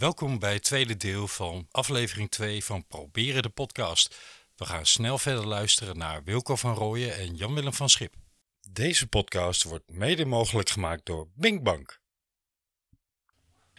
Welkom 0.00 0.38
bij 0.38 0.52
het 0.52 0.62
tweede 0.62 0.96
deel 0.96 1.28
van 1.28 1.66
aflevering 1.70 2.30
2 2.30 2.64
van 2.64 2.86
Proberen 2.86 3.42
de 3.42 3.48
podcast. 3.48 4.16
We 4.56 4.64
gaan 4.64 4.86
snel 4.86 5.18
verder 5.18 5.46
luisteren 5.46 5.98
naar 5.98 6.24
Wilco 6.24 6.56
van 6.56 6.74
Rooyen 6.74 7.16
en 7.16 7.36
Jan-Willem 7.36 7.72
van 7.72 7.88
Schip. 7.88 8.14
Deze 8.70 9.06
podcast 9.06 9.62
wordt 9.62 9.92
mede 9.92 10.24
mogelijk 10.24 10.68
gemaakt 10.68 11.06
door 11.06 11.28
Binkbank. 11.34 12.00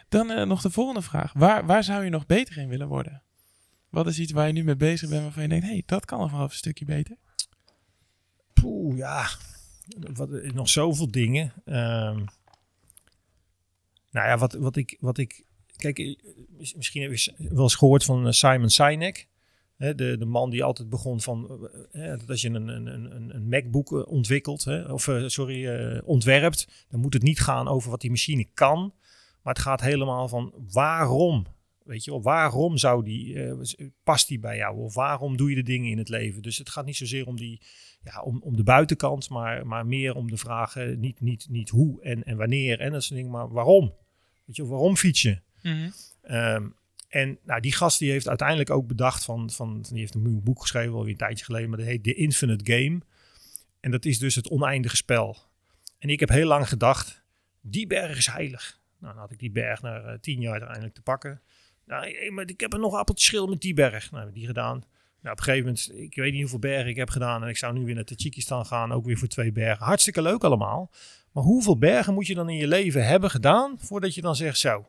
Dan 0.09 0.31
eh, 0.31 0.45
nog 0.45 0.61
de 0.61 0.69
volgende 0.71 1.01
vraag. 1.01 1.33
Waar, 1.33 1.65
waar 1.65 1.83
zou 1.83 2.03
je 2.03 2.09
nog 2.09 2.25
beter 2.25 2.57
in 2.57 2.69
willen 2.69 2.87
worden? 2.87 3.23
Wat 3.89 4.07
is 4.07 4.19
iets 4.19 4.31
waar 4.31 4.47
je 4.47 4.53
nu 4.53 4.63
mee 4.63 4.75
bezig 4.75 5.09
bent 5.09 5.21
waarvan 5.23 5.43
je 5.43 5.49
denkt, 5.49 5.65
hé, 5.65 5.71
hey, 5.71 5.83
dat 5.85 6.05
kan 6.05 6.19
nog 6.19 6.31
wel 6.31 6.41
een 6.41 6.49
stukje 6.49 6.85
beter? 6.85 7.17
Poeh, 8.53 8.97
ja. 8.97 9.29
Wat, 10.13 10.29
nog 10.29 10.69
zoveel 10.69 11.11
dingen. 11.11 11.53
Ehm, 11.65 12.25
nou 14.11 14.27
ja, 14.27 14.37
wat, 14.37 14.53
wat, 14.53 14.75
ik, 14.75 14.97
wat 14.99 15.17
ik... 15.17 15.49
Kijk, 15.81 15.99
eh, 15.99 16.15
mis- 16.57 16.75
misschien 16.75 17.01
heb 17.01 17.15
je 17.15 17.33
wel 17.37 17.63
eens 17.63 17.75
gehoord 17.75 18.03
van 18.05 18.25
eh, 18.25 18.31
Simon 18.31 18.69
Sinek. 18.69 19.27
Hè, 19.75 19.95
de, 19.95 20.17
de 20.17 20.25
man 20.25 20.49
die 20.49 20.63
altijd 20.63 20.89
begon 20.89 21.21
van... 21.21 21.69
eh, 21.91 22.11
eh, 22.11 22.19
dat 22.19 22.29
als 22.29 22.41
je 22.41 22.49
een, 22.49 22.67
een, 22.67 22.87
een, 22.87 23.35
een 23.35 23.47
MacBook 23.47 24.07
ontwikkelt, 24.07 24.63
hè, 24.63 24.83
of 24.83 25.09
sorry, 25.25 25.99
ontwerpt... 25.99 26.85
dan 26.89 26.99
moet 26.99 27.13
het 27.13 27.23
niet 27.23 27.39
gaan 27.39 27.67
over 27.67 27.89
wat 27.89 28.01
die 28.01 28.09
machine 28.09 28.47
kan... 28.53 28.93
maar 29.43 29.53
het 29.53 29.63
gaat 29.63 29.81
helemaal 29.81 30.27
van 30.27 30.53
waarom... 30.71 31.45
Weet 31.83 32.03
je 32.03 32.11
wel, 32.11 32.21
waarom 32.21 32.77
zou 32.77 33.03
die, 33.03 33.37
past 34.03 34.27
die 34.27 34.39
bij 34.39 34.57
jou? 34.57 34.77
Of 34.77 34.93
waarom 34.93 35.37
doe 35.37 35.49
je 35.49 35.55
de 35.55 35.63
dingen 35.63 35.91
in 35.91 35.97
het 35.97 36.09
leven? 36.09 36.41
Dus 36.41 36.57
het 36.57 36.69
gaat 36.69 36.85
niet 36.85 36.95
zozeer 36.95 37.27
om 37.27 37.35
die, 37.35 37.61
ja, 38.03 38.21
om, 38.21 38.41
om 38.43 38.55
de 38.55 38.63
buitenkant, 38.63 39.29
maar, 39.29 39.67
maar 39.67 39.85
meer 39.85 40.15
om 40.15 40.29
de 40.29 40.37
vragen, 40.37 40.99
niet, 40.99 41.21
niet, 41.21 41.47
niet 41.49 41.69
hoe 41.69 42.01
en, 42.01 42.23
en 42.23 42.37
wanneer 42.37 42.79
en 42.79 42.91
dat 42.91 43.03
soort 43.03 43.15
dingen, 43.15 43.31
maar 43.31 43.49
waarom? 43.49 43.93
Weet 44.45 44.55
je, 44.55 44.65
waarom 44.65 44.97
je? 45.61 45.91
Ehm, 46.21 46.67
en 47.09 47.37
nou, 47.43 47.61
die 47.61 47.73
gast 47.73 47.99
die 47.99 48.11
heeft 48.11 48.27
uiteindelijk 48.27 48.69
ook 48.69 48.87
bedacht 48.87 49.23
van, 49.23 49.49
van 49.49 49.81
die 49.89 49.99
heeft 49.99 50.15
een 50.15 50.43
boek 50.43 50.61
geschreven 50.61 50.93
alweer 50.93 51.11
een 51.11 51.17
tijdje 51.17 51.45
geleden, 51.45 51.69
maar 51.69 51.77
dat 51.77 51.87
heet 51.87 52.03
The 52.03 52.13
Infinite 52.13 52.73
Game. 52.73 52.99
En 53.79 53.91
dat 53.91 54.05
is 54.05 54.19
dus 54.19 54.35
het 54.35 54.49
oneindige 54.49 54.95
spel. 54.95 55.37
En 55.99 56.09
ik 56.09 56.19
heb 56.19 56.29
heel 56.29 56.47
lang 56.47 56.67
gedacht, 56.67 57.23
die 57.61 57.87
berg 57.87 58.17
is 58.17 58.27
heilig. 58.27 58.79
Nou, 58.99 59.13
dan 59.13 59.21
had 59.21 59.31
ik 59.31 59.39
die 59.39 59.51
berg 59.51 59.81
na 59.81 60.01
eh, 60.01 60.19
tien 60.19 60.41
jaar 60.41 60.51
uiteindelijk 60.51 60.93
te 60.93 61.01
pakken. 61.01 61.41
Nou, 61.85 62.31
maar 62.31 62.49
ik 62.49 62.59
heb 62.59 62.73
er 62.73 62.79
nog 62.79 62.93
appeltjes 62.93 63.27
schil 63.27 63.47
met 63.47 63.61
die 63.61 63.73
berg. 63.73 64.11
Nou, 64.11 64.31
die 64.31 64.45
gedaan. 64.45 64.83
Nou, 65.21 65.33
op 65.33 65.37
een 65.37 65.43
gegeven 65.43 65.65
moment, 65.65 65.91
ik 65.93 66.15
weet 66.15 66.31
niet 66.31 66.41
hoeveel 66.41 66.59
bergen 66.59 66.89
ik 66.89 66.95
heb 66.95 67.09
gedaan. 67.09 67.43
En 67.43 67.49
ik 67.49 67.57
zou 67.57 67.73
nu 67.73 67.85
weer 67.85 67.95
naar 67.95 68.03
Tajikistan 68.03 68.65
gaan, 68.65 68.91
ook 68.91 69.05
weer 69.05 69.17
voor 69.17 69.27
twee 69.27 69.51
bergen. 69.51 69.85
Hartstikke 69.85 70.21
leuk 70.21 70.43
allemaal. 70.43 70.91
Maar 71.31 71.43
hoeveel 71.43 71.77
bergen 71.77 72.13
moet 72.13 72.27
je 72.27 72.33
dan 72.33 72.49
in 72.49 72.55
je 72.55 72.67
leven 72.67 73.05
hebben 73.05 73.29
gedaan, 73.29 73.75
voordat 73.79 74.15
je 74.15 74.21
dan 74.21 74.35
zegt 74.35 74.57
zo. 74.57 74.87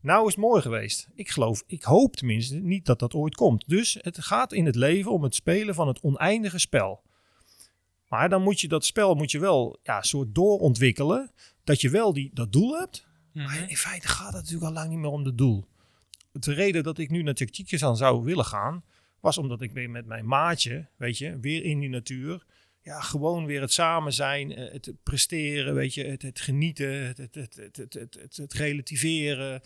Nou 0.00 0.26
is 0.26 0.34
het 0.34 0.44
mooi 0.44 0.62
geweest. 0.62 1.08
Ik 1.14 1.28
geloof, 1.28 1.62
ik 1.66 1.82
hoop 1.82 2.16
tenminste 2.16 2.56
niet 2.56 2.86
dat 2.86 2.98
dat 2.98 3.14
ooit 3.14 3.34
komt. 3.34 3.68
Dus 3.68 3.98
het 4.00 4.24
gaat 4.24 4.52
in 4.52 4.66
het 4.66 4.74
leven 4.74 5.10
om 5.10 5.22
het 5.22 5.34
spelen 5.34 5.74
van 5.74 5.88
het 5.88 6.00
oneindige 6.00 6.58
spel. 6.58 7.02
Maar 8.08 8.28
dan 8.28 8.42
moet 8.42 8.60
je 8.60 8.68
dat 8.68 8.84
spel 8.84 9.14
moet 9.14 9.30
je 9.30 9.38
wel 9.38 9.78
ja, 9.82 10.02
soort 10.02 10.34
doorontwikkelen. 10.34 11.32
Dat 11.64 11.80
je 11.80 11.90
wel 11.90 12.12
die, 12.12 12.30
dat 12.34 12.52
doel 12.52 12.78
hebt. 12.78 13.06
Maar 13.32 13.70
in 13.70 13.76
feite 13.76 14.08
gaat 14.08 14.32
het 14.32 14.42
natuurlijk 14.42 14.64
al 14.64 14.72
lang 14.72 14.90
niet 14.90 14.98
meer 14.98 15.10
om 15.10 15.24
het 15.24 15.38
doel. 15.38 15.66
De 16.32 16.52
reden 16.52 16.82
dat 16.82 16.98
ik 16.98 17.10
nu 17.10 17.22
naar 17.22 17.34
Tajikistan 17.34 17.96
zou 17.96 18.24
willen 18.24 18.44
gaan, 18.44 18.84
was 19.20 19.38
omdat 19.38 19.60
ik 19.60 19.72
weer 19.72 19.90
met 19.90 20.06
mijn 20.06 20.26
maatje, 20.26 20.88
weet 20.96 21.18
je, 21.18 21.38
weer 21.40 21.64
in 21.64 21.80
die 21.80 21.88
natuur 21.88 22.46
ja, 22.84 23.00
gewoon 23.00 23.46
weer 23.46 23.60
het 23.60 23.72
samen 23.72 24.12
zijn, 24.12 24.54
eh, 24.54 24.72
het 24.72 24.92
presteren, 25.02 25.74
weet 25.74 25.94
je, 25.94 26.04
het, 26.04 26.22
het 26.22 26.40
genieten, 26.40 27.06
het, 27.06 27.18
het, 27.18 27.34
het, 27.34 27.94
het, 27.94 28.36
het, 28.36 28.52
relativeren. 28.52 29.60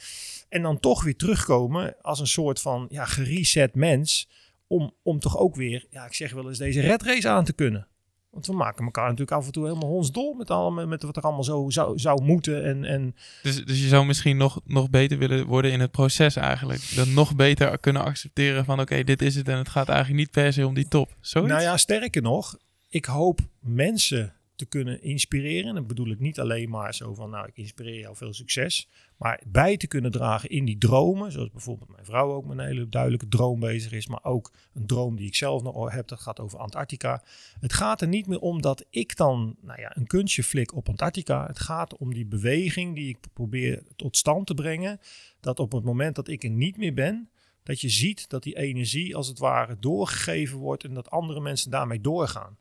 En 0.48 0.62
dan 0.62 0.80
toch 0.80 1.04
weer 1.04 1.16
terugkomen 1.16 1.96
als 2.02 2.20
een 2.20 2.26
soort 2.26 2.60
van 2.60 2.86
ja, 2.90 3.04
gereset 3.04 3.74
mens. 3.74 4.28
Om, 4.66 4.94
om 5.02 5.18
toch 5.18 5.38
ook 5.38 5.56
weer, 5.56 5.86
ja, 5.90 6.06
ik 6.06 6.14
zeg 6.14 6.32
wel 6.32 6.48
eens, 6.48 6.58
deze 6.58 6.80
red 6.80 7.02
race 7.02 7.28
aan 7.28 7.44
te 7.44 7.52
kunnen. 7.52 7.88
Want 8.30 8.46
we 8.46 8.52
maken 8.52 8.84
elkaar 8.84 9.04
natuurlijk 9.04 9.36
af 9.36 9.46
en 9.46 9.52
toe 9.52 9.66
helemaal 9.66 9.90
ons 9.90 10.12
dol 10.12 10.34
met, 10.34 10.50
allemaal, 10.50 10.86
met 10.86 11.02
wat 11.02 11.16
er 11.16 11.22
allemaal 11.22 11.44
zo 11.44 11.70
zou, 11.70 11.98
zou 11.98 12.22
moeten. 12.22 12.64
En, 12.64 12.84
en... 12.84 13.14
Dus, 13.42 13.64
dus 13.64 13.80
je 13.80 13.88
zou 13.88 14.06
misschien 14.06 14.36
nog, 14.36 14.60
nog 14.64 14.90
beter 14.90 15.18
willen 15.18 15.46
worden 15.46 15.72
in 15.72 15.80
het 15.80 15.90
proces 15.90 16.36
eigenlijk. 16.36 16.92
Dan 16.94 17.14
nog 17.14 17.36
beter 17.36 17.78
kunnen 17.78 18.04
accepteren 18.04 18.64
van 18.64 18.80
oké, 18.80 19.04
dit 19.04 19.22
is 19.22 19.34
het 19.34 19.48
en 19.48 19.58
het 19.58 19.68
gaat 19.68 19.88
eigenlijk 19.88 20.18
niet 20.18 20.30
per 20.30 20.52
se 20.52 20.66
om 20.66 20.74
die 20.74 20.88
top. 20.88 21.16
Zoiets? 21.20 21.52
Nou 21.52 21.64
ja, 21.64 21.76
sterker 21.76 22.22
nog, 22.22 22.56
ik 22.88 23.04
hoop 23.04 23.40
mensen 23.60 24.32
te 24.54 24.66
kunnen 24.66 25.02
inspireren. 25.02 25.68
En 25.68 25.74
dat 25.74 25.86
bedoel 25.86 26.10
ik 26.10 26.18
niet 26.18 26.40
alleen 26.40 26.70
maar 26.70 26.94
zo 26.94 27.14
van, 27.14 27.30
nou, 27.30 27.46
ik 27.46 27.56
inspireer 27.56 28.00
jou 28.00 28.16
veel 28.16 28.32
succes. 28.32 28.88
Maar 29.16 29.42
bij 29.46 29.76
te 29.76 29.86
kunnen 29.86 30.10
dragen 30.10 30.48
in 30.48 30.64
die 30.64 30.78
dromen. 30.78 31.32
Zoals 31.32 31.50
bijvoorbeeld 31.50 31.90
mijn 31.90 32.04
vrouw 32.04 32.32
ook 32.32 32.46
met 32.46 32.58
een 32.58 32.64
hele 32.64 32.88
duidelijke 32.88 33.28
droom 33.28 33.60
bezig 33.60 33.92
is. 33.92 34.06
Maar 34.06 34.24
ook 34.24 34.52
een 34.74 34.86
droom 34.86 35.16
die 35.16 35.26
ik 35.26 35.34
zelf 35.34 35.62
nog 35.62 35.92
heb. 35.92 36.08
Dat 36.08 36.20
gaat 36.20 36.40
over 36.40 36.58
Antarctica. 36.58 37.22
Het 37.60 37.72
gaat 37.72 38.00
er 38.00 38.08
niet 38.08 38.26
meer 38.26 38.40
om 38.40 38.62
dat 38.62 38.84
ik 38.90 39.16
dan 39.16 39.56
nou 39.60 39.80
ja, 39.80 39.96
een 39.96 40.06
kunstje 40.06 40.42
flik 40.42 40.74
op 40.74 40.88
Antarctica. 40.88 41.46
Het 41.46 41.58
gaat 41.58 41.96
om 41.96 42.14
die 42.14 42.26
beweging 42.26 42.94
die 42.94 43.08
ik 43.08 43.18
probeer 43.32 43.82
tot 43.96 44.16
stand 44.16 44.46
te 44.46 44.54
brengen. 44.54 45.00
Dat 45.40 45.60
op 45.60 45.72
het 45.72 45.84
moment 45.84 46.14
dat 46.14 46.28
ik 46.28 46.44
er 46.44 46.50
niet 46.50 46.76
meer 46.76 46.94
ben 46.94 47.30
dat 47.62 47.80
je 47.80 47.88
ziet 47.88 48.28
dat 48.28 48.42
die 48.42 48.56
energie 48.56 49.16
als 49.16 49.28
het 49.28 49.38
ware 49.38 49.76
doorgegeven 49.80 50.58
wordt 50.58 50.84
en 50.84 50.94
dat 50.94 51.10
andere 51.10 51.40
mensen 51.40 51.70
daarmee 51.70 52.00
doorgaan. 52.00 52.56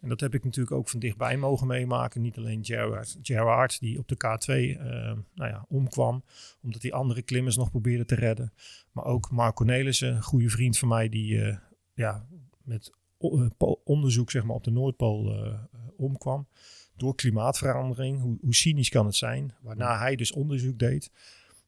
En 0.00 0.08
dat 0.08 0.20
heb 0.20 0.34
ik 0.34 0.44
natuurlijk 0.44 0.76
ook 0.76 0.88
van 0.88 1.00
dichtbij 1.00 1.36
mogen 1.36 1.66
meemaken. 1.66 2.22
Niet 2.22 2.36
alleen 2.36 2.64
Gerard, 2.64 3.18
Gerard 3.22 3.80
die 3.80 3.98
op 3.98 4.08
de 4.08 4.16
K2 4.16 4.46
eh, 4.46 4.86
nou 5.34 5.50
ja, 5.50 5.64
omkwam, 5.68 6.24
omdat 6.62 6.82
hij 6.82 6.92
andere 6.92 7.22
klimmers 7.22 7.56
nog 7.56 7.70
probeerde 7.70 8.04
te 8.04 8.14
redden. 8.14 8.52
Maar 8.92 9.04
ook 9.04 9.30
Mark 9.30 9.54
Cornelissen, 9.54 10.14
een 10.14 10.22
goede 10.22 10.48
vriend 10.48 10.78
van 10.78 10.88
mij, 10.88 11.08
die 11.08 11.42
eh, 11.42 11.56
ja, 11.94 12.26
met 12.62 12.92
eh, 13.18 13.46
onderzoek 13.84 14.30
zeg 14.30 14.44
maar, 14.44 14.56
op 14.56 14.64
de 14.64 14.70
Noordpool 14.70 15.36
omkwam. 15.96 16.46
Door 16.96 17.14
klimaatverandering. 17.14 18.20
Hoe, 18.20 18.38
hoe 18.40 18.54
cynisch 18.54 18.88
kan 18.88 19.06
het 19.06 19.16
zijn? 19.16 19.54
Waarna 19.60 19.98
hij 19.98 20.16
dus 20.16 20.32
onderzoek 20.32 20.78
deed. 20.78 21.10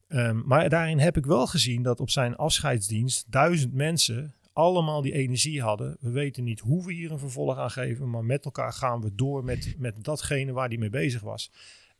Ehm, 0.08 0.40
maar 0.44 0.68
daarin 0.68 0.98
heb 0.98 1.16
ik 1.16 1.26
wel 1.26 1.46
gezien 1.46 1.82
dat 1.82 2.00
op 2.00 2.10
zijn 2.10 2.36
afscheidsdienst 2.36 3.26
duizend 3.28 3.74
mensen 3.74 4.34
allemaal 4.60 5.02
die 5.02 5.12
energie 5.12 5.62
hadden. 5.62 5.96
We 6.00 6.10
weten 6.10 6.44
niet 6.44 6.60
hoe 6.60 6.86
we 6.86 6.92
hier 6.92 7.10
een 7.10 7.18
vervolg 7.18 7.56
aan 7.56 7.70
geven, 7.70 8.10
maar 8.10 8.24
met 8.24 8.44
elkaar 8.44 8.72
gaan 8.72 9.00
we 9.00 9.14
door 9.14 9.44
met, 9.44 9.74
met 9.78 10.04
datgene 10.04 10.52
waar 10.52 10.68
hij 10.68 10.78
mee 10.78 10.90
bezig 10.90 11.20
was. 11.20 11.50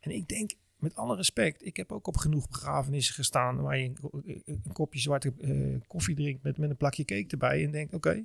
En 0.00 0.10
ik 0.10 0.28
denk, 0.28 0.52
met 0.76 0.94
alle 0.94 1.16
respect, 1.16 1.66
ik 1.66 1.76
heb 1.76 1.92
ook 1.92 2.06
op 2.06 2.16
genoeg 2.16 2.48
begrafenissen 2.48 3.14
gestaan 3.14 3.60
waar 3.60 3.78
je 3.78 3.84
een, 3.84 4.42
een 4.44 4.72
kopje 4.72 5.00
zwarte 5.00 5.32
eh, 5.40 5.80
koffie 5.86 6.14
drinkt 6.14 6.42
met, 6.42 6.58
met 6.58 6.70
een 6.70 6.76
plakje 6.76 7.04
cake 7.04 7.26
erbij 7.28 7.64
en 7.64 7.70
denkt, 7.70 7.94
oké, 7.94 8.22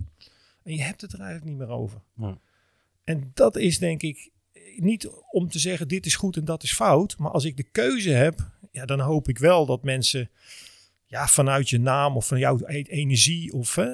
en 0.63 0.75
je 0.75 0.81
hebt 0.81 1.01
het 1.01 1.13
er 1.13 1.19
eigenlijk 1.19 1.49
niet 1.49 1.67
meer 1.67 1.77
over. 1.77 2.01
Ja. 2.15 2.39
En 3.03 3.31
dat 3.33 3.55
is 3.55 3.79
denk 3.79 4.01
ik 4.01 4.31
niet 4.77 5.07
om 5.31 5.49
te 5.49 5.59
zeggen 5.59 5.87
dit 5.87 6.05
is 6.05 6.15
goed 6.15 6.37
en 6.37 6.45
dat 6.45 6.63
is 6.63 6.73
fout, 6.73 7.17
maar 7.17 7.31
als 7.31 7.45
ik 7.45 7.57
de 7.57 7.63
keuze 7.63 8.09
heb, 8.09 8.51
ja, 8.71 8.85
dan 8.85 8.99
hoop 8.99 9.29
ik 9.29 9.37
wel 9.37 9.65
dat 9.65 9.83
mensen 9.83 10.29
ja, 11.05 11.27
vanuit 11.27 11.69
je 11.69 11.79
naam 11.79 12.15
of 12.15 12.27
van 12.27 12.39
jouw 12.39 12.59
e- 12.65 12.81
energie 12.81 13.53
of 13.53 13.75
hè, 13.75 13.89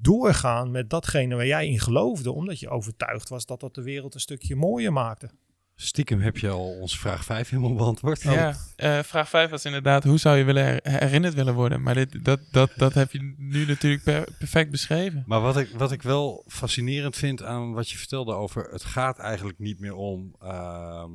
doorgaan 0.00 0.70
met 0.70 0.90
datgene 0.90 1.34
waar 1.34 1.46
jij 1.46 1.66
in 1.68 1.80
geloofde, 1.80 2.32
omdat 2.32 2.60
je 2.60 2.68
overtuigd 2.68 3.28
was 3.28 3.46
dat 3.46 3.60
dat 3.60 3.74
de 3.74 3.82
wereld 3.82 4.14
een 4.14 4.20
stukje 4.20 4.56
mooier 4.56 4.92
maakte. 4.92 5.30
Stiekem 5.76 6.20
heb 6.20 6.36
je 6.38 6.48
al 6.48 6.78
onze 6.80 6.98
vraag 6.98 7.24
5 7.24 7.48
helemaal 7.48 7.74
beantwoord. 7.74 8.22
Ja, 8.22 8.56
eh, 8.76 8.98
vraag 8.98 9.28
5 9.28 9.50
was 9.50 9.64
inderdaad, 9.64 10.04
hoe 10.04 10.18
zou 10.18 10.36
je 10.36 10.44
willen 10.44 10.64
her- 10.64 10.82
herinnerd 10.82 11.34
willen 11.34 11.54
worden? 11.54 11.82
Maar 11.82 11.94
dit, 11.94 12.24
dat, 12.24 12.40
dat, 12.50 12.70
dat 12.76 12.94
heb 12.94 13.12
je 13.12 13.34
nu 13.36 13.66
natuurlijk 13.66 14.02
per- 14.02 14.28
perfect 14.38 14.70
beschreven. 14.70 15.22
Maar 15.26 15.40
wat 15.40 15.56
ik, 15.56 15.68
wat 15.76 15.92
ik 15.92 16.02
wel 16.02 16.44
fascinerend 16.46 17.16
vind 17.16 17.42
aan 17.42 17.72
wat 17.72 17.90
je 17.90 17.96
vertelde 17.96 18.32
over... 18.32 18.68
het 18.70 18.84
gaat 18.84 19.18
eigenlijk 19.18 19.58
niet 19.58 19.80
meer 19.80 19.94
om... 19.94 20.34
ehm, 20.40 21.10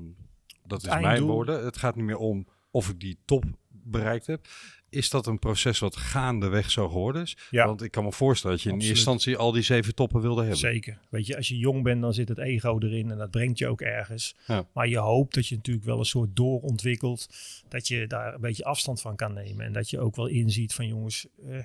dat 0.65 0.83
is 0.83 0.89
mijn 0.89 1.21
woorden. 1.23 1.65
Het 1.65 1.77
gaat 1.77 1.95
niet 1.95 2.05
meer 2.05 2.17
om 2.17 2.47
of 2.71 2.89
ik 2.89 2.99
die 2.99 3.19
top 3.25 3.43
bereikt 3.69 4.27
heb. 4.27 4.47
Is 4.89 5.09
dat 5.09 5.27
een 5.27 5.39
proces 5.39 5.79
wat 5.79 5.95
gaandeweg 5.95 6.71
zo 6.71 6.87
geworden 6.87 7.21
is? 7.21 7.37
Ja. 7.49 7.65
Want 7.65 7.81
ik 7.81 7.91
kan 7.91 8.03
me 8.03 8.11
voorstellen 8.11 8.55
dat 8.55 8.65
je 8.65 8.69
in 8.69 8.75
eerste 8.75 8.93
instantie 8.93 9.37
al 9.37 9.51
die 9.51 9.61
zeven 9.61 9.95
toppen 9.95 10.21
wilde 10.21 10.41
hebben. 10.41 10.57
Zeker. 10.57 10.99
Weet 11.09 11.25
je, 11.25 11.35
als 11.35 11.47
je 11.47 11.57
jong 11.57 11.83
bent, 11.83 12.01
dan 12.01 12.13
zit 12.13 12.29
het 12.29 12.37
ego 12.37 12.79
erin 12.79 13.11
en 13.11 13.17
dat 13.17 13.31
brengt 13.31 13.57
je 13.57 13.67
ook 13.67 13.81
ergens. 13.81 14.35
Ja. 14.45 14.67
Maar 14.73 14.87
je 14.87 14.97
hoopt 14.97 15.33
dat 15.33 15.47
je 15.47 15.55
natuurlijk 15.55 15.85
wel 15.85 15.99
een 15.99 16.05
soort 16.05 16.35
doorontwikkelt, 16.35 17.29
dat 17.67 17.87
je 17.87 18.07
daar 18.07 18.33
een 18.33 18.41
beetje 18.41 18.63
afstand 18.63 19.01
van 19.01 19.15
kan 19.15 19.33
nemen. 19.33 19.65
En 19.65 19.73
dat 19.73 19.89
je 19.89 19.99
ook 19.99 20.15
wel 20.15 20.27
inziet 20.27 20.73
van 20.73 20.87
jongens, 20.87 21.27
eh, 21.45 21.63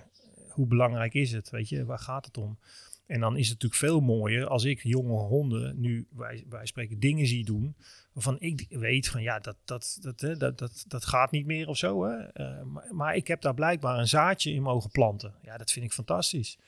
hoe 0.49 0.67
belangrijk 0.67 1.15
is 1.15 1.33
het? 1.33 1.51
Weet 1.51 1.69
je, 1.69 1.85
waar 1.85 1.99
gaat 1.99 2.25
het 2.25 2.39
om? 2.39 2.59
En 3.07 3.21
dan 3.21 3.37
is 3.37 3.49
het 3.49 3.63
natuurlijk 3.63 3.81
veel 3.81 4.01
mooier 4.01 4.47
als 4.47 4.65
ik 4.65 4.83
jonge 4.83 5.19
honden 5.19 5.81
nu, 5.81 6.07
wij, 6.11 6.45
wij 6.49 6.67
spreken, 6.67 7.01
dingen 7.01 7.27
zie 7.27 7.45
doen. 7.45 7.77
Waarvan 8.13 8.37
ik 8.41 8.67
weet 8.69 9.09
van 9.09 9.23
ja, 9.23 9.39
dat, 9.39 9.57
dat, 9.65 9.99
dat, 10.01 10.39
dat, 10.39 10.59
dat, 10.59 10.85
dat 10.89 11.05
gaat 11.05 11.31
niet 11.31 11.47
meer 11.47 11.69
of 11.69 11.77
zo. 11.77 12.05
Hè? 12.05 12.17
Eh, 12.17 12.63
maar, 12.63 12.95
maar 12.95 13.17
ik 13.17 13.27
heb 13.27 13.41
daar 13.41 13.55
blijkbaar 13.55 13.99
een 13.99 14.09
zaadje 14.09 14.53
in 14.53 14.63
mogen 14.63 14.91
planten. 14.91 15.35
Ja, 15.43 15.57
dat 15.57 15.71
vind 15.71 15.85
ik 15.85 15.93
fantastisch. 15.93 16.59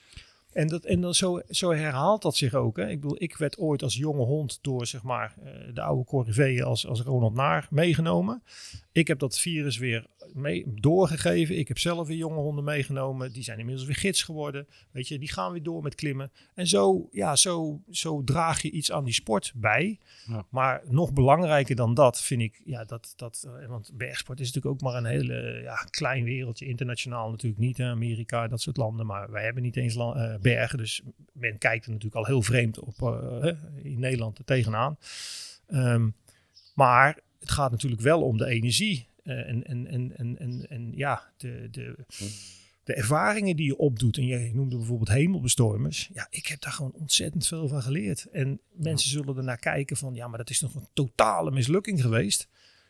En, 0.51 0.67
dat, 0.67 0.85
en 0.85 1.01
dan 1.01 1.13
zo, 1.13 1.41
zo 1.49 1.71
herhaalt 1.71 2.21
dat 2.21 2.35
zich 2.35 2.53
ook. 2.53 2.77
Hè? 2.77 2.89
Ik 2.89 3.01
bedoel, 3.01 3.21
ik 3.21 3.37
werd 3.37 3.57
ooit 3.57 3.83
als 3.83 3.95
jonge 3.95 4.23
hond 4.23 4.59
door 4.61 4.85
zeg 4.85 5.03
maar, 5.03 5.35
eh, 5.43 5.51
de 5.73 5.81
oude 5.81 6.03
corriveeën 6.03 6.63
als, 6.63 6.87
als 6.87 7.01
Ronald 7.01 7.33
Naar 7.33 7.67
meegenomen. 7.69 8.43
Ik 8.91 9.07
heb 9.07 9.19
dat 9.19 9.39
virus 9.39 9.77
weer 9.77 10.05
mee, 10.33 10.63
doorgegeven. 10.67 11.57
Ik 11.57 11.67
heb 11.67 11.79
zelf 11.79 12.07
weer 12.07 12.17
jonge 12.17 12.39
honden 12.39 12.63
meegenomen. 12.63 13.33
Die 13.33 13.43
zijn 13.43 13.59
inmiddels 13.59 13.87
weer 13.87 13.95
gids 13.95 14.23
geworden. 14.23 14.67
Weet 14.91 15.07
je, 15.07 15.19
die 15.19 15.31
gaan 15.31 15.51
weer 15.51 15.63
door 15.63 15.83
met 15.83 15.95
klimmen. 15.95 16.31
En 16.53 16.67
zo, 16.67 17.07
ja, 17.11 17.35
zo, 17.35 17.81
zo 17.91 18.23
draag 18.23 18.61
je 18.61 18.71
iets 18.71 18.91
aan 18.91 19.03
die 19.03 19.13
sport 19.13 19.53
bij. 19.55 19.99
Ja. 20.27 20.45
Maar 20.49 20.81
nog 20.87 21.13
belangrijker 21.13 21.75
dan 21.75 21.93
dat 21.93 22.21
vind 22.21 22.41
ik, 22.41 22.61
ja, 22.65 22.85
dat, 22.85 23.13
dat, 23.15 23.47
eh, 23.61 23.67
want 23.67 23.91
bergsport 23.93 24.39
is 24.39 24.45
natuurlijk 24.53 24.73
ook 24.75 24.81
maar 24.81 24.95
een 25.01 25.09
hele 25.09 25.59
ja, 25.63 25.75
klein 25.75 26.23
wereldje. 26.23 26.65
Internationaal 26.65 27.29
natuurlijk 27.29 27.61
niet, 27.61 27.77
hè, 27.77 27.85
Amerika, 27.89 28.47
dat 28.47 28.61
soort 28.61 28.77
landen. 28.77 29.05
Maar 29.05 29.31
wij 29.31 29.43
hebben 29.43 29.63
niet 29.63 29.77
eens 29.77 29.93
la- 29.93 30.13
eh, 30.13 30.39
bergen. 30.39 30.77
Dus 30.77 31.01
men 31.31 31.57
kijkt 31.57 31.85
er 31.85 31.91
natuurlijk 31.91 32.15
al 32.15 32.25
heel 32.25 32.41
vreemd 32.41 32.79
op 32.79 33.01
eh, 33.01 33.53
in 33.83 33.99
Nederland 33.99 34.37
er 34.37 34.45
tegenaan. 34.45 34.97
Ehm, 35.67 36.09
maar 36.73 37.19
het 37.39 37.51
gaat 37.51 37.71
natuurlijk 37.71 38.01
wel 38.01 38.21
om 38.21 38.37
de 38.37 38.45
energie. 38.45 39.07
Eh, 39.27 39.49
en, 39.49 39.63
en, 39.63 39.87
en, 39.87 40.17
en, 40.17 40.37
en, 40.39 40.69
en 40.69 40.91
ja, 40.95 41.31
de, 41.37 41.67
de, 41.71 42.05
de 42.83 42.93
ervaringen 42.93 43.55
die 43.55 43.65
je 43.65 43.77
opdoet. 43.77 44.17
En 44.17 44.25
je 44.25 44.51
noemde 44.53 44.77
bijvoorbeeld 44.77 45.09
hemelbestormers. 45.09 46.09
Ja, 46.13 46.27
ik 46.29 46.47
heb 46.47 46.61
daar 46.61 46.71
gewoon 46.71 46.93
ontzettend 46.93 47.47
veel 47.47 47.67
van 47.67 47.81
geleerd. 47.81 48.25
En 48.31 48.59
mensen 48.71 49.09
zullen 49.09 49.37
ernaar 49.37 49.57
kijken 49.57 49.97
van... 49.97 50.13
ja, 50.13 50.27
maar 50.27 50.37
dat 50.37 50.49
is 50.49 50.61
nog 50.61 50.75
een 50.75 50.87
totale 50.93 51.51
mislukking 51.51 52.01
geweest. 52.01 52.47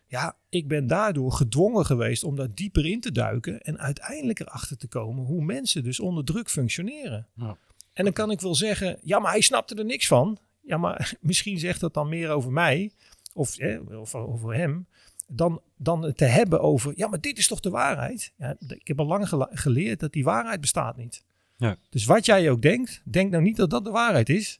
Ja, 0.07 0.35
ik 0.49 0.67
ben 0.67 0.87
daardoor 0.87 1.31
gedwongen 1.31 1.85
geweest 1.85 2.23
om 2.23 2.35
daar 2.35 2.53
dieper 2.53 2.85
in 2.85 2.99
te 3.01 3.11
duiken... 3.11 3.61
en 3.61 3.79
uiteindelijk 3.79 4.39
erachter 4.39 4.77
te 4.77 4.87
komen 4.87 5.25
hoe 5.25 5.43
mensen 5.43 5.83
dus 5.83 5.99
onder 5.99 6.23
druk 6.23 6.49
functioneren. 6.49 7.27
Ja. 7.35 7.57
En 7.93 8.03
dan 8.03 8.13
kan 8.13 8.31
ik 8.31 8.41
wel 8.41 8.55
zeggen... 8.55 8.97
ja, 9.01 9.19
maar 9.19 9.31
hij 9.31 9.41
snapte 9.41 9.75
er 9.75 9.85
niks 9.85 10.07
van. 10.07 10.37
Ja, 10.61 10.77
maar 10.77 11.13
misschien 11.21 11.59
zegt 11.59 11.79
dat 11.79 11.93
dan 11.93 12.09
meer 12.09 12.29
over 12.29 12.51
mij... 12.51 12.91
of, 13.33 13.57
of 13.89 14.15
over 14.15 14.55
hem 14.55 14.87
dan, 15.27 15.61
dan 15.77 16.03
het 16.03 16.17
te 16.17 16.25
hebben 16.25 16.61
over, 16.61 16.93
ja, 16.95 17.07
maar 17.07 17.21
dit 17.21 17.37
is 17.37 17.47
toch 17.47 17.59
de 17.59 17.69
waarheid? 17.69 18.33
Ja, 18.37 18.55
ik 18.67 18.87
heb 18.87 18.99
al 18.99 19.05
lang 19.05 19.29
geleerd 19.51 19.99
dat 19.99 20.13
die 20.13 20.23
waarheid 20.23 20.61
bestaat 20.61 20.97
niet. 20.97 21.23
Ja. 21.57 21.75
Dus 21.89 22.05
wat 22.05 22.25
jij 22.25 22.49
ook 22.49 22.61
denkt, 22.61 23.01
denk 23.03 23.31
nou 23.31 23.43
niet 23.43 23.55
dat 23.55 23.69
dat 23.69 23.83
de 23.83 23.91
waarheid 23.91 24.29
is. 24.29 24.59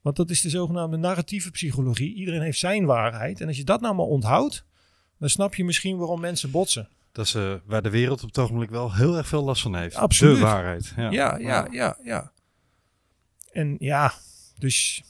Want 0.00 0.16
dat 0.16 0.30
is 0.30 0.40
de 0.40 0.50
zogenaamde 0.50 0.96
narratieve 0.96 1.50
psychologie. 1.50 2.14
Iedereen 2.14 2.42
heeft 2.42 2.58
zijn 2.58 2.84
waarheid. 2.84 3.40
En 3.40 3.46
als 3.46 3.56
je 3.56 3.64
dat 3.64 3.80
nou 3.80 3.94
maar 3.94 4.06
onthoudt, 4.06 4.64
dan 5.18 5.28
snap 5.28 5.54
je 5.54 5.64
misschien 5.64 5.96
waarom 5.96 6.20
mensen 6.20 6.50
botsen. 6.50 6.88
Dat 7.12 7.26
is 7.26 7.34
eh, 7.34 7.54
waar 7.64 7.82
de 7.82 7.90
wereld 7.90 8.22
op 8.22 8.28
het 8.28 8.38
ogenblik 8.38 8.70
wel 8.70 8.94
heel 8.94 9.16
erg 9.16 9.28
veel 9.28 9.44
last 9.44 9.62
van 9.62 9.74
heeft. 9.74 9.96
Absoluut. 9.96 10.36
De 10.36 10.42
waarheid. 10.42 10.92
Ja, 10.96 11.10
Ja, 11.10 11.38
ja, 11.38 11.68
ja, 11.70 11.96
ja. 12.02 12.32
En 13.52 13.76
ja, 13.78 14.12
dus 14.58 15.02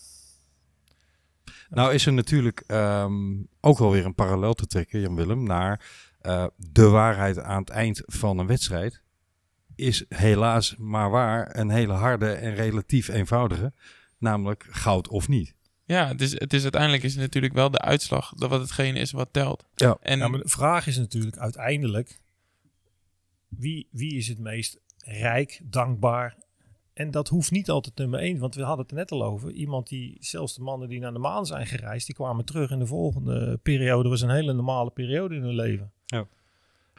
Nou 1.70 1.94
is 1.94 2.06
er 2.06 2.12
natuurlijk 2.12 2.62
ehm, 2.66 3.36
ook 3.60 3.78
wel 3.78 3.90
weer 3.90 4.04
een 4.04 4.14
parallel 4.14 4.54
te 4.54 4.66
trekken, 4.66 5.00
Jan-Willem, 5.00 5.42
naar 5.42 5.86
eh, 6.20 6.46
de 6.56 6.88
waarheid 6.88 7.38
aan 7.38 7.60
het 7.60 7.70
eind 7.70 8.02
van 8.06 8.38
een 8.38 8.46
wedstrijd. 8.46 9.02
Is 9.74 10.04
helaas 10.08 10.76
maar 10.76 11.10
waar 11.10 11.56
een 11.56 11.70
hele 11.70 11.92
harde 11.92 12.32
en 12.32 12.54
relatief 12.54 13.08
eenvoudige, 13.08 13.72
namelijk 14.18 14.66
goud 14.70 15.08
of 15.08 15.28
niet. 15.28 15.54
Ja, 15.84 16.08
het 16.08 16.20
is, 16.20 16.40
het 16.40 16.52
is 16.52 16.62
uiteindelijk 16.62 17.02
is 17.02 17.12
het 17.12 17.20
natuurlijk 17.20 17.54
wel 17.54 17.70
de 17.70 17.80
uitslag. 17.80 18.32
Dat 18.34 18.50
wat 18.50 18.60
hetgene 18.60 18.98
is 18.98 19.10
wat 19.10 19.32
telt. 19.32 19.66
Ja. 19.74 19.96
En 20.00 20.18
Ja, 20.18 20.28
maar 20.28 20.40
de 20.40 20.48
vraag 20.48 20.86
is 20.86 20.96
natuurlijk 20.96 21.36
uiteindelijk: 21.38 22.20
wie, 23.48 23.88
wie 23.90 24.14
is 24.14 24.28
het 24.28 24.38
meest 24.38 24.80
rijk, 24.96 25.60
dankbaar? 25.64 26.36
En 26.92 27.10
dat 27.10 27.28
hoeft 27.28 27.50
niet 27.50 27.70
altijd 27.70 27.96
nummer 27.96 28.20
één, 28.20 28.38
want 28.38 28.54
we 28.54 28.62
hadden 28.62 28.82
het 28.82 28.90
er 28.90 28.96
net 28.96 29.10
al 29.10 29.24
over. 29.24 29.52
Iemand 29.52 29.88
die, 29.88 30.16
zelfs 30.20 30.54
de 30.54 30.62
mannen 30.62 30.88
die 30.88 31.00
naar 31.00 31.12
de 31.12 31.18
maan 31.18 31.46
zijn 31.46 31.66
gereisd, 31.66 32.06
die 32.06 32.14
kwamen 32.14 32.44
terug 32.44 32.70
in 32.70 32.78
de 32.78 32.86
volgende 32.86 33.58
periode. 33.62 34.08
was 34.08 34.20
een 34.20 34.30
hele 34.30 34.52
normale 34.52 34.90
periode 34.90 35.34
in 35.34 35.42
hun 35.42 35.54
leven. 35.54 35.92
Ja. 36.06 36.26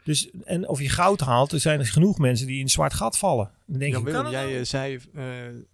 Dus, 0.04 0.30
en 0.44 0.68
of 0.68 0.80
je 0.80 0.88
goud 0.88 1.20
haalt, 1.20 1.52
er 1.52 1.60
zijn 1.60 1.78
er 1.78 1.86
genoeg 1.86 2.18
mensen 2.18 2.46
die 2.46 2.56
in 2.56 2.62
een 2.62 2.68
zwart 2.68 2.94
gat 2.94 3.18
vallen. 3.18 3.50
Dan 3.66 3.78
denk 3.78 3.92
Jan 3.92 4.02
je, 4.02 4.10
Willem, 4.10 4.30
jij 4.30 4.44
nou? 4.44 4.56
eh, 4.56 4.64
zei 4.64 5.00
eh, 5.14 5.24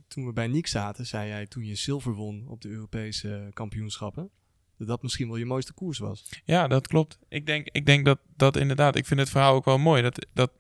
toen 0.08 0.26
we 0.26 0.32
bij 0.32 0.46
Niek 0.46 0.66
zaten, 0.66 1.06
zei 1.06 1.28
jij 1.28 1.46
toen 1.46 1.64
je 1.64 1.74
zilver 1.74 2.12
won 2.12 2.44
op 2.48 2.60
de 2.60 2.68
Europese 2.68 3.48
kampioenschappen, 3.52 4.30
dat 4.78 4.88
dat 4.88 5.02
misschien 5.02 5.28
wel 5.28 5.36
je 5.36 5.44
mooiste 5.44 5.72
koers 5.72 5.98
was. 5.98 6.28
Ja, 6.44 6.68
dat 6.68 6.86
klopt. 6.86 7.18
Ik 7.28 7.46
denk, 7.46 7.68
ik 7.72 7.86
denk 7.86 8.04
dat 8.04 8.18
dat 8.36 8.56
inderdaad, 8.56 8.96
ik 8.96 9.06
vind 9.06 9.20
het 9.20 9.30
verhaal 9.30 9.54
ook 9.54 9.64
wel 9.64 9.78
mooi. 9.78 10.02
Dat, 10.02 10.26
dat, 10.32 10.50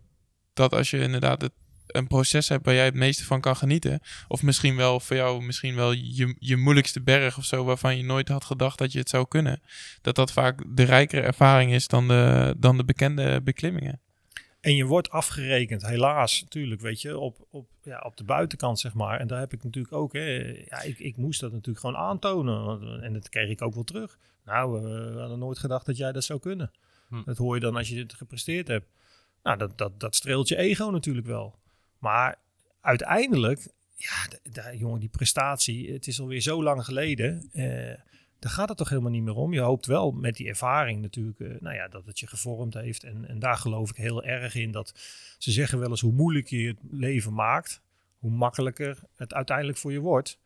dat 0.52 0.72
als 0.72 0.90
je 0.90 0.98
inderdaad 0.98 1.40
het, 1.42 1.52
een 1.88 2.06
proces 2.06 2.48
hebt 2.48 2.64
waar 2.64 2.74
jij 2.74 2.84
het 2.84 2.94
meeste 2.94 3.24
van 3.24 3.40
kan 3.40 3.56
genieten. 3.56 4.00
Of 4.28 4.42
misschien 4.42 4.76
wel 4.76 5.00
voor 5.00 5.16
jou, 5.16 5.42
misschien 5.42 5.74
wel 5.74 5.92
je, 5.92 6.34
je 6.38 6.56
moeilijkste 6.56 7.02
berg 7.02 7.38
of 7.38 7.44
zo, 7.44 7.64
waarvan 7.64 7.96
je 7.96 8.04
nooit 8.04 8.28
had 8.28 8.44
gedacht 8.44 8.78
dat 8.78 8.92
je 8.92 8.98
het 8.98 9.08
zou 9.08 9.28
kunnen. 9.28 9.60
Dat 10.02 10.14
dat 10.14 10.32
vaak 10.32 10.64
de 10.76 10.82
rijkere 10.82 11.22
ervaring 11.22 11.72
is 11.72 11.86
dan 11.88 12.08
de, 12.08 12.54
dan 12.58 12.76
de 12.76 12.84
bekende 12.84 13.40
beklimmingen. 13.42 14.00
En 14.60 14.74
je 14.74 14.84
wordt 14.84 15.10
afgerekend, 15.10 15.86
helaas, 15.86 16.40
natuurlijk, 16.42 16.80
weet 16.80 17.00
je, 17.02 17.18
op, 17.18 17.46
op, 17.50 17.68
ja, 17.82 17.98
op 18.06 18.16
de 18.16 18.24
buitenkant, 18.24 18.78
zeg 18.78 18.94
maar. 18.94 19.20
En 19.20 19.26
daar 19.26 19.38
heb 19.38 19.52
ik 19.52 19.64
natuurlijk 19.64 19.94
ook, 19.94 20.12
hè, 20.12 20.22
ja, 20.68 20.82
ik, 20.82 20.98
ik 20.98 21.16
moest 21.16 21.40
dat 21.40 21.52
natuurlijk 21.52 21.78
gewoon 21.80 21.96
aantonen. 21.96 22.64
want- 22.64 23.02
En 23.02 23.12
dat 23.12 23.28
kreeg 23.28 23.48
ik 23.50 23.62
ook 23.62 23.74
wel 23.74 23.84
terug. 23.84 24.18
Nou, 24.44 24.76
eh, 24.78 24.82
we 25.14 25.20
hadden 25.20 25.38
nooit 25.38 25.58
gedacht 25.58 25.86
dat 25.86 25.96
jij 25.96 26.12
dat 26.12 26.24
zou 26.24 26.40
kunnen. 26.40 26.70
Hm. 27.08 27.22
Dat 27.24 27.36
hoor 27.36 27.54
je 27.54 27.60
dan 27.60 27.76
als 27.76 27.88
je 27.88 27.94
dit 27.94 28.14
gepresteerd 28.14 28.68
hebt. 28.68 28.86
Nou, 29.42 29.58
dat, 29.58 29.78
dat, 29.78 30.00
dat 30.00 30.14
streelt 30.14 30.48
je 30.48 30.56
ego 30.56 30.90
natuurlijk 30.90 31.26
wel. 31.26 31.58
Maar 31.98 32.38
uiteindelijk, 32.80 33.68
ja, 33.96 34.74
jongen, 34.74 35.00
die 35.00 35.08
prestatie, 35.08 35.92
het 35.92 36.06
is 36.06 36.20
alweer 36.20 36.40
zo 36.40 36.62
lang 36.62 36.84
geleden. 36.84 37.48
eh, 37.52 37.94
daar 38.38 38.50
gaat 38.50 38.68
het 38.68 38.78
toch 38.78 38.88
helemaal 38.88 39.10
niet 39.10 39.22
meer 39.22 39.34
om. 39.34 39.52
Je 39.52 39.60
hoopt 39.60 39.86
wel 39.86 40.10
met 40.10 40.36
die 40.36 40.48
ervaring 40.48 41.00
natuurlijk, 41.00 41.40
eh, 41.40 41.48
nou 41.60 41.74
ja, 41.74 41.88
dat 41.88 42.06
het 42.06 42.18
je 42.18 42.26
gevormd 42.26 42.74
heeft. 42.74 43.04
En, 43.04 43.28
en 43.28 43.38
daar 43.38 43.56
geloof 43.56 43.90
ik 43.90 43.96
heel 43.96 44.24
erg 44.24 44.54
in 44.54 44.70
dat 44.70 44.94
ze 45.38 45.50
zeggen 45.50 45.78
wel 45.78 45.90
eens 45.90 46.00
hoe 46.00 46.12
moeilijk 46.12 46.46
je 46.46 46.66
het 46.68 46.78
leven 46.90 47.34
maakt, 47.34 47.82
hoe 48.18 48.30
makkelijker 48.30 48.98
het 49.16 49.34
uiteindelijk 49.34 49.78
voor 49.78 49.92
je 49.92 50.00
wordt. 50.00 50.38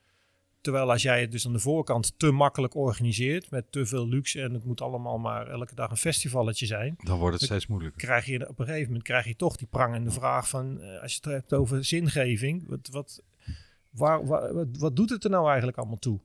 Terwijl 0.63 0.91
als 0.91 1.03
jij 1.03 1.21
het 1.21 1.31
dus 1.33 1.47
aan 1.47 1.53
de 1.53 1.59
voorkant 1.59 2.13
te 2.19 2.31
makkelijk 2.31 2.75
organiseert, 2.75 3.51
met 3.51 3.73
te 3.73 3.87
veel 3.87 4.09
luxe 4.09 4.43
en 4.43 4.55
het 4.55 4.65
moet 4.65 4.81
allemaal 4.81 5.19
maar 5.19 5.49
elke 5.49 5.75
dag 5.75 5.91
een 5.91 5.97
festivalletje 5.97 6.67
zijn, 6.67 6.95
Dan 7.05 7.19
wordt 7.19 7.35
het 7.37 7.45
steeds 7.45 7.67
moeilijker. 7.67 8.01
krijg 8.01 8.25
je 8.27 8.49
op 8.49 8.59
een 8.59 8.65
gegeven 8.67 8.87
moment 8.87 9.03
krijg 9.05 9.25
je 9.27 9.37
toch 9.37 9.57
die 9.57 9.67
prangende 9.71 10.11
vraag 10.11 10.49
van, 10.49 10.81
eh, 10.81 11.03
als 11.03 11.13
je 11.13 11.21
het 11.23 11.33
hebt 11.33 11.53
over 11.53 11.85
zingeving, 11.85 12.69
wat, 12.69 12.89
wat, 12.91 13.23
waar, 13.91 14.27
waar- 14.27 14.55
wat, 14.55 14.67
wat 14.79 14.97
doet 14.97 15.11
het 15.11 15.25
er 15.25 15.31
nou 15.31 15.47
eigenlijk 15.49 15.79
allemaal 15.79 15.99
toe? 15.99 16.21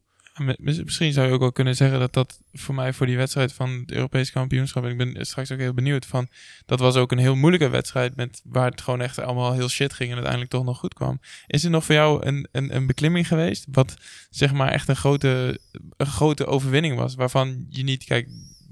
Misschien 0.57 1.13
zou 1.13 1.27
je 1.27 1.33
ook 1.33 1.39
wel 1.39 1.51
kunnen 1.51 1.75
zeggen 1.75 1.99
dat 1.99 2.13
dat 2.13 2.39
voor 2.53 2.75
mij 2.75 2.93
voor 2.93 3.05
die 3.05 3.17
wedstrijd 3.17 3.53
van 3.53 3.69
het 3.69 3.91
Europese 3.91 4.31
kampioenschap, 4.31 4.83
en 4.83 4.89
ik 4.89 4.97
ben 4.97 5.25
straks 5.25 5.51
ook 5.51 5.59
heel 5.59 5.73
benieuwd 5.73 6.05
van, 6.05 6.27
dat 6.65 6.79
was 6.79 6.95
ook 6.95 7.11
een 7.11 7.17
heel 7.17 7.35
moeilijke 7.35 7.69
wedstrijd 7.69 8.15
met, 8.15 8.41
waar 8.43 8.71
het 8.71 8.81
gewoon 8.81 9.01
echt 9.01 9.19
allemaal 9.19 9.53
heel 9.53 9.69
shit 9.69 9.93
ging 9.93 10.09
en 10.09 10.15
uiteindelijk 10.15 10.51
toch 10.51 10.63
nog 10.63 10.79
goed 10.79 10.93
kwam. 10.93 11.19
Is 11.47 11.63
er 11.63 11.69
nog 11.69 11.85
voor 11.85 11.95
jou 11.95 12.25
een, 12.25 12.47
een, 12.51 12.75
een 12.75 12.87
beklimming 12.87 13.27
geweest 13.27 13.65
wat 13.71 13.93
zeg 14.29 14.53
maar 14.53 14.71
echt 14.71 14.87
een 14.87 14.95
grote, 14.95 15.59
een 15.97 16.05
grote 16.05 16.45
overwinning 16.45 16.95
was, 16.95 17.15
waarvan 17.15 17.65
je 17.69 17.83
niet, 17.83 18.03
kijk, 18.03 18.27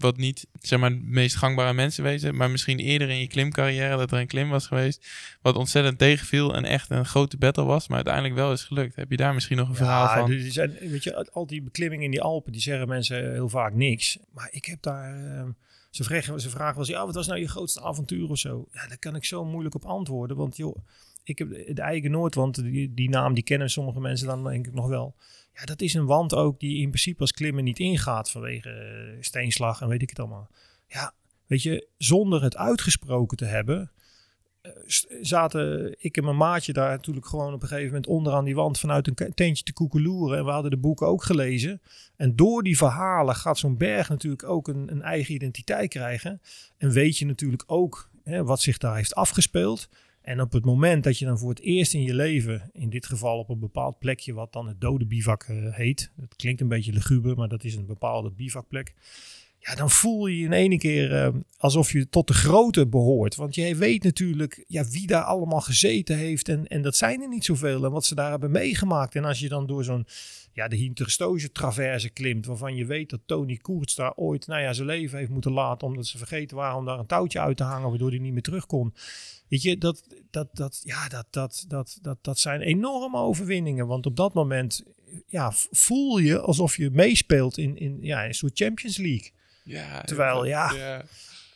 wat 0.06 0.18
niet 0.18 0.48
zeg 0.62 0.80
maar 0.80 0.90
de 0.90 1.02
meest 1.04 1.36
gangbare 1.36 1.74
mensen 1.74 2.04
wezen, 2.04 2.36
maar 2.36 2.50
misschien 2.50 2.80
eerder 2.80 3.10
in 3.10 3.20
je 3.20 3.28
klimcarrière 3.28 3.98
dat 3.98 4.12
er 4.12 4.20
een 4.20 4.28
klim 4.28 4.50
was 4.50 4.68
geweest 4.68 5.08
wat 5.42 5.56
ontzettend 5.56 5.98
tegenviel 5.98 6.56
en 6.56 6.66
echt 6.66 6.90
een 6.90 7.06
grote 7.06 7.38
battle 7.38 7.64
was, 7.64 7.88
maar 7.88 7.96
uiteindelijk 7.96 8.36
wel 8.36 8.52
is 8.52 8.64
gelukt. 8.64 8.96
Heb 8.96 9.12
je 9.12 9.18
daar 9.18 9.34
misschien 9.34 9.58
nog 9.58 9.70
een 9.70 9.76
verhaal 9.76 10.08
van? 10.08 10.40
zijn, 10.52 10.78
weet 10.80 11.04
je, 11.04 11.30
al 11.32 11.48
die 11.48 11.62
beklimmingen 11.62 12.06
in 12.06 12.12
die 12.12 12.22
Alpen, 12.22 12.52
die 12.52 12.62
zeggen 12.62 12.88
mensen 12.88 13.32
heel 13.32 13.50
vaak 13.50 13.74
niks. 13.74 14.18
Maar 14.34 14.48
ik 14.52 14.66
heb 14.66 14.82
daar, 14.82 15.38
ehm, 15.38 15.50
ze 15.90 16.04
vragen, 16.04 16.42
ze 16.42 16.50
vragen 16.50 16.76
wel 16.76 16.86
eens, 16.86 16.96
ja, 16.96 17.06
wat 17.06 17.16
was 17.16 17.28
nou 17.28 17.40
je 17.40 17.48
grootste 17.48 17.82
avontuur 17.82 18.30
of 18.30 18.38
zo? 18.38 18.68
Ja, 18.72 18.88
daar 18.88 19.00
kan 19.00 19.16
ik 19.16 19.26
zo 19.26 19.46
moeilijk 19.46 19.76
op 19.76 19.86
antwoorden, 19.86 20.38
want 20.38 20.58
joh, 20.58 20.78
ik 21.24 21.38
heb 21.38 21.50
de 21.50 21.82
Eigen 21.82 22.12
Noordwand, 22.12 22.64
die, 22.64 22.94
die 22.94 23.10
naam 23.10 23.34
die 23.34 23.44
kennen 23.44 23.70
sommige 23.70 24.00
mensen 24.00 24.28
dan 24.28 24.44
denk 24.44 24.68
ik 24.68 24.74
nog 24.74 24.88
wel. 24.88 25.16
Ja, 25.56 25.66
dat 25.66 25.82
is 25.82 25.94
een 25.94 26.06
wand 26.06 26.34
ook 26.34 26.60
die 26.60 26.82
in 26.82 26.88
principe 26.90 27.22
als 27.22 27.32
klimmen 27.32 27.64
niet 27.64 27.80
ingaat 27.80 28.32
vanwege 28.32 28.70
eh, 28.70 29.18
steenslag 29.20 29.82
en 29.82 29.88
weet 29.88 30.02
ik 30.02 30.10
het 30.10 30.20
allemaal. 30.20 30.50
Ja, 30.88 31.14
weet 31.48 31.64
je, 31.64 31.88
zonder 31.98 32.44
het 32.44 32.58
uitgesproken 32.58 33.38
te 33.38 33.46
hebben, 33.46 33.92
eh, 34.62 34.72
zaten 35.22 35.96
ik 35.98 36.18
en 36.18 36.24
mijn 36.24 36.38
maatje 36.38 36.74
daar 36.74 36.90
natuurlijk 36.90 37.26
gewoon 37.26 37.54
op 37.54 37.62
een 37.62 37.68
gegeven 37.68 37.88
moment 37.88 38.08
onderaan 38.08 38.46
die 38.46 38.56
wand 38.56 38.80
vanuit 38.80 39.08
een 39.08 39.34
tentje 39.34 39.64
te 39.64 39.74
koekeloeren. 39.74 40.38
En 40.38 40.46
we 40.46 40.52
hadden 40.52 40.72
de 40.72 40.78
boeken 40.78 41.08
ook 41.08 41.24
gelezen. 41.24 41.82
En 42.16 42.36
door 42.36 42.64
die 42.64 42.78
verhalen 42.78 43.36
gaat 43.36 43.58
zo'n 43.58 43.78
berg 43.78 44.10
natuurlijk 44.10 44.44
ook 44.44 44.68
een, 44.68 44.92
een 44.92 45.02
eigen 45.02 45.34
identiteit 45.34 45.90
krijgen. 45.90 46.42
En 46.78 46.92
weet 46.92 47.18
je 47.18 47.26
natuurlijk 47.26 47.64
ook 47.66 48.10
hè, 48.24 48.44
wat 48.44 48.62
zich 48.62 48.78
daar 48.78 48.96
heeft 48.96 49.16
afgespeeld. 49.16 49.90
En 50.26 50.42
op 50.42 50.52
het 50.52 50.66
moment 50.66 51.04
dat 51.04 51.18
je 51.18 51.26
dan 51.26 51.38
voor 51.38 51.50
het 51.50 51.62
eerst 51.62 51.94
in 51.94 52.02
je 52.02 52.14
leven, 52.14 52.70
in 52.74 52.90
dit 52.90 53.06
geval 53.06 53.40
op 53.40 53.50
een 53.50 53.60
bepaald 53.60 54.00
plekje 54.00 54.34
wat 54.34 54.54
dan 54.54 54.68
het 54.68 54.82
dode 54.82 55.06
bivak 55.06 55.44
eh, 55.44 55.56
heet. 55.74 56.12
Het 56.22 56.36
klinkt 56.36 56.62
een 56.62 56.68
beetje 56.68 56.94
luguber, 56.94 57.36
maar 57.36 57.48
dat 57.48 57.64
is 57.64 57.76
een 57.76 57.86
bepaalde 57.86 58.32
bivakplek. 58.32 58.94
ja, 59.60 59.76
dan 59.76 59.90
voel 59.90 60.28
je 60.28 60.38
je 60.38 60.46
in 60.46 60.52
ene 60.52 60.78
keer 60.78 61.14
eh, 61.14 61.34
alsof 61.58 61.92
je 61.92 62.10
tot 62.10 62.28
de 62.28 62.34
grote 62.34 62.88
behoort. 62.88 63.36
Want 63.36 63.56
jij 63.56 63.78
weet 63.78 64.04
natuurlijk 64.04 64.64
ja, 64.68 64.86
wie 64.86 65.08
daar 65.08 65.24
allemaal 65.24 65.62
gezeten 65.62 66.18
heeft. 66.18 66.50
En, 66.50 66.68
en 66.68 66.82
dat 66.82 66.96
zijn 66.96 67.22
er 67.22 67.30
niet 67.30 67.46
zoveel. 67.46 67.86
En 67.86 67.92
wat 67.92 68.06
ze 68.06 68.16
daar 68.16 68.30
hebben 68.32 68.52
meegemaakt. 68.52 69.16
En 69.16 69.26
als 69.26 69.40
je 69.40 69.50
dan 69.50 69.68
door 69.68 69.84
zo'n 69.84 70.08
ja, 70.54 70.68
de 70.68 70.76
Hinterstoge 70.76 71.52
traverse 71.52 72.10
klimt. 72.10 72.46
Waarvan 72.46 72.76
je 72.76 72.86
weet 72.86 73.10
dat 73.10 73.20
Tony 73.26 73.58
Koerts 73.58 73.96
daar 73.96 74.14
ooit 74.16 74.48
nou 74.48 74.62
ja, 74.62 74.74
zijn 74.74 74.88
leven 74.88 75.18
heeft 75.18 75.32
moeten 75.32 75.52
laten. 75.52 75.88
Omdat 75.88 76.06
ze 76.06 76.18
vergeten 76.18 76.58
waren 76.58 76.78
om 76.78 76.86
daar 76.86 77.00
een 77.00 77.06
touwtje 77.06 77.40
uit 77.40 77.58
te 77.58 77.64
hangen. 77.64 77.90
Waardoor 77.90 78.10
hij 78.10 78.20
niet 78.20 78.34
meer 78.34 78.42
terug 78.42 78.66
kon. 78.66 78.94
Weet 79.48 79.62
je, 79.62 79.78
dat, 79.78 80.04
dat, 80.32 80.48
dat, 80.54 80.82
ja, 80.84 81.08
dat, 81.08 81.26
dat, 81.30 81.66
dat, 81.68 81.98
dat, 82.02 82.18
dat 82.22 82.40
zijn 82.40 82.62
enorme 82.62 83.18
overwinningen. 83.18 83.88
Want 83.88 84.06
op 84.06 84.16
dat 84.16 84.34
moment 84.34 84.84
ja, 85.28 85.52
voel 85.72 86.18
je 86.18 86.40
alsof 86.40 86.78
je 86.78 86.90
meespeelt 86.92 87.58
in, 87.58 87.78
in 87.78 87.98
ja, 88.02 88.26
een 88.26 88.34
soort 88.34 88.58
Champions 88.58 88.98
League. 88.98 89.32
Ja, 89.64 90.02
Terwijl, 90.02 90.46
ja, 90.46 91.04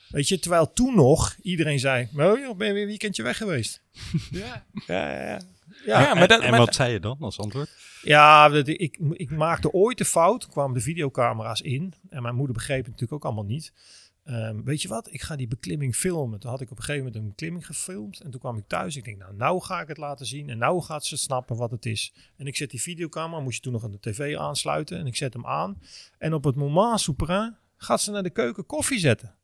Weet 0.10 0.28
je, 0.28 0.40
terwijl 0.40 0.74
toen 0.74 0.96
nog 0.96 1.36
iedereen 1.42 1.80
zei: 1.80 2.10
Oh, 2.16 2.40
joh, 2.40 2.58
ben 2.58 2.68
je 2.68 2.74
weer 2.74 2.82
een 2.82 2.88
weekendje 2.88 3.24
weg 3.24 3.38
geweest? 3.38 3.82
ja, 4.32 4.66
ja, 4.88 5.12
ja. 5.12 5.42
Ja, 5.86 6.02
Ja, 6.02 6.14
maar 6.14 6.28
dat, 6.28 6.42
en 6.42 6.50
maar 6.50 6.60
wat 6.60 6.76
zei 6.76 6.92
je 6.92 7.00
dan 7.00 7.18
als 7.20 7.40
antwoord? 7.40 7.70
Ja, 8.02 8.50
dat, 8.50 8.68
ik, 8.68 9.00
ik 9.12 9.32
maakte 9.32 9.72
ooit 9.72 9.98
de 9.98 10.06
fout. 10.06 10.48
Kwamen 10.48 10.74
de 10.74 10.82
videocamera's 10.82 11.62
in. 11.62 11.94
En 12.10 12.22
mijn 12.22 12.36
moeder 12.36 12.56
begreep 12.56 12.78
het 12.78 12.86
natuurlijk 12.86 13.14
ook 13.14 13.26
allemaal 13.26 13.52
niet. 13.52 13.74
Ehm, 14.24 14.64
weet 14.64 14.82
je 14.82 14.88
wat? 14.88 15.14
Ik 15.14 15.22
ga 15.22 15.36
die 15.36 15.48
beklimming 15.48 15.96
filmen. 15.96 16.40
Toen 16.40 16.50
had 16.50 16.62
ik 16.62 16.72
op 16.72 16.78
een 16.78 16.84
gegeven 16.84 17.06
moment 17.06 17.22
een 17.24 17.30
beklimming 17.30 17.66
gefilmd. 17.66 18.20
En 18.22 18.32
toen 18.32 18.40
kwam 18.40 18.58
ik 18.58 18.68
thuis. 18.68 18.96
Ik 18.96 19.04
denk, 19.04 19.18
nou, 19.18 19.36
nou 19.36 19.62
ga 19.62 19.82
ik 19.82 19.88
het 19.88 19.98
laten 19.98 20.26
zien. 20.26 20.50
En 20.50 20.58
nou 20.58 20.82
gaat 20.82 21.06
ze 21.06 21.18
snappen 21.18 21.56
wat 21.56 21.72
het 21.72 21.86
is. 21.86 22.14
En 22.36 22.48
ik 22.48 22.56
zet 22.56 22.70
die 22.70 22.82
videocamera. 22.82 23.42
Moest 23.42 23.56
je 23.56 23.62
toen 23.62 23.74
nog 23.74 23.84
aan 23.84 23.92
de 23.92 24.00
tv 24.00 24.38
aansluiten. 24.38 24.98
En 24.98 25.06
ik 25.06 25.16
zet 25.16 25.34
hem 25.34 25.46
aan. 25.46 25.82
En 26.18 26.34
op 26.34 26.44
het 26.44 26.56
moment 26.56 27.00
souperain 27.00 27.58
gaat 27.78 28.02
ze 28.02 28.12
naar 28.12 28.24
de 28.24 28.30
keuken 28.30 28.66
koffie 28.66 29.00
zetten. 29.00 29.36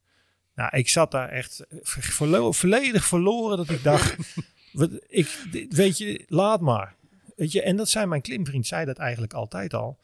Nou, 0.56 0.78
ik 0.78 0.90
zat 0.90 1.12
daar 1.12 1.30
echt 1.30 1.66
verlo- 1.82 2.52
volledig 2.52 3.06
verloren. 3.06 3.58
Dat 3.58 3.70
ik 3.70 3.84
dacht, 3.84 4.18
wat, 4.74 4.90
ik, 5.08 5.46
weet 5.70 5.98
je, 5.98 6.24
laat 6.28 6.62
maar. 6.62 6.96
Weet 7.36 7.52
je, 7.52 7.62
en 7.62 7.76
dat 7.76 7.90
zei 7.90 8.06
mijn 8.06 8.22
klimvriend, 8.22 8.68
zei 8.68 8.86
dat 8.86 8.98
eigenlijk 8.98 9.34
altijd 9.34 9.74
al. 9.74 9.98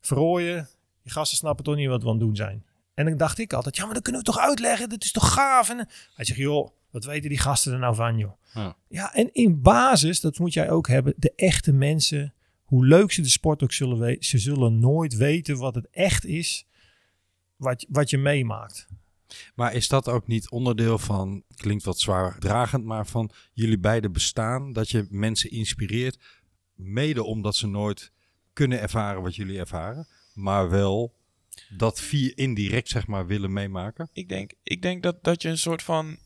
Verrooien, 0.00 0.68
je 1.02 1.10
gasten 1.10 1.38
snappen 1.38 1.64
toch 1.64 1.76
niet 1.76 1.88
wat 1.88 2.02
we 2.02 2.08
aan 2.08 2.14
het 2.14 2.22
doen 2.24 2.36
zijn. 2.36 2.64
En 3.02 3.08
dan 3.08 3.26
dacht 3.26 3.38
ik 3.38 3.52
altijd, 3.52 3.76
ja, 3.76 3.84
maar 3.84 3.94
dat 3.94 4.02
kunnen 4.02 4.20
we 4.20 4.26
toch 4.26 4.38
uitleggen? 4.38 4.88
Dat 4.88 5.04
is 5.04 5.12
toch 5.12 5.32
gaaf? 5.32 5.68
En 5.68 5.88
hij 6.14 6.24
zegt, 6.24 6.38
joh, 6.38 6.70
wat 6.90 7.04
weten 7.04 7.28
die 7.28 7.38
gasten 7.38 7.72
er 7.72 7.78
nou 7.78 7.94
van, 7.94 8.18
joh? 8.18 8.32
Ja. 8.54 8.76
Ja, 8.88 9.14
en 9.14 9.32
in 9.32 9.62
basis, 9.62 10.20
dat 10.20 10.38
moet 10.38 10.52
jij 10.52 10.70
ook 10.70 10.88
hebben, 10.88 11.14
de 11.16 11.32
echte 11.36 11.72
mensen, 11.72 12.34
hoe 12.64 12.86
leuk 12.86 13.12
ze 13.12 13.22
de 13.22 13.28
sport 13.28 13.62
ook 13.62 13.72
zullen 13.72 13.98
weten, 13.98 14.24
ze 14.24 14.38
zullen 14.38 14.78
nooit 14.78 15.16
weten 15.16 15.56
wat 15.56 15.74
het 15.74 15.88
echt 15.90 16.24
is, 16.24 16.66
wat, 17.56 17.86
wat 17.88 18.10
je 18.10 18.18
meemaakt. 18.18 18.86
Maar 19.54 19.74
is 19.74 19.88
dat 19.88 20.08
ook 20.08 20.26
niet 20.26 20.50
onderdeel 20.50 20.98
van, 20.98 21.42
klinkt 21.54 21.84
wat 21.84 22.00
zwaar 22.00 22.38
dragend, 22.38 22.84
maar 22.84 23.06
van 23.06 23.30
jullie 23.52 23.78
beide 23.78 24.10
bestaan? 24.10 24.72
Dat 24.72 24.90
je 24.90 25.06
mensen 25.10 25.50
inspireert, 25.50 26.18
mede 26.74 27.24
omdat 27.24 27.56
ze 27.56 27.66
nooit 27.66 28.12
kunnen 28.52 28.80
ervaren 28.80 29.22
wat 29.22 29.36
jullie 29.36 29.58
ervaren, 29.58 30.08
maar 30.34 30.70
wel 30.70 31.14
dat 31.68 32.00
via 32.00 32.32
indirect 32.34 32.88
zeg 32.88 33.06
maar 33.06 33.26
willen 33.26 33.52
meemaken? 33.52 34.08
ik 34.12 34.28
denk, 34.28 34.52
ik 34.62 34.82
denk 34.82 35.02
dat, 35.02 35.24
dat 35.24 35.42
je 35.42 35.48
een 35.48 35.58
soort 35.58 35.82
van. 35.82 36.16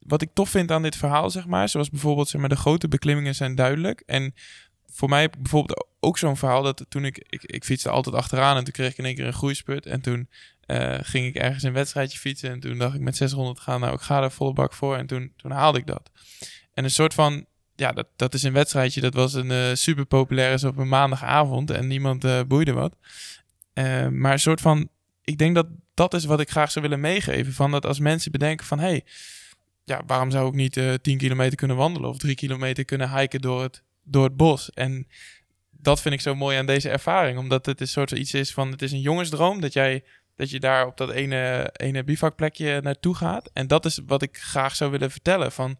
Wat 0.00 0.22
ik 0.22 0.30
tof 0.34 0.50
vind 0.50 0.70
aan 0.70 0.82
dit 0.82 0.96
verhaal, 0.96 1.30
zeg 1.30 1.46
maar. 1.46 1.68
Zoals 1.68 1.90
bijvoorbeeld 1.90 2.28
zeg 2.28 2.40
maar, 2.40 2.50
de 2.50 2.56
grote 2.56 2.88
beklimmingen 2.88 3.34
zijn 3.34 3.54
duidelijk. 3.54 4.02
En 4.06 4.34
voor 4.86 5.08
mij 5.08 5.30
bijvoorbeeld 5.30 5.86
ook 6.00 6.18
zo'n 6.18 6.36
verhaal 6.36 6.62
dat 6.62 6.86
toen 6.88 7.04
ik, 7.04 7.18
ik. 7.28 7.42
Ik 7.42 7.64
fietste 7.64 7.90
altijd 7.90 8.14
achteraan 8.14 8.56
en 8.56 8.64
toen 8.64 8.72
kreeg 8.72 8.90
ik 8.90 8.98
in 8.98 9.04
één 9.04 9.14
keer 9.14 9.26
een 9.26 9.32
groeispurt. 9.32 9.86
En 9.86 10.00
toen 10.00 10.28
eh, 10.70 10.98
ging 11.02 11.26
ik 11.26 11.34
ergens 11.34 11.62
een 11.62 11.72
wedstrijdje 11.72 12.18
fietsen. 12.18 12.50
En 12.50 12.60
toen 12.60 12.78
dacht 12.78 12.94
ik 12.94 13.00
met 13.00 13.16
600 13.16 13.60
gaan, 13.60 13.80
nou 13.80 13.94
ik 13.94 14.00
ga 14.00 14.22
er 14.22 14.30
volle 14.30 14.52
bak 14.52 14.72
voor. 14.72 14.96
En 14.96 15.06
toen, 15.06 15.32
toen 15.36 15.50
haalde 15.50 15.78
ik 15.78 15.86
dat. 15.86 16.10
En 16.74 16.84
een 16.84 16.90
soort 16.90 17.14
van. 17.14 17.46
Ja, 17.76 17.92
dat, 17.92 18.06
dat 18.16 18.34
is 18.34 18.42
een 18.42 18.52
wedstrijdje. 18.52 19.00
Dat 19.00 19.14
was 19.14 19.34
een 19.34 19.50
eh, 19.50 19.74
super 19.74 20.06
populair 20.06 20.52
is 20.52 20.64
op 20.64 20.76
een 20.76 20.88
maandagavond. 20.88 21.70
En 21.70 21.86
niemand 21.86 22.24
eh, 22.24 22.40
boeide 22.48 22.72
wat. 22.72 22.96
Eh, 23.80 24.08
maar 24.08 24.32
een 24.32 24.38
soort 24.38 24.60
van. 24.60 24.88
Ik 25.24 25.38
denk 25.38 25.54
dat 25.54 25.66
dat 25.94 26.14
is 26.14 26.24
wat 26.24 26.40
ik 26.40 26.50
graag 26.50 26.70
zou 26.70 26.84
willen 26.84 27.00
meegeven. 27.00 27.52
Van 27.52 27.70
dat 27.70 27.86
als 27.86 27.98
mensen 27.98 28.32
bedenken 28.32 28.66
van... 28.66 28.78
hey, 28.78 29.04
ja, 29.84 30.02
waarom 30.06 30.30
zou 30.30 30.48
ik 30.48 30.54
niet 30.54 30.76
eh 30.76 30.94
10 30.94 31.18
kilometer 31.18 31.56
kunnen 31.56 31.76
wandelen... 31.76 32.10
of 32.10 32.18
3 32.18 32.34
kilometer 32.34 32.84
kunnen 32.84 33.18
hiken 33.18 33.40
door 33.40 33.62
het, 33.62 33.82
door 34.02 34.24
het 34.24 34.36
bos? 34.36 34.70
En 34.70 35.06
dat 35.70 36.00
vind 36.00 36.14
ik 36.14 36.20
zo 36.20 36.34
mooi 36.34 36.56
aan 36.56 36.66
deze 36.66 36.90
ervaring. 36.90 37.38
Omdat 37.38 37.66
het 37.66 37.80
een 37.80 37.88
soort 37.88 38.10
iets 38.10 38.34
is 38.34 38.52
van... 38.52 38.70
het 38.70 38.82
is 38.82 38.92
een 38.92 39.00
jongensdroom 39.00 39.60
dat 39.60 39.72
jij... 39.72 40.04
dat 40.36 40.50
je 40.50 40.60
daar 40.60 40.86
op 40.86 40.96
dat 40.96 41.10
ene, 41.10 41.70
ene 41.72 42.04
bivakplekje 42.04 42.80
naartoe 42.82 43.14
gaat. 43.14 43.50
En 43.52 43.66
dat 43.66 43.84
is 43.84 44.00
wat 44.06 44.22
ik 44.22 44.38
graag 44.38 44.76
zou 44.76 44.90
willen 44.90 45.10
vertellen. 45.10 45.52
Van 45.52 45.78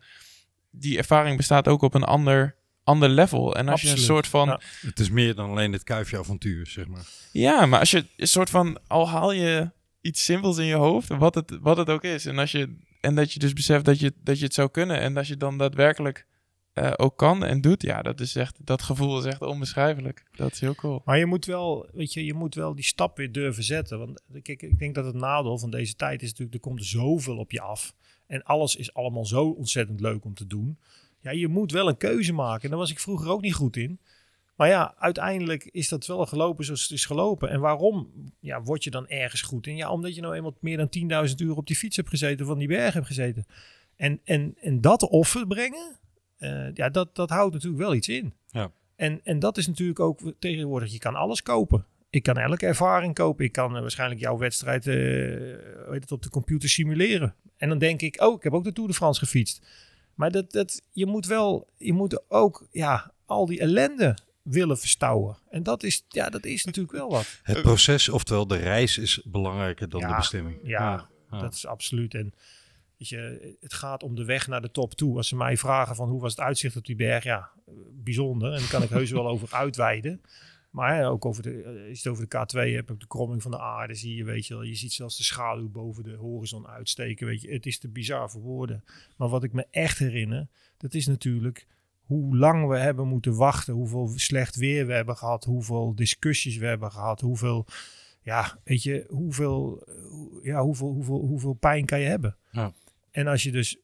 die 0.71 0.99
ervaring 0.99 1.37
bestaat 1.37 1.69
ook 1.69 1.83
op 1.83 1.95
een 1.95 2.05
ander, 2.05 2.57
ander 2.85 3.09
level. 3.09 3.55
En 3.57 3.69
als 3.69 3.83
je 3.83 3.91
een 3.91 3.99
soort 3.99 4.27
van... 4.27 4.47
Ja. 4.47 4.61
Het 4.81 5.01
is 5.01 5.11
meer 5.11 5.35
dan 5.35 5.51
alleen 5.51 5.73
het 5.73 5.85
kuifje 5.85 6.19
avontuur, 6.19 6.67
zeg 6.67 6.87
maar. 6.87 7.07
Ja, 7.33 7.67
maar 7.67 7.79
als 7.81 7.91
je 7.91 8.05
een 8.17 8.29
soort 8.29 8.51
van 8.51 8.79
al 8.87 9.09
haal 9.09 9.33
je 9.33 9.71
iets 10.01 10.25
simpels 10.25 10.59
in 10.59 10.65
je 10.65 10.75
hoofd, 10.75 11.09
wat 11.09 11.35
het, 11.35 11.59
wat 11.61 11.77
het 11.77 11.89
ook 11.89 12.05
is. 12.05 12.27
En, 12.27 12.39
als 12.39 12.53
je, 12.53 12.77
en 13.01 13.15
dat 13.15 13.33
je 13.33 13.39
dus 13.39 13.53
beseft 13.53 13.85
dat 13.85 14.01
je, 14.01 14.13
dat 14.23 14.39
je 14.39 14.45
het 14.45 14.55
zou 14.55 14.71
kunnen. 14.71 15.01
En 15.01 15.17
als 15.17 15.29
je 15.29 15.37
dan 15.37 15.59
daadwerkelijk 15.59 16.27
eh, 16.73 16.93
ook 16.97 17.17
kan 17.17 17.45
en 17.45 17.61
doet. 17.61 17.83
Ja, 17.83 18.03
dat 18.03 18.21
is 18.21 18.37
echt, 18.37 18.67
dat 18.67 18.83
gevoel 18.83 19.19
is 19.19 19.25
echt 19.25 19.43
onbeschrijfelijk. 19.43 20.25
Dat 20.33 20.53
is 20.53 20.61
heel 20.61 20.75
cool. 20.75 21.03
Maar 21.05 21.19
je 21.19 21.27
moet 21.27 21.45
wel, 21.45 21.89
weet 21.93 22.13
je, 22.13 22.25
je 22.25 22.35
moet 22.35 22.55
wel 22.55 22.75
die 22.75 22.85
stap 22.85 23.17
weer 23.17 23.33
durven 23.33 23.63
zetten. 23.63 23.99
Want 23.99 24.23
kijk, 24.43 24.63
ik 24.63 24.79
denk 24.79 24.95
dat 24.95 25.05
het 25.05 25.15
nadeel 25.15 25.59
van 25.59 25.71
deze 25.71 25.95
tijd 25.95 26.23
is 26.23 26.29
natuurlijk, 26.29 26.55
er 26.55 26.61
komt 26.61 26.85
zoveel 26.85 27.37
op 27.37 27.51
je 27.51 27.61
af. 27.61 27.95
En 28.27 28.43
alles 28.43 28.77
is 28.77 28.95
allemaal 28.95 29.27
zo 29.27 29.49
ontzettend 29.49 30.01
leuk 30.01 30.25
om 30.25 30.35
te 30.35 30.47
doen. 30.47 30.79
Ja, 31.21 31.31
je 31.31 31.49
moet 31.49 31.73
wel 31.73 31.89
een 31.89 31.97
keuze 31.97 32.33
maken. 32.33 32.63
En 32.63 32.71
daar 32.71 32.79
was 32.79 32.91
ik 32.91 33.01
vroeger 33.01 33.31
ook 33.31 33.41
niet 33.41 33.55
goed 33.55 33.77
in. 33.77 33.99
Maar 34.57 34.69
ja, 34.69 34.95
uiteindelijk 34.99 35.65
is 35.65 35.89
dat 35.89 36.07
wel 36.07 36.27
gelopen 36.27 36.65
zoals 36.65 36.83
het 36.83 36.91
is 36.91 37.05
gelopen. 37.05 37.51
En 37.51 37.61
waarom 37.61 38.11
ja, 38.41 38.63
word 38.63 38.85
je 38.85 38.91
dan 38.91 39.09
ergens 39.09 39.43
goed 39.43 39.67
in? 39.67 39.77
Ja, 39.77 39.91
omdat 39.91 40.15
je 40.15 40.21
nou 40.21 40.35
eenmaal 40.35 40.57
meer 40.61 40.77
dan 40.77 41.29
10.000 41.29 41.35
uur 41.37 41.57
op 41.57 41.67
die 41.67 41.77
fiets 41.77 41.97
hebt 41.97 42.09
gezeten, 42.09 42.47
van 42.47 42.59
die 42.59 42.69
berg 42.69 42.95
hebt 42.95 43.07
gezeten. 43.07 43.47
En, 43.97 44.21
en, 44.25 44.55
en 44.61 44.81
dat 44.81 45.03
offer 45.03 45.47
brengen, 45.47 45.99
eh, 46.39 46.75
ja, 46.75 46.89
dat, 46.89 47.17
dat 47.17 47.31
houdt 47.31 47.53
natuurlijk 47.53 47.83
wel 47.83 47.95
iets 47.95 48.09
in. 48.09 48.33
Ja. 48.51 48.73
En, 48.97 49.21
en 49.25 49.39
dat 49.39 49.57
is 49.57 49.67
natuurlijk 49.67 50.01
ook 50.01 50.21
tegenwoordig, 50.39 50.93
je 50.93 50.99
kan 50.99 51.15
alles 51.15 51.43
kopen. 51.43 51.87
Ik 52.11 52.23
kan 52.23 52.39
elke 52.39 52.67
ervaring 52.67 53.15
kopen. 53.15 53.45
Ik 53.45 53.53
kan 53.53 53.75
eh, 53.75 53.81
waarschijnlijk 53.81 54.21
jouw 54.21 54.39
wedstrijd 54.39 54.87
eh, 54.87 54.95
hoe 54.95 55.89
heet 55.91 56.03
het, 56.03 56.13
op 56.13 56.23
de 56.23 56.31
computer 56.31 56.69
simuleren. 56.69 57.35
En 57.57 57.69
dan 57.69 57.79
denk 57.79 58.03
ik, 58.03 58.23
oh, 58.23 58.37
ik 58.37 58.43
heb 58.43 58.53
ook 58.53 58.65
de 58.65 58.73
Tour 58.73 58.89
de 58.89 58.95
France 58.95 59.21
gefietst. 59.21 59.67
Maar 60.21 60.31
dat, 60.31 60.53
dat, 60.53 60.83
je 60.93 61.07
moet 61.07 61.27
wel, 61.27 61.69
je 61.77 61.93
moet 61.93 62.31
ook 62.31 62.67
ja, 62.71 63.13
al 63.27 63.47
die 63.47 63.61
ellende 63.61 64.17
willen 64.43 64.79
verstouwen. 64.79 65.37
En 65.51 65.63
dat 65.63 65.83
is, 65.83 66.05
ja, 66.09 66.31
dat 66.31 66.45
is 66.45 66.65
natuurlijk 66.65 66.97
wel 66.97 67.11
wat. 67.11 67.41
Het 67.43 67.63
proces, 67.63 68.09
oftewel 68.09 68.47
de 68.47 68.57
reis, 68.57 68.99
is 68.99 69.21
belangrijker 69.25 69.89
dan 69.89 70.01
Ja, 70.01 70.09
de 70.09 70.15
bestemming. 70.15 70.59
Ja, 70.63 71.09
ja. 71.31 71.41
dat 71.41 71.55
is 71.55 71.67
absoluut. 71.67 72.15
En 72.15 72.35
weet 72.97 73.09
je, 73.09 73.57
het 73.61 73.75
gaat 73.75 74.03
om 74.03 74.15
de 74.15 74.25
weg 74.25 74.47
naar 74.47 74.63
de 74.63 74.71
top 74.71 74.95
toe. 74.95 75.17
Als 75.17 75.29
ze 75.29 75.37
mij 75.37 75.57
vragen 75.57 75.97
van 75.97 76.09
hoe 76.09 76.21
was 76.21 76.31
het 76.31 76.41
uitzicht 76.41 76.77
op 76.77 76.87
die 76.87 76.97
berg, 76.97 77.25
ja, 77.25 77.51
eh, 77.67 77.75
bijzonder. 77.93 78.53
En 78.53 78.59
daar 78.59 78.69
kan 78.69 78.83
ik 78.83 78.89
heus 78.89 79.11
wel 79.11 79.29
over 79.29 79.49
uitweiden. 79.51 80.21
Maar 80.71 80.97
hè, 80.97 81.09
ook 81.09 81.25
over 81.25 81.43
de, 81.43 81.63
eh, 81.63 81.67
als 81.67 81.77
je 81.77 81.89
het 81.89 82.07
over 82.07 82.29
de 82.29 82.37
K2 82.37 82.75
hebt, 82.75 82.91
op 82.91 83.01
de 83.01 83.07
kromming 83.07 83.43
van 83.43 83.51
de 83.51 83.61
aarde, 83.61 83.95
zie 83.95 84.17
je, 84.17 84.25
weet 84.25 84.47
je 84.47 84.55
wel, 84.55 84.63
je 84.63 84.75
ziet 84.75 84.93
zelfs 84.93 85.17
de 85.17 85.23
schaduw 85.23 85.69
boven 85.69 86.03
de 86.03 86.15
horizon 86.15 86.67
uitsteken, 86.67 87.27
weet 87.27 87.43
je. 87.43 87.53
Het 87.53 87.67
is 87.67 87.79
te 87.79 87.89
bizar 87.89 88.31
voor 88.31 88.41
woorden. 88.41 88.85
Maar 89.17 89.29
wat 89.29 89.45
ik 89.45 89.53
me 89.53 89.67
echt 89.71 89.99
herinner, 89.99 90.49
dat 90.77 90.95
is 90.95 91.07
natuurlijk 91.07 91.67
hoe 92.11 92.37
lang 92.37 92.69
we 92.69 92.79
hebben 92.79 93.07
moeten 93.07 93.37
wachten, 93.37 93.75
hoeveel 93.75 94.13
slecht 94.15 94.57
weer 94.57 94.87
we 94.87 94.93
hebben 94.93 95.17
gehad, 95.17 95.45
hoeveel 95.45 95.95
discussies 95.95 96.57
we 96.57 96.67
hebben 96.67 96.93
gehad, 96.93 97.21
hoeveel, 97.21 97.67
ja, 98.23 98.59
weet 98.65 98.83
je, 98.83 99.05
hoeveel, 99.09 99.83
eh, 99.87 99.95
ja, 100.43 100.63
hoeveel, 100.63 100.89
hoeveel, 100.93 101.19
hoeveel 101.19 101.53
pijn 101.53 101.87
kan 101.87 102.01
je 102.01 102.07
hebben. 102.07 102.37
Ja. 102.51 102.73
En 103.11 103.27
als 103.27 103.43
je 103.43 103.53
dus, 103.53 103.79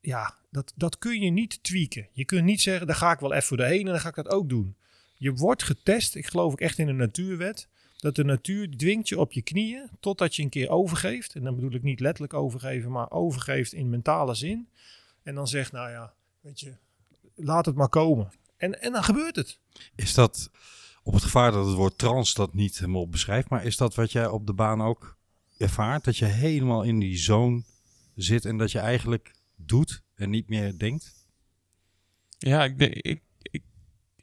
ja, 0.00 0.38
dat, 0.50 0.72
dat 0.76 0.98
kun 0.98 1.20
je 1.20 1.30
niet 1.30 1.62
tweaken. 1.62 2.08
Je 2.12 2.24
kunt 2.24 2.44
niet 2.44 2.60
zeggen, 2.60 2.86
daar 2.86 2.96
ga 2.96 3.12
ik 3.12 3.20
wel 3.20 3.32
even 3.32 3.56
doorheen 3.56 3.86
en 3.86 3.92
dan 3.92 4.00
ga 4.00 4.08
ik 4.08 4.14
dat 4.14 4.30
ook 4.30 4.48
doen. 4.48 4.76
Je 5.20 5.32
wordt 5.32 5.62
getest, 5.62 6.14
ik 6.14 6.26
geloof 6.26 6.52
ook 6.52 6.60
echt 6.60 6.78
in 6.78 6.86
de 6.86 6.92
natuurwet, 6.92 7.68
dat 7.96 8.14
de 8.14 8.24
natuur 8.24 8.76
dwingt 8.76 9.08
je 9.08 9.18
op 9.18 9.32
je 9.32 9.42
knieën 9.42 9.90
totdat 10.00 10.36
je 10.36 10.42
een 10.42 10.48
keer 10.48 10.68
overgeeft. 10.68 11.34
En 11.34 11.42
dan 11.42 11.54
bedoel 11.54 11.72
ik 11.72 11.82
niet 11.82 12.00
letterlijk 12.00 12.34
overgeven, 12.34 12.90
maar 12.90 13.10
overgeeft 13.10 13.72
in 13.72 13.90
mentale 13.90 14.34
zin. 14.34 14.68
En 15.22 15.34
dan 15.34 15.48
zegt, 15.48 15.72
nou 15.72 15.90
ja, 15.90 16.14
weet 16.40 16.60
je, 16.60 16.74
laat 17.34 17.66
het 17.66 17.74
maar 17.74 17.88
komen. 17.88 18.32
En, 18.56 18.82
en 18.82 18.92
dan 18.92 19.04
gebeurt 19.04 19.36
het. 19.36 19.58
Is 19.94 20.14
dat 20.14 20.50
op 21.02 21.12
het 21.12 21.22
gevaar 21.22 21.52
dat 21.52 21.66
het 21.66 21.74
woord 21.74 21.98
trans 21.98 22.34
dat 22.34 22.54
niet 22.54 22.78
helemaal 22.78 23.08
beschrijft, 23.08 23.48
maar 23.48 23.64
is 23.64 23.76
dat 23.76 23.94
wat 23.94 24.12
jij 24.12 24.26
op 24.26 24.46
de 24.46 24.52
baan 24.52 24.82
ook 24.82 25.16
ervaart? 25.58 26.04
Dat 26.04 26.16
je 26.16 26.24
helemaal 26.24 26.82
in 26.82 26.98
die 26.98 27.16
zone 27.16 27.62
zit 28.14 28.44
en 28.44 28.56
dat 28.56 28.72
je 28.72 28.78
eigenlijk 28.78 29.34
doet 29.56 30.02
en 30.14 30.30
niet 30.30 30.48
meer 30.48 30.78
denkt? 30.78 31.26
Ja, 32.38 32.64
ik, 32.64 32.78
denk- 32.78 32.94
ik, 32.94 33.22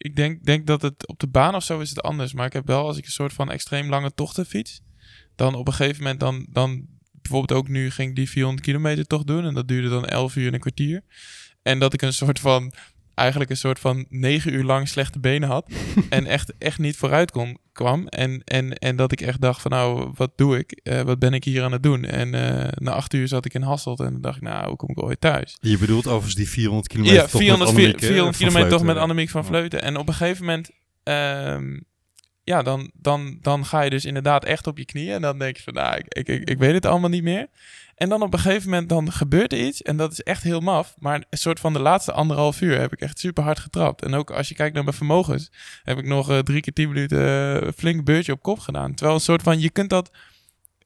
ik, 0.08 0.16
denk, 0.16 0.46
denk 0.46 0.68
dat 0.68 0.82
het 0.82 1.08
op 1.08 1.20
de 1.20 1.28
baan 1.28 1.56
of 1.56 1.64
zo 1.64 1.80
is 1.80 1.90
het 1.90 2.02
anders. 2.02 2.34
Maar 2.34 2.46
ik 2.46 2.54
heb 2.54 2.68
wel, 2.68 2.86
als 2.86 2.98
ik 2.98 3.06
een 3.06 3.12
soort 3.12 3.34
van 3.34 3.52
extreem 3.52 3.90
lange 3.90 4.14
tochten 4.14 4.46
fiets, 4.46 4.82
dan 5.36 5.56
op 5.56 5.68
een 5.68 5.74
gegeven 5.74 6.02
moment 6.02 6.20
dan, 6.20 6.48
dan 6.50 6.86
bijvoorbeeld 7.12 7.60
ook 7.60 7.68
nu 7.68 7.92
ging 7.92 8.10
ik 8.10 8.16
die 8.16 8.30
400 8.30 8.66
kilometer 8.66 9.08
toch 9.08 9.24
doen 9.24 9.46
en 9.46 9.54
dat 9.54 9.68
duurde 9.68 9.90
dan 9.90 10.06
11 10.06 10.36
uur 10.36 10.48
en 10.48 10.54
een 10.54 10.60
kwartier. 10.60 11.04
En 11.62 11.80
dat 11.80 11.94
ik 11.94 12.02
een 12.02 12.14
soort 12.14 12.40
van 12.40 12.74
eigenlijk 13.18 13.50
een 13.50 13.58
soort 13.58 13.80
van 13.80 14.06
negen 14.10 14.54
uur 14.54 14.64
lang 14.64 14.88
slechte 14.88 15.20
benen 15.20 15.50
had. 15.50 15.72
en 16.10 16.26
echt, 16.26 16.54
echt 16.58 16.80
niet 16.80 16.98
vooruit 16.98 17.32
kon, 17.32 17.58
kwam. 17.72 18.08
En, 18.08 18.42
en, 18.44 18.74
en 18.74 18.96
dat 18.96 19.12
ik 19.12 19.22
echt 19.22 19.42
dacht 19.42 19.62
van 19.62 19.72
nou, 19.72 20.12
wat 20.16 20.32
doe 20.36 20.58
ik? 20.58 20.72
Eh, 20.84 21.02
wat 21.02 21.20
ben 21.20 21.34
ik 21.34 21.44
hier 21.44 21.64
aan 21.64 21.72
het 21.72 21.84
doen? 21.84 22.06
En 22.06 22.34
uh, 22.34 22.68
na 22.76 22.92
acht 22.92 23.14
uur 23.14 23.28
zat 23.28 23.46
ik 23.46 23.54
in 23.54 23.62
Hasselt 23.62 24.00
en 24.00 24.12
dan 24.12 24.22
dacht 24.22 24.36
ik 24.36 24.42
nou, 24.42 24.68
hoe 24.68 24.76
kom 24.76 24.90
ik 24.90 25.04
ooit 25.04 25.22
thuis? 25.22 25.58
Je 25.60 25.78
bedoelt 25.78 26.08
overigens 26.08 26.36
die 26.36 26.50
400 26.50 26.88
kilometer 26.88 27.18
ja, 27.18 27.28
400, 27.28 27.70
400 27.72 28.38
kilometer 28.38 28.70
toch 28.70 28.84
met 28.84 28.98
Annemiek 28.98 29.30
van 29.30 29.46
Vleuten. 29.46 29.82
En 29.82 29.98
op 29.98 30.08
een 30.08 30.14
gegeven 30.14 30.46
moment... 30.46 30.70
Um, 31.04 31.86
ja, 32.44 32.62
dan, 32.62 32.92
dan, 32.94 33.38
dan 33.42 33.66
ga 33.66 33.82
je 33.82 33.90
dus 33.90 34.06
inderdaad 34.06 34.46
echt 34.46 34.68
op 34.68 34.78
je 34.78 34.86
knieën. 34.86 35.14
En 35.14 35.22
dan 35.22 35.40
denk 35.40 35.58
je 35.58 35.64
van, 35.64 35.74
nou, 35.74 35.98
ik, 35.98 36.28
ik, 36.28 36.50
ik 36.50 36.58
weet 36.58 36.74
het 36.74 36.86
allemaal 36.86 37.10
niet 37.10 37.24
meer. 37.24 37.48
En 37.98 38.10
dan 38.10 38.22
op 38.22 38.34
een 38.34 38.40
gegeven 38.40 38.70
moment 38.70 38.90
dan 38.90 39.12
gebeurt 39.12 39.54
er 39.54 39.66
iets. 39.66 39.82
En 39.82 39.98
dat 39.98 40.12
is 40.12 40.22
echt 40.22 40.44
heel 40.44 40.60
maf. 40.60 40.96
Maar 41.00 41.24
een 41.30 41.38
soort 41.38 41.60
van 41.60 41.74
de 41.74 41.80
laatste 41.80 42.12
anderhalf 42.12 42.62
uur 42.62 42.80
heb 42.80 42.94
ik 42.94 43.00
echt 43.00 43.20
super 43.20 43.44
hard 43.44 43.60
getrapt. 43.60 44.04
En 44.04 44.14
ook 44.14 44.32
als 44.32 44.50
je 44.50 44.56
kijkt 44.56 44.74
naar 44.74 44.84
mijn 44.84 44.96
vermogens, 44.96 45.52
heb 45.84 45.98
ik 45.98 46.06
nog 46.06 46.32
uh, 46.32 46.40
drie 46.40 46.62
keer 46.62 46.74
tien 46.74 46.88
minuten 46.88 47.64
uh, 47.64 47.70
flink 47.76 48.04
beurtje 48.04 48.32
op 48.32 48.42
kop 48.42 48.60
gedaan. 48.60 48.94
Terwijl 48.94 49.18
een 49.18 49.24
soort 49.24 49.42
van, 49.42 49.60
je 49.60 49.70
kunt 49.70 49.90
dat 49.90 50.12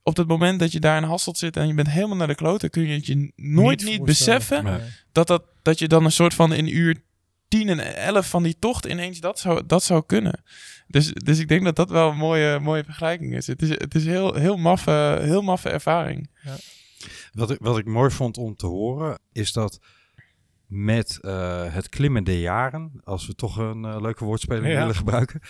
op 0.04 0.18
het 0.18 0.28
moment 0.28 0.60
dat 0.60 0.72
je 0.72 0.80
daar 0.80 0.98
in 0.98 1.04
Hasselt 1.04 1.38
zit 1.38 1.58
en 1.58 1.68
je 1.68 1.74
bent 1.74 1.90
helemaal 1.90 2.18
naar 2.18 2.28
de 2.28 2.36
kloten, 2.36 2.70
kun 2.70 2.88
je 2.88 2.94
het 2.94 3.06
je 3.06 3.32
nooit 3.36 3.84
niet, 3.84 3.90
niet 3.90 4.04
beseffen 4.04 4.64
nee. 4.64 4.80
dat, 5.12 5.28
dat, 5.28 5.44
dat 5.62 5.80
je 5.80 5.88
dan 5.88 6.06
een 6.06 6.12
soort 6.12 6.34
van 6.34 6.54
in 6.54 6.76
uur 6.76 7.02
10 7.48 7.70
en 7.70 7.96
11 7.96 8.30
van 8.30 8.44
die 8.44 8.56
tocht 8.60 8.86
ineens 8.86 9.20
dat 9.20 9.40
zou, 9.40 9.62
dat 9.66 9.84
zou 9.84 10.04
kunnen. 10.06 10.44
Dus, 10.88 11.14
dus 11.14 11.40
ik 11.40 11.48
denk 11.48 11.64
dat 11.64 11.76
dat 11.76 11.90
wel 11.90 12.10
een 12.10 12.18
mooie, 12.18 12.60
mooie 12.60 12.84
vergelijking 12.84 13.36
is. 13.36 13.48
Het 13.48 13.62
is, 13.62 13.70
het 13.70 13.96
is 13.96 14.06
heel, 14.06 14.34
heel, 14.34 14.58
maffe, 14.58 15.20
heel 15.22 15.42
maffe 15.42 15.70
ervaring. 15.70 16.30
Ja. 16.44 16.56
Wat, 17.34 17.52
ik, 17.52 17.58
wat 17.60 17.78
ik 17.78 17.86
mooi 17.86 18.12
vond 18.12 18.38
om 18.38 18.56
te 18.56 18.66
horen, 18.66 19.20
is 19.32 19.54
dat 19.54 19.80
met 20.66 21.20
uh, 21.22 21.74
het 21.74 21.90
klimmen 21.90 22.24
der 22.24 22.40
jaren, 22.40 23.02
als 23.04 23.28
we 23.28 23.36
toch 23.36 23.58
een 23.58 23.84
uh, 23.84 24.02
leuke 24.02 24.26
woordspeling 24.26 24.74
ja. 24.74 24.80
willen 24.80 24.96
gebruiken, 24.96 25.42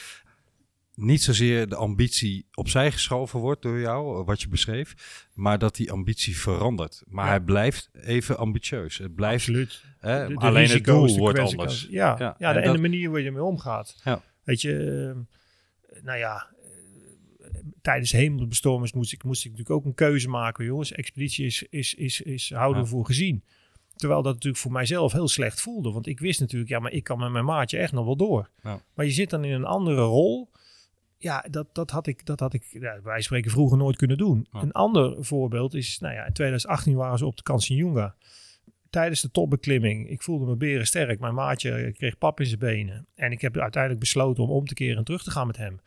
niet 0.95 1.23
zozeer 1.23 1.69
de 1.69 1.75
ambitie 1.75 2.45
opzij 2.53 2.91
geschoven 2.91 3.39
wordt 3.39 3.61
door 3.61 3.79
jou, 3.79 4.23
wat 4.23 4.41
je 4.41 4.47
beschreef, 4.47 4.93
maar 5.33 5.59
dat 5.59 5.75
die 5.75 5.91
ambitie 5.91 6.37
verandert. 6.37 7.03
Maar 7.07 7.25
ja. 7.25 7.31
hij 7.31 7.39
blijft 7.39 7.89
even 7.93 8.37
ambitieus. 8.37 8.97
Het 8.97 9.15
blijft, 9.15 9.47
Absoluut. 9.47 9.83
Hè, 9.99 10.27
de, 10.27 10.33
de 10.33 10.39
alleen 10.39 10.69
het 10.69 10.83
doel 10.83 11.17
wordt 11.17 11.39
anders. 11.39 11.87
Ja, 11.89 12.15
ja, 12.19 12.35
ja 12.37 12.49
en, 12.49 12.55
en 12.55 12.63
dat, 12.63 12.75
de 12.75 12.81
manier 12.81 13.01
waarop 13.01 13.19
je 13.19 13.25
ermee 13.25 13.43
omgaat. 13.43 14.01
Ja. 14.03 14.21
Weet 14.43 14.61
je, 14.61 14.73
uh, 14.73 16.01
nou 16.03 16.17
ja, 16.17 16.47
tijdens 17.81 18.11
hemelbestormers 18.11 18.93
moest 18.93 19.13
ik, 19.13 19.23
moest 19.23 19.45
ik 19.45 19.51
natuurlijk 19.51 19.77
ook 19.79 19.85
een 19.85 19.93
keuze 19.93 20.29
maken. 20.29 20.65
Jongens, 20.65 20.91
expeditie 20.91 21.45
is, 21.45 21.63
is, 21.69 21.93
is, 21.93 22.21
is 22.21 22.53
houden 22.53 22.87
voor 22.87 23.05
gezien. 23.05 23.43
Terwijl 23.95 24.21
dat 24.21 24.33
natuurlijk 24.33 24.61
voor 24.61 24.71
mijzelf 24.71 25.11
heel 25.11 25.27
slecht 25.27 25.61
voelde. 25.61 25.91
Want 25.91 26.07
ik 26.07 26.19
wist 26.19 26.39
natuurlijk, 26.39 26.69
ja, 26.69 26.79
maar 26.79 26.91
ik 26.91 27.03
kan 27.03 27.19
met 27.19 27.31
mijn 27.31 27.45
maatje 27.45 27.77
echt 27.77 27.91
nog 27.91 28.05
wel 28.05 28.15
door. 28.15 28.49
Ja. 28.63 28.81
Maar 28.93 29.05
je 29.05 29.11
zit 29.11 29.29
dan 29.29 29.43
in 29.43 29.51
een 29.51 29.65
andere 29.65 30.01
rol. 30.01 30.49
Ja, 31.17 31.45
dat, 31.49 31.75
dat 31.75 31.91
had 31.91 32.07
ik, 32.07 32.25
dat 32.25 32.39
had 32.39 32.53
ik 32.53 32.63
ja, 32.69 33.01
wij 33.03 33.21
spreken 33.21 33.51
vroeger 33.51 33.77
nooit 33.77 33.95
kunnen 33.95 34.17
doen. 34.17 34.47
Ja. 34.51 34.61
Een 34.61 34.71
ander 34.71 35.25
voorbeeld 35.25 35.73
is, 35.73 35.99
nou 35.99 36.13
ja, 36.13 36.25
in 36.25 36.33
2018 36.33 36.95
waren 36.95 37.17
ze 37.17 37.25
op 37.25 37.37
de 37.37 37.43
Kansijunga. 37.43 38.15
Tijdens 38.89 39.21
de 39.21 39.31
topbeklimming. 39.31 40.09
Ik 40.09 40.21
voelde 40.21 40.45
me 40.45 40.55
beren 40.55 40.87
sterk. 40.87 41.19
Mijn 41.19 41.33
maatje 41.33 41.91
kreeg 41.91 42.17
pap 42.17 42.39
in 42.39 42.45
zijn 42.45 42.59
benen. 42.59 43.07
En 43.15 43.31
ik 43.31 43.41
heb 43.41 43.57
uiteindelijk 43.57 44.01
besloten 44.01 44.43
om 44.43 44.49
om 44.49 44.65
te 44.65 44.73
keren 44.73 44.97
en 44.97 45.03
terug 45.03 45.23
te 45.23 45.31
gaan 45.31 45.47
met 45.47 45.57
hem. 45.57 45.79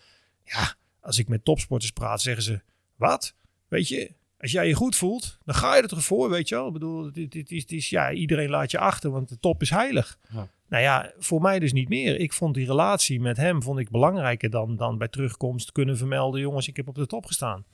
Ja, 0.44 0.74
als 1.04 1.18
ik 1.18 1.28
met 1.28 1.44
topsporters 1.44 1.90
praat, 1.90 2.20
zeggen 2.20 2.42
ze: 2.42 2.60
Wat? 2.96 3.34
Weet 3.68 3.88
je, 3.88 4.14
als 4.40 4.52
jij 4.52 4.68
je 4.68 4.74
goed 4.74 4.96
voelt, 4.96 5.38
dan 5.44 5.54
ga 5.54 5.76
je 5.76 5.82
er 5.82 5.88
toch 5.88 6.04
voor, 6.04 6.30
weet 6.30 6.48
je 6.48 6.54
wel? 6.54 6.66
Ik 6.66 6.72
bedoel, 6.72 7.12
dit, 7.12 7.32
dit, 7.32 7.50
is, 7.50 7.66
dit 7.66 7.78
is, 7.78 7.88
ja, 7.88 8.12
iedereen 8.12 8.50
laat 8.50 8.70
je 8.70 8.78
achter, 8.78 9.10
want 9.10 9.28
de 9.28 9.38
top 9.38 9.62
is 9.62 9.70
heilig. 9.70 10.18
Ja. 10.32 10.48
Nou 10.68 10.82
ja, 10.82 11.12
voor 11.18 11.40
mij 11.40 11.58
dus 11.58 11.72
niet 11.72 11.88
meer. 11.88 12.20
Ik 12.20 12.32
vond 12.32 12.54
die 12.54 12.66
relatie 12.66 13.20
met 13.20 13.36
hem 13.36 13.62
vond 13.62 13.78
ik 13.78 13.90
belangrijker 13.90 14.50
dan, 14.50 14.76
dan 14.76 14.98
bij 14.98 15.08
terugkomst 15.08 15.72
kunnen 15.72 15.96
vermelden: 15.96 16.40
jongens, 16.40 16.68
ik 16.68 16.76
heb 16.76 16.88
op 16.88 16.94
de 16.94 17.06
top 17.06 17.26
gestaan. 17.26 17.64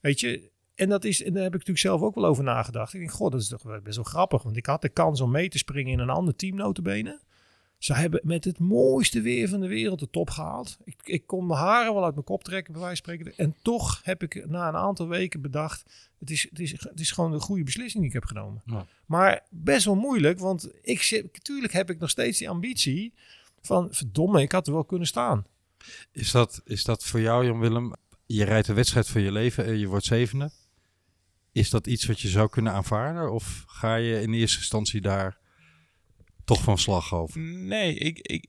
Weet 0.00 0.20
je, 0.20 0.50
en, 0.74 0.88
dat 0.88 1.04
is, 1.04 1.22
en 1.22 1.32
daar 1.32 1.42
heb 1.42 1.52
ik 1.52 1.58
natuurlijk 1.58 1.86
zelf 1.86 2.02
ook 2.02 2.14
wel 2.14 2.24
over 2.24 2.44
nagedacht. 2.44 2.94
Ik 2.94 3.00
denk, 3.00 3.12
god, 3.12 3.32
dat 3.32 3.40
is 3.40 3.48
toch 3.48 3.82
best 3.82 3.96
wel 3.96 4.04
grappig. 4.04 4.42
Want 4.42 4.56
ik 4.56 4.66
had 4.66 4.82
de 4.82 4.88
kans 4.88 5.20
om 5.20 5.30
mee 5.30 5.48
te 5.48 5.58
springen 5.58 5.92
in 5.92 5.98
een 5.98 6.10
ander 6.10 6.36
team, 6.36 6.56
notabene. 6.56 7.20
Ze 7.80 7.94
hebben 7.94 8.20
met 8.22 8.44
het 8.44 8.58
mooiste 8.58 9.20
weer 9.20 9.48
van 9.48 9.60
de 9.60 9.68
wereld 9.68 9.98
de 9.98 10.10
top 10.10 10.30
gehaald. 10.30 10.78
Ik, 10.84 10.94
ik 11.04 11.26
kon 11.26 11.46
mijn 11.46 11.60
haren 11.60 11.94
wel 11.94 12.04
uit 12.04 12.14
mijn 12.14 12.26
kop 12.26 12.44
trekken, 12.44 12.72
bij 12.72 12.82
wijze 12.82 13.02
van 13.02 13.14
spreken. 13.14 13.36
En 13.36 13.54
toch 13.62 14.00
heb 14.04 14.22
ik 14.22 14.48
na 14.48 14.68
een 14.68 14.76
aantal 14.76 15.08
weken 15.08 15.40
bedacht... 15.40 15.84
het 16.18 16.30
is, 16.30 16.46
het 16.50 16.58
is, 16.58 16.70
het 16.70 17.00
is 17.00 17.10
gewoon 17.10 17.32
een 17.32 17.40
goede 17.40 17.62
beslissing 17.62 18.02
die 18.02 18.12
ik 18.12 18.20
heb 18.20 18.24
genomen. 18.24 18.62
Ja. 18.64 18.86
Maar 19.06 19.42
best 19.50 19.84
wel 19.84 19.94
moeilijk, 19.94 20.38
want 20.38 20.68
ik 20.82 21.02
zit, 21.02 21.32
natuurlijk 21.32 21.72
heb 21.72 21.90
ik 21.90 21.98
nog 21.98 22.10
steeds 22.10 22.38
die 22.38 22.48
ambitie... 22.48 23.12
van 23.60 23.88
verdomme, 23.90 24.42
ik 24.42 24.52
had 24.52 24.66
er 24.66 24.72
wel 24.72 24.84
kunnen 24.84 25.06
staan. 25.06 25.46
Is 26.12 26.30
dat, 26.30 26.62
is 26.64 26.84
dat 26.84 27.04
voor 27.04 27.20
jou, 27.20 27.44
Jan-Willem... 27.44 27.92
je 28.26 28.44
rijdt 28.44 28.66
de 28.66 28.72
wedstrijd 28.74 29.08
van 29.08 29.22
je 29.22 29.32
leven 29.32 29.64
en 29.64 29.78
je 29.78 29.86
wordt 29.86 30.04
zevende... 30.04 30.50
Is 31.52 31.70
dat 31.70 31.86
iets 31.86 32.06
wat 32.06 32.20
je 32.20 32.28
zou 32.28 32.48
kunnen 32.48 32.72
aanvaarden? 32.72 33.32
Of 33.32 33.64
ga 33.66 33.94
je 33.94 34.20
in 34.20 34.32
eerste 34.32 34.58
instantie 34.58 35.00
daar 35.00 35.38
toch 36.54 36.62
van 36.64 36.78
slag 36.78 37.14
over? 37.14 37.40
Nee, 37.40 37.94
ik, 37.94 38.18
ik, 38.18 38.46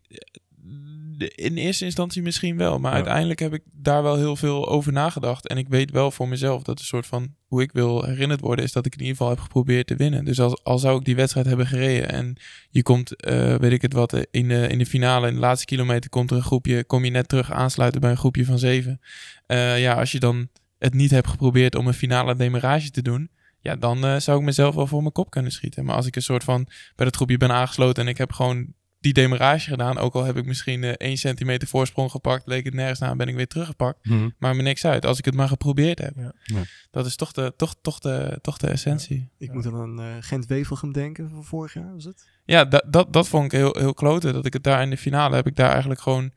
in 1.36 1.58
eerste 1.58 1.86
instantie 1.86 2.22
misschien 2.22 2.58
wel. 2.58 2.80
Maar 2.80 2.92
Ja. 2.92 2.98
uiteindelijk 2.98 3.40
heb 3.40 3.54
ik 3.54 3.62
daar 3.74 4.04
wel 4.04 4.16
heel 4.18 4.36
veel 4.36 4.70
over 4.70 4.92
nagedacht. 4.92 5.48
En 5.48 5.58
ik 5.58 5.68
weet 5.68 5.92
wel 5.92 6.12
voor 6.12 6.28
mezelf 6.28 6.64
dat 6.64 6.80
een 6.80 6.86
soort 6.86 7.06
van 7.06 7.36
hoe 7.48 7.62
ik 7.62 7.72
wil 7.72 8.04
herinnerd 8.06 8.40
worden, 8.40 8.66
is 8.66 8.72
dat 8.72 8.86
ik 8.86 8.94
in 8.94 9.00
ieder 9.00 9.16
geval 9.16 9.30
heb 9.30 9.40
geprobeerd 9.40 9.88
te 9.88 9.96
winnen. 9.96 10.26
Dus 10.26 10.40
als, 10.40 10.64
al 10.64 10.80
zou 10.80 11.00
ik 11.00 11.06
die 11.06 11.16
wedstrijd 11.16 11.46
hebben 11.46 11.68
gereden 11.68 12.10
en 12.10 12.38
je 12.70 12.84
komt, 12.84 13.16
eh, 13.16 13.56
weet 13.56 13.72
ik 13.72 13.82
het 13.82 13.94
wat, 13.94 14.14
eh, 14.14 14.22
in 14.32 14.48
de, 14.48 14.68
in 14.68 14.78
de 14.78 14.86
finale, 14.86 15.28
in 15.28 15.34
de 15.34 15.40
laatste 15.40 15.66
kilometer 15.66 16.10
komt 16.10 16.32
er 16.32 16.38
een 16.38 16.44
groepje, 16.44 16.84
kom 16.84 17.06
je 17.06 17.12
net 17.12 17.30
terug 17.30 17.52
aansluiten 17.52 18.02
bij 18.02 18.12
een 18.12 18.18
groepje 18.18 18.46
van 18.46 18.60
zeven. 18.60 19.02
Eh, 19.46 19.82
ja, 19.82 19.94
als 19.94 20.12
je 20.12 20.20
dan 20.20 20.48
het 20.78 20.94
niet 20.94 21.12
hebt 21.12 21.28
geprobeerd 21.28 21.76
om 21.76 21.88
een 21.88 21.94
finale 21.94 22.36
demarage 22.36 22.92
te 22.92 23.02
doen, 23.02 23.30
ja, 23.62 23.76
dan 23.76 24.06
eh, 24.06 24.16
zou 24.18 24.40
ik 24.40 24.46
mezelf 24.46 24.76
wel 24.76 24.88
voor 24.88 25.02
mijn 25.02 25.12
kop 25.14 25.30
kunnen 25.30 25.52
schieten. 25.52 25.86
Maar 25.86 25.96
als 25.96 26.06
ik 26.06 26.16
een 26.16 26.22
soort 26.22 26.44
van 26.44 26.68
bij 26.96 27.06
dat 27.06 27.16
groepje 27.16 27.38
ben 27.38 27.52
aangesloten 27.52 28.04
en 28.04 28.10
ik 28.10 28.18
heb 28.18 28.32
gewoon 28.32 28.74
die 29.00 29.14
demarage 29.14 29.70
gedaan, 29.70 29.98
ook 29.98 30.14
al 30.14 30.24
heb 30.24 30.38
ik 30.38 30.46
misschien 30.46 30.84
eh 30.84 30.94
1 30.98 31.18
centimeter 31.18 31.68
voorsprong 31.68 32.12
gepakt, 32.12 32.48
leek 32.48 32.66
het 32.66 32.74
nergens 32.74 33.00
na, 33.00 33.16
ben 33.16 33.28
ik 33.28 33.36
weer 33.36 33.48
teruggepakt. 33.48 34.10
Maar 34.40 34.56
me 34.56 34.62
niks 34.62 34.86
uit, 34.86 35.06
als 35.06 35.18
ik 35.18 35.26
het 35.26 35.34
maar 35.34 35.48
geprobeerd 35.48 36.00
heb. 36.00 36.14
Ja. 36.16 36.34
Ja. 36.44 36.62
Dat 36.92 37.06
is 37.06 37.16
toch 37.16 37.32
de, 37.32 37.54
toch, 37.58 37.76
toch 37.82 38.00
de, 38.00 38.40
toch 38.42 38.58
de 38.58 38.68
essentie. 38.68 39.30
Ik 39.38 39.48
Ja. 39.48 39.54
moet 39.54 39.64
dan 39.64 39.76
aan 39.76 40.02
eh, 40.02 40.06
Gent-Wevelgem 40.20 40.92
denken 40.92 41.30
van 41.30 41.44
vorig 41.44 41.74
jaar, 41.74 41.94
was 41.94 42.04
het? 42.04 42.30
Ja, 42.46 42.66
dat, 42.66 42.84
dat, 42.88 43.14
dat 43.14 43.28
vond 43.28 43.46
ik 43.46 43.52
heel, 43.52 43.76
heel 43.80 43.94
klote. 43.94 44.32
Dat 44.32 44.46
ik 44.46 44.54
het 44.54 44.64
daar 44.64 44.82
in 44.82 44.90
de 44.90 44.98
finale 44.98 45.36
heb 45.36 45.48
ik 45.48 45.56
daar 45.56 45.70
eigenlijk 45.72 46.02
gewoon 46.02 46.32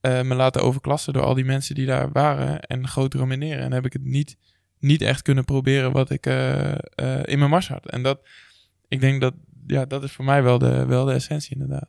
eh, 0.00 0.22
me 0.22 0.34
laten 0.34 0.62
overklassen 0.62 1.12
door 1.12 1.22
al 1.22 1.34
die 1.34 1.44
mensen 1.44 1.74
die 1.74 1.86
daar 1.86 2.12
waren 2.12 2.60
en 2.60 2.88
grotere 2.88 3.26
meneren. 3.26 3.64
En 3.64 3.72
heb 3.72 3.84
ik 3.86 3.92
het 3.92 4.04
niet, 4.04 4.36
niet 4.78 5.02
echt 5.02 5.22
kunnen 5.22 5.44
proberen 5.44 5.92
wat 5.92 6.10
ik 6.10 6.26
eh, 6.26 6.72
eh, 6.72 6.78
in 7.24 7.38
mijn 7.38 7.50
mars 7.50 7.68
had. 7.68 7.86
En 7.90 8.02
dat, 8.02 8.20
ik 8.88 9.00
denk 9.00 9.20
dat, 9.20 9.34
ja, 9.66 9.84
dat 9.84 10.02
is 10.02 10.12
voor 10.12 10.24
mij 10.24 10.42
wel 10.42 10.58
de, 10.58 10.86
wel 10.86 11.04
de 11.04 11.12
essentie 11.12 11.52
inderdaad. 11.52 11.88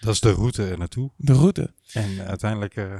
Dat 0.00 0.14
is 0.14 0.20
de 0.20 0.32
route 0.32 0.68
er 0.68 0.78
naartoe. 0.78 1.10
De 1.16 1.32
route. 1.32 1.72
En 1.92 2.20
uiteindelijk 2.26 2.76
eh, 2.76 2.96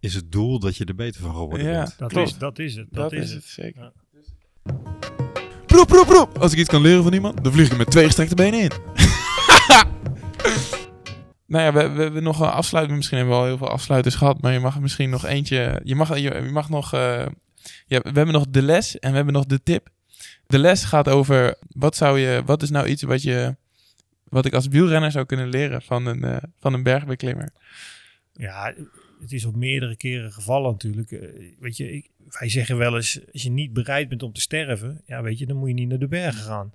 is 0.00 0.14
het 0.14 0.32
doel 0.32 0.58
dat 0.58 0.76
je 0.76 0.84
er 0.84 0.94
beter 0.94 1.20
van 1.20 1.30
geworden 1.34 1.66
Ja. 1.66 1.72
bent. 1.82 1.98
Dat, 1.98 2.08
Klopt. 2.12 2.28
is, 2.30 2.38
dat 2.38 2.58
is 2.58 2.74
het. 2.74 2.86
Dat, 2.90 3.12
is 3.12 3.32
het. 3.32 3.44
zeker. 3.44 3.82
Ja. 3.82 3.92
Proep, 5.66 5.86
proep, 5.86 6.06
proep. 6.06 6.38
Als 6.38 6.52
ik 6.52 6.58
iets 6.58 6.68
kan 6.68 6.82
leren 6.82 7.02
van 7.02 7.12
iemand, 7.12 7.44
dan 7.44 7.52
vlieg 7.52 7.70
ik 7.70 7.76
met 7.78 7.90
twee 7.90 8.04
gestrekte 8.04 8.34
benen 8.34 8.60
in. 8.60 8.70
nou 11.46 11.64
ja, 11.64 11.72
we, 11.72 11.88
we 11.88 12.02
hebben 12.02 12.22
nog 12.22 12.40
een 12.40 12.46
afsluiting. 12.50 12.96
Misschien 12.96 13.18
hebben 13.18 13.34
we 13.36 13.40
al 13.42 13.46
heel 13.48 13.58
veel 13.58 13.68
afsluiters 13.70 14.14
gehad, 14.14 14.40
maar 14.40 14.52
je 14.52 14.58
mag 14.60 14.74
er 14.74 14.80
misschien 14.82 15.10
nog 15.10 15.24
eentje. 15.26 15.80
Je 15.84 15.94
mag, 15.94 16.08
je, 16.16 16.20
je 16.20 16.50
mag 16.52 16.68
nog. 16.68 16.92
eh, 16.92 17.26
ja, 17.86 18.00
we 18.00 18.12
hebben 18.12 18.32
nog 18.32 18.46
de 18.48 18.62
les 18.62 18.98
en 18.98 19.10
we 19.10 19.16
hebben 19.16 19.34
nog 19.34 19.46
de 19.46 19.62
tip. 19.62 19.88
De 20.46 20.58
les 20.58 20.84
gaat 20.84 21.08
over 21.08 21.56
wat 21.68 21.96
zou 21.96 22.18
je, 22.18 22.42
wat 22.44 22.62
is 22.62 22.70
nou 22.70 22.86
iets 22.86 23.02
wat 23.02 23.22
je, 23.22 23.56
wat 24.24 24.46
ik 24.46 24.52
als 24.52 24.66
wielrenner 24.66 25.10
zou 25.10 25.26
kunnen 25.26 25.48
leren 25.48 25.82
van 25.82 26.06
een, 26.06 26.24
eh, 26.24 26.36
van 26.58 26.74
een 26.74 26.82
bergbeklimmer. 26.82 27.50
Ja, 28.32 28.74
het 29.20 29.32
is 29.32 29.44
op 29.44 29.56
meerdere 29.56 29.96
keren 29.96 30.32
gevallen 30.32 30.70
natuurlijk. 30.70 31.12
Eh, 31.12 31.28
weet 31.58 31.76
je, 31.76 31.92
ik, 31.92 32.10
wij 32.28 32.48
zeggen 32.48 32.76
wel 32.76 32.96
eens, 32.96 33.20
als 33.32 33.42
je 33.42 33.50
niet 33.50 33.72
bereid 33.72 34.08
bent 34.08 34.22
om 34.22 34.32
te 34.32 34.40
sterven, 34.40 35.02
ja, 35.06 35.22
weet 35.22 35.38
je, 35.38 35.46
dan 35.46 35.56
moet 35.56 35.68
je 35.68 35.74
niet 35.74 35.88
naar 35.88 35.98
de 35.98 36.08
bergen 36.08 36.42
gaan. 36.42 36.72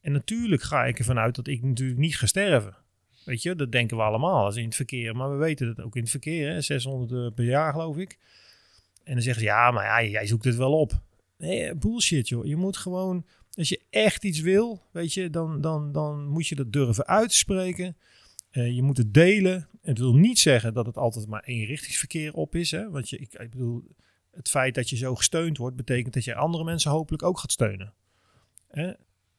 En 0.00 0.12
natuurlijk 0.12 0.62
ga 0.62 0.86
ik 0.86 0.98
ervan 0.98 1.18
uit 1.18 1.34
dat 1.34 1.46
ik 1.46 1.62
natuurlijk 1.62 1.98
niet 1.98 2.16
ga 2.16 2.26
sterven. 2.26 2.76
Weet 3.24 3.42
je, 3.42 3.54
dat 3.54 3.72
denken 3.72 3.96
we 3.96 4.02
allemaal 4.02 4.44
als 4.44 4.56
in 4.56 4.64
het 4.64 4.74
verkeer. 4.74 5.16
Maar 5.16 5.30
we 5.30 5.36
weten 5.36 5.66
dat 5.66 5.84
ook 5.84 5.96
in 5.96 6.02
het 6.02 6.10
verkeer, 6.10 6.52
hè, 6.52 6.60
600 6.60 7.12
eh, 7.12 7.34
per 7.34 7.44
jaar 7.44 7.72
geloof 7.72 7.96
ik. 7.96 8.18
En 9.08 9.14
dan 9.14 9.22
zeggen 9.22 9.42
ze, 9.42 9.48
ja, 9.48 9.70
maar 9.70 9.84
ja, 9.84 10.10
jij 10.10 10.26
zoekt 10.26 10.44
het 10.44 10.56
wel 10.56 10.72
op. 10.72 11.00
Nee, 11.36 11.64
eh, 11.64 11.74
bullshit 11.76 12.28
joh. 12.28 12.46
Je 12.46 12.56
moet 12.56 12.76
gewoon, 12.76 13.26
als 13.54 13.68
je 13.68 13.82
echt 13.90 14.24
iets 14.24 14.40
wil, 14.40 14.82
weet 14.92 15.12
je, 15.12 15.30
dan, 15.30 15.60
dan, 15.60 15.92
dan 15.92 16.26
moet 16.26 16.46
je 16.46 16.54
dat 16.54 16.72
durven 16.72 17.06
uitspreken. 17.06 17.96
Eh, 18.50 18.74
je 18.74 18.82
moet 18.82 18.96
het 18.96 19.14
delen. 19.14 19.68
Het 19.82 19.98
wil 19.98 20.14
niet 20.14 20.38
zeggen 20.38 20.74
dat 20.74 20.86
het 20.86 20.96
altijd 20.96 21.26
maar 21.26 21.42
eenrichtingsverkeer 21.42 22.32
op 22.34 22.54
is. 22.54 22.70
Hè? 22.70 22.90
Want 22.90 23.08
je, 23.08 23.18
ik, 23.18 23.34
ik 23.34 23.50
bedoel, 23.50 23.84
het 24.30 24.48
feit 24.48 24.74
dat 24.74 24.88
je 24.90 24.96
zo 24.96 25.14
gesteund 25.14 25.56
wordt, 25.56 25.76
betekent 25.76 26.14
dat 26.14 26.24
je 26.24 26.34
andere 26.34 26.64
mensen 26.64 26.90
hopelijk 26.90 27.22
ook 27.22 27.38
gaat 27.38 27.52
steunen. 27.52 27.94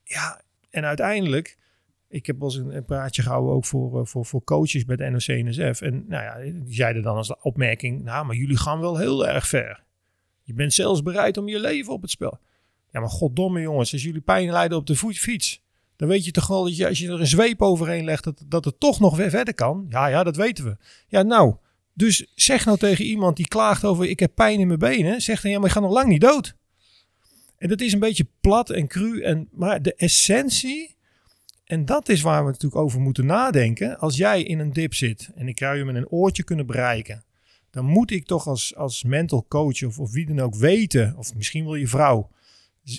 Ja, 0.04 0.42
en 0.70 0.86
uiteindelijk, 0.86 1.58
ik 2.10 2.26
heb 2.26 2.40
wel 2.40 2.48
eens 2.48 2.76
een, 2.76 2.86
praatje 2.86 3.22
gehouden 3.22 3.54
ook 3.54 3.66
voor, 3.66 4.00
eh, 4.00 4.06
voor, 4.06 4.26
voor 4.26 4.44
coaches 4.44 4.86
bij 4.86 4.96
de 4.96 5.10
NOC-NSF. 5.10 5.82
En 5.82 6.06
nou 6.08 6.24
ja, 6.24 6.52
die 6.64 6.74
zeiden 6.74 7.04
dan 7.04 7.16
als 7.16 7.36
opmerking, 7.42 8.04
nou, 8.04 8.26
maar 8.26 8.36
jullie 8.36 8.58
gaan 8.58 8.80
wel 8.80 8.98
heel 8.98 9.28
erg 9.28 9.48
ver. 9.48 9.84
Je 10.44 10.54
bent 10.54 10.74
zelfs 10.74 11.02
bereid 11.02 11.38
om 11.38 11.48
je 11.48 11.60
leven 11.60 11.94
op 11.94 12.02
het 12.02 12.12
spel. 12.12 12.40
Ja, 12.92 13.00
maar 13.00 13.10
goddomme 13.10 13.62
jongens, 13.62 13.94
als 13.94 14.04
jullie 14.04 14.22
pijn 14.22 14.52
lijden 14.52 14.78
op 14.78 14.88
de 14.88 14.96
fiets, 14.96 15.62
dan 15.96 16.08
weet 16.08 16.26
je 16.26 16.32
toch 16.32 16.48
wel 16.48 16.64
dat 16.64 16.78
je, 16.78 16.88
als 16.88 17.00
je 17.00 17.08
er 17.08 17.20
een 17.20 17.28
zweep 17.28 17.62
overheen 17.62 18.04
legt, 18.04 18.24
dat, 18.24 18.44
dat 18.48 18.66
het 18.66 18.80
toch 18.80 19.00
nog 19.00 19.18
weer 19.18 19.30
verder 19.30 19.54
kan. 19.54 19.86
Ja, 19.90 20.08
ja, 20.08 20.24
dat 20.24 20.36
weten 20.36 20.64
we. 20.64 20.78
Ja, 21.08 21.22
nou, 21.22 21.56
dus 21.94 22.32
zeg 22.36 22.66
nou 22.66 22.78
tegen 22.78 23.06
iemand 23.06 23.36
die 23.36 23.48
klaagt 23.48 23.86
over 23.86 24.10
ik 24.10 24.20
heb 24.20 24.32
pijn 24.36 24.60
in 24.60 24.68
mijn 24.68 24.80
benen, 24.80 25.22
zeg 25.22 25.42
dan 25.42 25.52
ja, 25.52 25.58
maar 25.58 25.68
ik 25.68 25.74
ga 25.74 25.80
nog 25.80 25.92
lang 25.92 26.08
niet 26.08 26.22
dood. 26.22 26.56
En 27.58 27.70
dat 27.70 27.82
is 27.82 27.94
een 27.94 28.00
beetje 28.00 28.28
plat 28.42 28.70
en 28.70 28.88
cru, 28.88 29.22
en, 29.22 29.50
maar 29.52 29.82
de 29.82 29.96
essentie, 29.96 30.96
en 31.70 31.86
dat 31.86 32.10
is 32.10 32.22
waar 32.22 32.46
we 32.46 32.52
natuurlijk 32.52 32.82
over 32.82 33.00
moeten 33.00 33.26
nadenken. 33.26 34.00
Als 34.00 34.18
jij 34.18 34.44
in 34.44 34.60
een 34.60 34.74
dip 34.74 34.94
zit 34.94 35.30
en 35.36 35.48
ik 35.48 35.58
zou 35.58 35.78
je 35.78 35.86
met 35.86 35.96
een 35.96 36.10
oortje 36.10 36.44
kunnen 36.44 36.66
bereiken, 36.66 37.24
dan 37.70 37.86
moet 37.86 38.12
ik 38.12 38.26
toch 38.26 38.48
als, 38.48 38.76
als 38.76 39.04
mental 39.04 39.46
coach 39.48 39.84
of, 39.84 40.00
of 40.00 40.12
wie 40.12 40.26
dan 40.26 40.40
ook 40.40 40.56
weten, 40.56 41.18
of 41.18 41.36
misschien 41.36 41.66
wel 41.66 41.76
je 41.76 41.88
vrouw, 41.88 42.30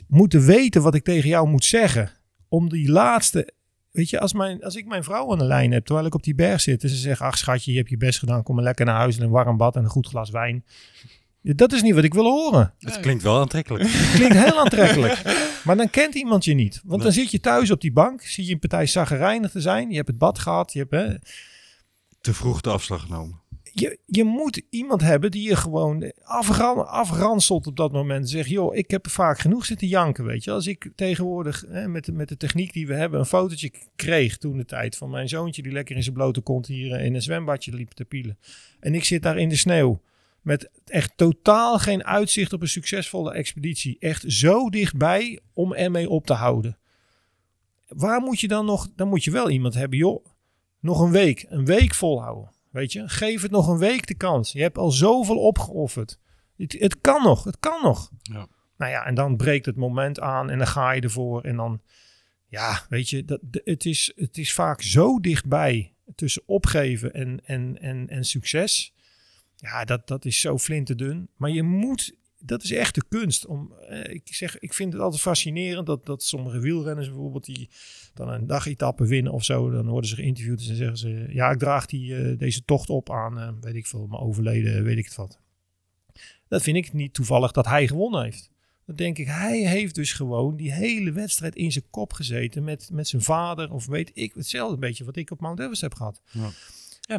moeten 0.09 0.47
weten 0.47 0.83
wat 0.83 0.95
ik 0.95 1.05
tegen 1.05 1.29
jou 1.29 1.49
moet 1.49 1.65
zeggen. 1.65 2.11
Om 2.49 2.69
die 2.69 2.91
laatste, 2.91 3.53
weet 3.91 4.11
je, 4.11 4.21
als, 4.21 4.33
mijn, 4.33 4.65
als 4.65 4.77
ik 4.77 4.87
mijn 4.87 5.05
vrouw 5.05 5.33
aan 5.33 5.39
de 5.39 5.45
lijn 5.45 5.73
heb, 5.73 5.85
terwijl 5.85 6.07
ik 6.07 6.15
op 6.15 6.23
die 6.23 6.35
berg 6.35 6.61
zit, 6.61 6.83
en 6.83 6.89
ze 6.89 6.97
zegt, 6.97 7.21
ach 7.21 7.39
schatje, 7.39 7.71
je 7.71 7.79
hebt 7.79 7.91
je 7.91 7.97
best 7.97 8.19
gedaan, 8.19 8.43
kom 8.43 8.55
maar 8.55 8.65
lekker 8.65 8.85
naar 8.85 8.97
huis 8.97 9.17
in 9.17 9.23
een 9.23 9.31
warm 9.31 9.57
bad 9.57 9.77
en 9.77 9.85
een 9.85 9.91
goed 9.91 10.07
glas 10.07 10.31
wijn. 10.31 10.65
Ja, 11.43 11.53
dat 11.55 11.73
is 11.73 11.83
niet 11.83 11.95
wat 11.95 12.05
ik 12.05 12.15
wil 12.15 12.25
horen. 12.25 12.75
Het 12.79 13.01
klinkt 13.01 13.23
wel 13.23 13.39
aantrekkelijk. 13.41 13.85
Klinkt 14.15 14.37
heel 14.37 14.59
aantrekkelijk. 14.59 15.23
Maar 15.65 15.77
dan 15.77 15.91
kent 15.91 16.15
iemand 16.15 16.45
je 16.45 16.55
niet. 16.55 16.81
Want 16.85 17.03
dan 17.03 17.13
zit 17.13 17.31
je 17.31 17.41
thuis 17.41 17.71
op 17.71 17.81
die 17.81 17.93
bank, 17.93 18.23
zie 18.23 18.47
je 18.47 18.53
een 18.53 18.59
partij 18.59 18.87
zaggerijnig 18.87 19.51
te 19.51 19.61
zijn. 19.61 19.91
Je 19.91 19.97
hebt 19.97 20.09
het 20.09 20.19
bad 20.19 20.39
gehad. 20.39 20.73
Je, 20.73 20.79
hebt, 20.79 20.91
hè, 20.91 21.15
Te 22.21 22.35
vroeg 22.35 22.61
de 22.61 22.71
afslag 22.71 23.01
genomen. 23.03 23.41
je, 23.73 23.99
je 24.07 24.25
moet 24.25 24.63
iemand 24.71 25.01
hebben 25.01 25.31
die 25.31 25.49
je 25.49 25.57
gewoon 25.57 26.13
afran, 26.23 26.89
afranselt 26.89 27.67
op 27.67 27.77
dat 27.77 27.93
moment. 27.93 28.31
Zeg, 28.31 28.47
joh, 28.47 28.77
ik 28.77 28.91
heb 28.91 29.09
vaak 29.09 29.39
genoeg 29.39 29.65
zitten 29.65 29.89
janken, 29.89 30.25
weet 30.25 30.45
je. 30.45 30.51
Als 30.51 30.67
ik 30.67 30.91
tegenwoordig 30.95 31.65
hè, 31.69 31.89
met, 31.89 32.05
de, 32.05 32.13
met 32.13 32.29
de 32.29 32.37
techniek 32.37 32.73
die 32.73 32.87
we 32.87 32.95
hebben 32.95 33.19
een 33.21 33.27
fotootje 33.27 33.73
kreeg 33.97 34.37
toen 34.37 34.57
de 34.57 34.65
tijd 34.65 34.97
van 34.97 35.11
mijn 35.11 35.29
zoontje 35.29 35.63
die 35.63 35.73
lekker 35.73 35.97
in 35.97 36.03
zijn 36.03 36.15
blote 36.15 36.41
kont 36.41 36.67
hier 36.67 36.93
eh, 36.93 37.05
in 37.05 37.15
een 37.15 37.23
zwembadje 37.23 37.75
liep 37.75 37.91
te 37.91 38.05
pielen. 38.05 38.39
En 38.81 38.95
ik 38.95 39.05
zit 39.05 39.23
daar 39.23 39.39
in 39.39 39.49
de 39.49 39.57
sneeuw 39.57 40.01
met 40.43 40.71
echt 40.85 41.13
totaal 41.17 41.79
geen 41.79 42.05
uitzicht 42.05 42.53
op 42.53 42.61
een 42.61 42.69
succesvolle 42.69 43.33
expeditie. 43.33 43.97
Echt 43.99 44.25
zo 44.33 44.71
dichtbij 44.71 45.41
om 45.53 45.75
ermee 45.75 46.09
op 46.09 46.27
te 46.27 46.33
houden. 46.33 46.79
Waar 47.89 48.21
moet 48.21 48.41
je 48.41 48.49
dan 48.49 48.65
nog, 48.65 48.89
dan 48.97 49.09
moet 49.09 49.25
je 49.25 49.31
wel 49.31 49.51
iemand 49.51 49.75
hebben, 49.75 49.99
joh, 49.99 50.25
nog 50.81 51.01
een 51.01 51.11
week, 51.11 51.47
een 51.49 51.65
week 51.65 51.95
volhouden. 51.95 52.51
Weet 52.71 52.93
je, 52.93 53.09
geef 53.09 53.43
het 53.43 53.51
nog 53.51 53.69
een 53.69 53.79
week 53.79 54.07
de 54.07 54.15
kans. 54.15 54.53
Je 54.53 54.63
hebt 54.63 54.79
al 54.79 54.91
zoveel 54.91 55.39
opgeofferd. 55.39 56.19
Het, 56.57 56.73
het 56.79 57.01
kan 57.01 57.23
nog, 57.23 57.45
het 57.45 57.59
kan 57.59 57.83
nog. 57.83 58.11
Ja. 58.23 58.47
Nou 58.77 58.93
ja, 58.93 59.07
en 59.07 59.15
dan 59.15 59.37
breekt 59.37 59.67
het 59.67 59.77
moment 59.77 60.21
aan 60.21 60.51
en 60.51 60.59
dan 60.59 60.67
ga 60.67 60.93
je 60.93 61.01
ervoor. 61.01 61.43
En 61.43 61.57
dan, 61.57 61.81
ja, 62.47 62.87
weet 62.89 63.09
je, 63.09 63.25
dat, 63.25 63.41
het, 63.51 63.85
is, 63.85 64.13
het 64.17 64.39
is 64.39 64.53
vaak 64.53 64.83
zo 64.83 65.21
dichtbij 65.21 65.95
tussen 66.15 66.43
opgeven 66.47 67.13
en, 67.15 67.41
en, 67.45 67.81
en, 67.81 68.09
en 68.09 68.25
succes. 68.25 68.95
Ja, 69.61 69.85
dat, 69.85 70.09
dat 70.09 70.25
is 70.25 70.41
zo 70.41 70.59
flinterdun. 70.59 71.29
Maar 71.37 71.51
je 71.51 71.63
moet, 71.63 72.17
dat 72.39 72.63
is 72.63 72.73
echt 72.73 72.95
de 72.95 73.05
kunst. 73.09 73.47
Om, 73.47 73.73
eh, 73.73 74.15
ik, 74.15 74.35
zeg, 74.35 74.59
ik 74.59 74.75
vind 74.75 74.93
het 74.93 75.03
altijd 75.03 75.23
fascinerend 75.23 75.87
dat, 75.87 76.07
dat 76.07 76.23
sommige 76.23 76.59
wielrenners 76.59 77.09
bijvoorbeeld 77.09 77.45
die 77.45 77.71
dan 78.15 78.29
een 78.29 78.47
dagetappe 78.47 79.07
winnen 79.07 79.33
of 79.33 79.45
zo. 79.45 79.71
Dan 79.71 79.89
worden 79.89 80.11
ze 80.11 80.17
geïnterviewd 80.17 80.69
en 80.69 80.77
zeggen 80.77 80.97
ze, 80.97 81.27
ja, 81.29 81.51
ik 81.51 81.59
draag 81.59 81.87
die, 81.87 82.17
eh, 82.17 82.39
deze 82.39 82.65
tocht 82.65 82.91
op 82.91 83.11
aan, 83.11 83.39
eh, 83.39 83.49
weet 83.61 83.75
ik 83.75 83.87
veel, 83.87 84.07
mijn 84.07 84.23
overleden, 84.23 84.85
weet 84.85 84.99
ik 84.99 85.05
het 85.05 85.15
wat. 85.15 85.39
Dat 86.49 86.63
vind 86.63 86.77
ik 86.77 86.93
niet 86.93 87.15
toevallig 87.15 87.53
dat 87.53 87.67
hij 87.67 87.87
gewonnen 87.87 88.23
heeft. 88.23 88.51
Dan 88.87 88.97
denk 88.97 89.19
ik, 89.19 89.27
hij 89.27 89.59
heeft 89.59 89.95
dus 89.95 90.13
gewoon 90.13 90.57
die 90.57 90.73
hele 90.73 91.13
wedstrijd 91.13 91.55
in 91.55 91.73
zijn 91.73 91.85
kop 91.91 92.13
gezeten 92.13 92.65
met, 92.65 92.89
met 92.93 93.09
zijn 93.09 93.23
vader. 93.23 93.73
Of 93.73 93.87
weet 93.87 94.11
ik, 94.15 94.35
hetzelfde 94.35 94.77
beetje 94.77 95.05
wat 95.05 95.17
ik 95.17 95.31
op 95.31 95.41
Mount 95.41 95.59
Everest 95.59 95.81
heb 95.81 95.95
gehad. 95.95 96.21
Ja, 96.31 96.51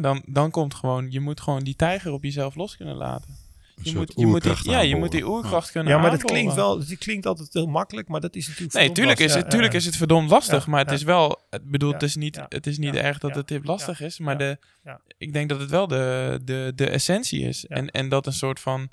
dan, 0.00 0.22
dan 0.26 0.50
komt 0.50 0.74
gewoon, 0.74 1.10
je 1.10 1.20
moet 1.20 1.40
gewoon 1.40 1.64
die 1.64 1.76
tijger 1.76 2.12
op 2.12 2.22
jezelf 2.22 2.54
los 2.54 2.76
kunnen 2.76 2.96
laten. 2.96 3.42
Je 3.82 3.96
moet, 3.96 4.12
je 4.16 4.26
moet 4.26 4.42
die, 4.42 4.50
oerkracht 4.50 4.64
ja, 4.64 4.80
je 4.80 4.96
moet 4.96 5.10
die 5.10 5.26
oerkracht 5.28 5.70
kunnen 5.70 5.92
Ja, 5.92 5.98
maar 5.98 6.10
dat 6.10 6.22
klinkt 6.22 6.54
wel, 6.54 6.78
het 6.78 6.98
klinkt 6.98 7.26
altijd 7.26 7.52
heel 7.52 7.66
makkelijk, 7.66 8.08
maar 8.08 8.20
dat 8.20 8.34
is 8.34 8.48
natuurlijk 8.48 8.74
Nee, 8.74 8.92
tuurlijk 8.92 9.18
is, 9.18 9.34
het, 9.34 9.42
Ja, 9.42 9.48
tuurlijk 9.48 9.72
ja, 9.72 9.78
is 9.78 9.84
het 9.84 9.96
verdomd 9.96 10.30
lastig, 10.30 10.64
Ja, 10.64 10.70
maar 10.70 10.80
het 10.80 10.88
ja. 10.88 10.94
is 10.94 11.02
wel, 11.02 11.42
het 11.50 11.70
bedoel, 11.70 11.88
Ja, 11.88 11.94
het 11.94 12.02
is 12.02 12.16
niet, 12.16 12.34
ja, 12.34 12.46
het 12.48 12.66
is 12.66 12.78
niet 12.78 12.94
ja, 12.94 13.00
erg 13.00 13.18
dat 13.18 13.30
ja, 13.30 13.36
het 13.36 13.48
dit 13.48 13.66
lastig 13.66 14.00
is, 14.00 14.18
maar 14.18 14.32
ja, 14.32 14.38
de, 14.38 14.58
ja. 14.84 15.00
ik 15.18 15.32
denk 15.32 15.48
dat 15.48 15.60
het 15.60 15.70
wel 15.70 15.86
de, 15.86 16.40
de, 16.44 16.72
de 16.74 16.88
essentie 16.88 17.48
is. 17.48 17.64
Ja. 17.68 17.76
En, 17.76 17.90
en 17.90 18.08
dat 18.08 18.26
een 18.26 18.32
soort 18.32 18.60
van, 18.60 18.90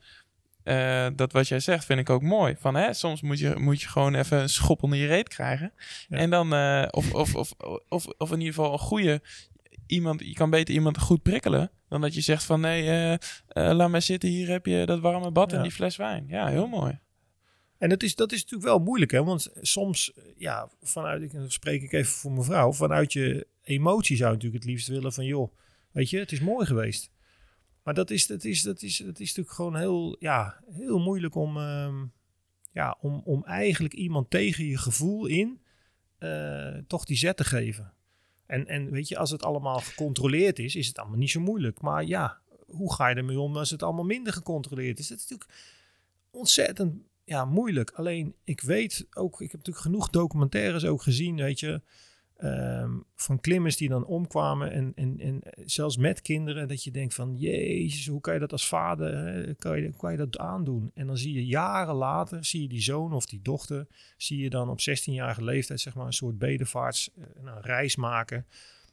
eh, 0.64 1.08
dat 1.16 1.32
wat 1.32 1.48
jij 1.48 1.60
zegt 1.60 1.86
vind 1.86 2.00
ik 2.00 2.10
ook 2.10 2.22
mooi. 2.22 2.56
Van, 2.60 2.76
hè, 2.76 2.94
soms 2.94 3.22
moet 3.22 3.40
je, 3.40 3.56
moet 3.58 3.82
je 3.82 3.88
gewoon 3.88 4.16
even 4.16 4.40
een 4.40 4.50
schop 4.50 4.84
onder 4.84 5.00
je 5.00 5.08
reet 5.08 5.28
krijgen. 5.28 5.72
Ja. 6.08 6.18
En 6.18 6.30
dan, 6.30 6.54
eh, 6.54 6.88
of, 6.92 7.14
of, 7.14 7.36
of, 7.36 7.54
of, 7.90 8.06
of 8.18 8.32
in 8.32 8.40
ieder 8.40 8.54
geval 8.54 8.74
een 8.74 8.80
goede, 8.80 9.22
iemand, 9.90 10.20
je 10.20 10.34
kan 10.34 10.50
beter 10.50 10.74
iemand 10.74 10.98
goed 10.98 11.22
prikkelen, 11.22 11.72
dan 11.88 12.02
dat 12.02 12.14
je 12.14 12.22
zegt 12.22 12.44
van, 12.44 12.62
nee, 12.62 12.84
eh, 12.84 13.14
eh, 13.14 13.20
laat 13.76 13.90
maar 13.90 14.02
zitten, 14.02 14.30
hier 14.30 14.50
heb 14.50 14.66
je 14.66 14.86
dat 14.86 15.00
warme 15.00 15.32
bad 15.32 15.54
en 15.54 15.62
die 15.62 15.72
fles 15.72 15.96
wijn. 15.96 16.26
Ja, 16.28 16.48
heel 16.48 16.68
mooi. 16.68 17.00
En 17.78 17.90
dat 17.90 18.04
is, 18.04 18.16
dat 18.16 18.32
is 18.32 18.42
natuurlijk 18.42 18.70
wel 18.70 18.80
moeilijk, 18.80 19.12
hè? 19.12 19.24
Want 19.24 19.50
soms, 19.62 20.14
eh, 20.14 20.24
ja, 20.38 20.70
vanuit, 20.82 21.22
ik 21.22 21.32
spreek 21.48 21.82
ik 21.82 21.92
even 21.92 22.12
voor 22.12 22.32
mevrouw, 22.32 22.74
vanuit 22.74 23.14
je 23.14 23.48
emotie 23.64 24.18
zou 24.18 24.30
je 24.30 24.36
natuurlijk 24.36 24.64
het 24.64 24.72
liefst 24.72 24.88
willen 24.88 25.14
van, 25.14 25.26
joh, 25.26 25.56
weet 25.92 26.10
je, 26.10 26.20
het 26.20 26.32
is 26.32 26.40
mooi 26.40 26.66
geweest. 26.66 27.12
Maar 27.84 27.94
dat 27.94 28.10
is, 28.10 28.28
dat 28.28 28.44
is, 28.44 28.62
dat 28.62 28.82
is, 28.82 28.98
dat 28.98 29.20
is 29.20 29.28
natuurlijk 29.28 29.56
gewoon 29.56 29.76
heel, 29.76 30.16
ja, 30.20 30.64
heel 30.72 31.00
moeilijk 31.00 31.36
om, 31.36 31.58
ehm, 31.58 32.06
ja, 32.72 32.98
om, 33.02 33.22
om 33.26 33.46
eigenlijk 33.46 33.94
iemand 33.94 34.30
tegen 34.30 34.66
je 34.66 34.78
gevoel 34.78 35.26
in 35.26 35.62
toch 36.88 37.06
die 37.06 37.18
zet 37.18 37.38
te 37.38 37.44
geven. 37.44 37.94
En, 38.50 38.68
en 38.68 38.92
weet 38.92 39.08
je, 39.08 39.18
als 39.18 39.32
het 39.32 39.44
allemaal 39.44 39.80
gecontroleerd 39.80 40.60
is, 40.60 40.76
is 40.76 40.88
het 40.88 40.98
allemaal 40.98 41.18
niet 41.18 41.30
zo 41.30 41.40
moeilijk. 41.40 41.82
Maar 41.82 42.06
ja, 42.06 42.38
hoe 42.66 42.94
ga 42.94 43.08
je 43.08 43.16
ermee 43.16 43.40
om 43.40 43.58
als 43.58 43.70
het 43.70 43.84
allemaal 43.84 44.06
minder 44.06 44.34
gecontroleerd 44.34 45.00
is? 45.00 45.08
Dat 45.08 45.18
is 45.18 45.28
natuurlijk 45.28 45.60
ontzettend 46.32 46.96
ja, 47.24 47.46
moeilijk. 47.46 47.92
Alleen 47.92 48.36
ik 48.44 48.62
weet 48.62 49.08
ook, 49.14 49.34
ik 49.42 49.52
heb 49.52 49.58
natuurlijk 49.58 49.86
genoeg 49.86 50.10
documentaires 50.10 50.86
ook 50.86 51.02
gezien, 51.02 51.36
weet 51.36 51.60
je, 51.60 51.82
ehm, 52.40 52.92
van 53.16 53.40
klimmers 53.40 53.78
die 53.78 53.90
dan 53.90 54.06
omkwamen 54.06 54.72
en, 54.72 54.92
en, 54.96 55.20
en 55.20 55.42
zelfs 55.66 55.98
met 55.98 56.22
kinderen, 56.22 56.68
dat 56.68 56.84
je 56.84 56.92
denkt 56.92 57.14
van, 57.14 57.36
jezus, 57.36 58.08
hoe 58.08 58.22
kan 58.22 58.34
je 58.34 58.40
dat 58.40 58.52
als 58.52 58.68
vader, 58.68 59.56
kan, 59.56 59.82
je, 59.82 59.94
kan 59.98 60.12
je 60.12 60.18
dat 60.18 60.38
aandoen? 60.38 60.92
En 60.94 61.08
dan 61.08 61.18
zie 61.18 61.34
je 61.34 61.46
jaren 61.46 61.96
later, 61.96 62.46
zie 62.46 62.62
je 62.62 62.68
die 62.68 62.82
zoon 62.82 63.14
of 63.14 63.26
die 63.26 63.42
dochter, 63.42 63.88
zie 64.18 64.38
je 64.38 64.50
dan 64.50 64.70
op 64.70 64.80
16-jarige 64.80 65.44
leeftijd, 65.44 65.80
zeg 65.80 65.96
maar, 65.96 66.06
een 66.06 66.14
soort 66.14 66.38
bedevaarts, 66.38 67.12
eh, 67.16 67.24
een 67.44 67.62
reis 67.62 67.96
maken. 67.96 68.46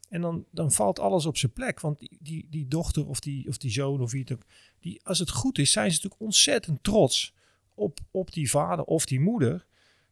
En 0.09 0.21
dan, 0.21 0.45
dan 0.51 0.73
valt 0.73 0.99
alles 0.99 1.27
op 1.27 1.37
zijn 1.37 1.53
plek. 1.53 1.81
Want 1.81 1.99
die, 1.99 2.19
die, 2.21 2.47
die 2.51 2.69
dochter 2.69 3.07
of 3.07 3.21
die, 3.21 3.49
of 3.49 3.59
die 3.59 3.71
zoon 3.71 4.01
of 4.01 4.13
wie 4.13 4.25
het. 4.29 4.45
Die, 4.81 5.01
als 5.05 5.19
het 5.19 5.31
goed 5.31 5.59
is, 5.59 5.73
zijn 5.73 5.91
ze 5.91 5.95
natuurlijk 5.95 6.23
ontzettend 6.23 6.83
trots 6.83 7.35
op, 7.75 7.99
op 8.11 8.33
die 8.33 8.51
vader 8.51 8.85
of 8.85 9.07
die 9.07 9.21
moeder. 9.21 9.67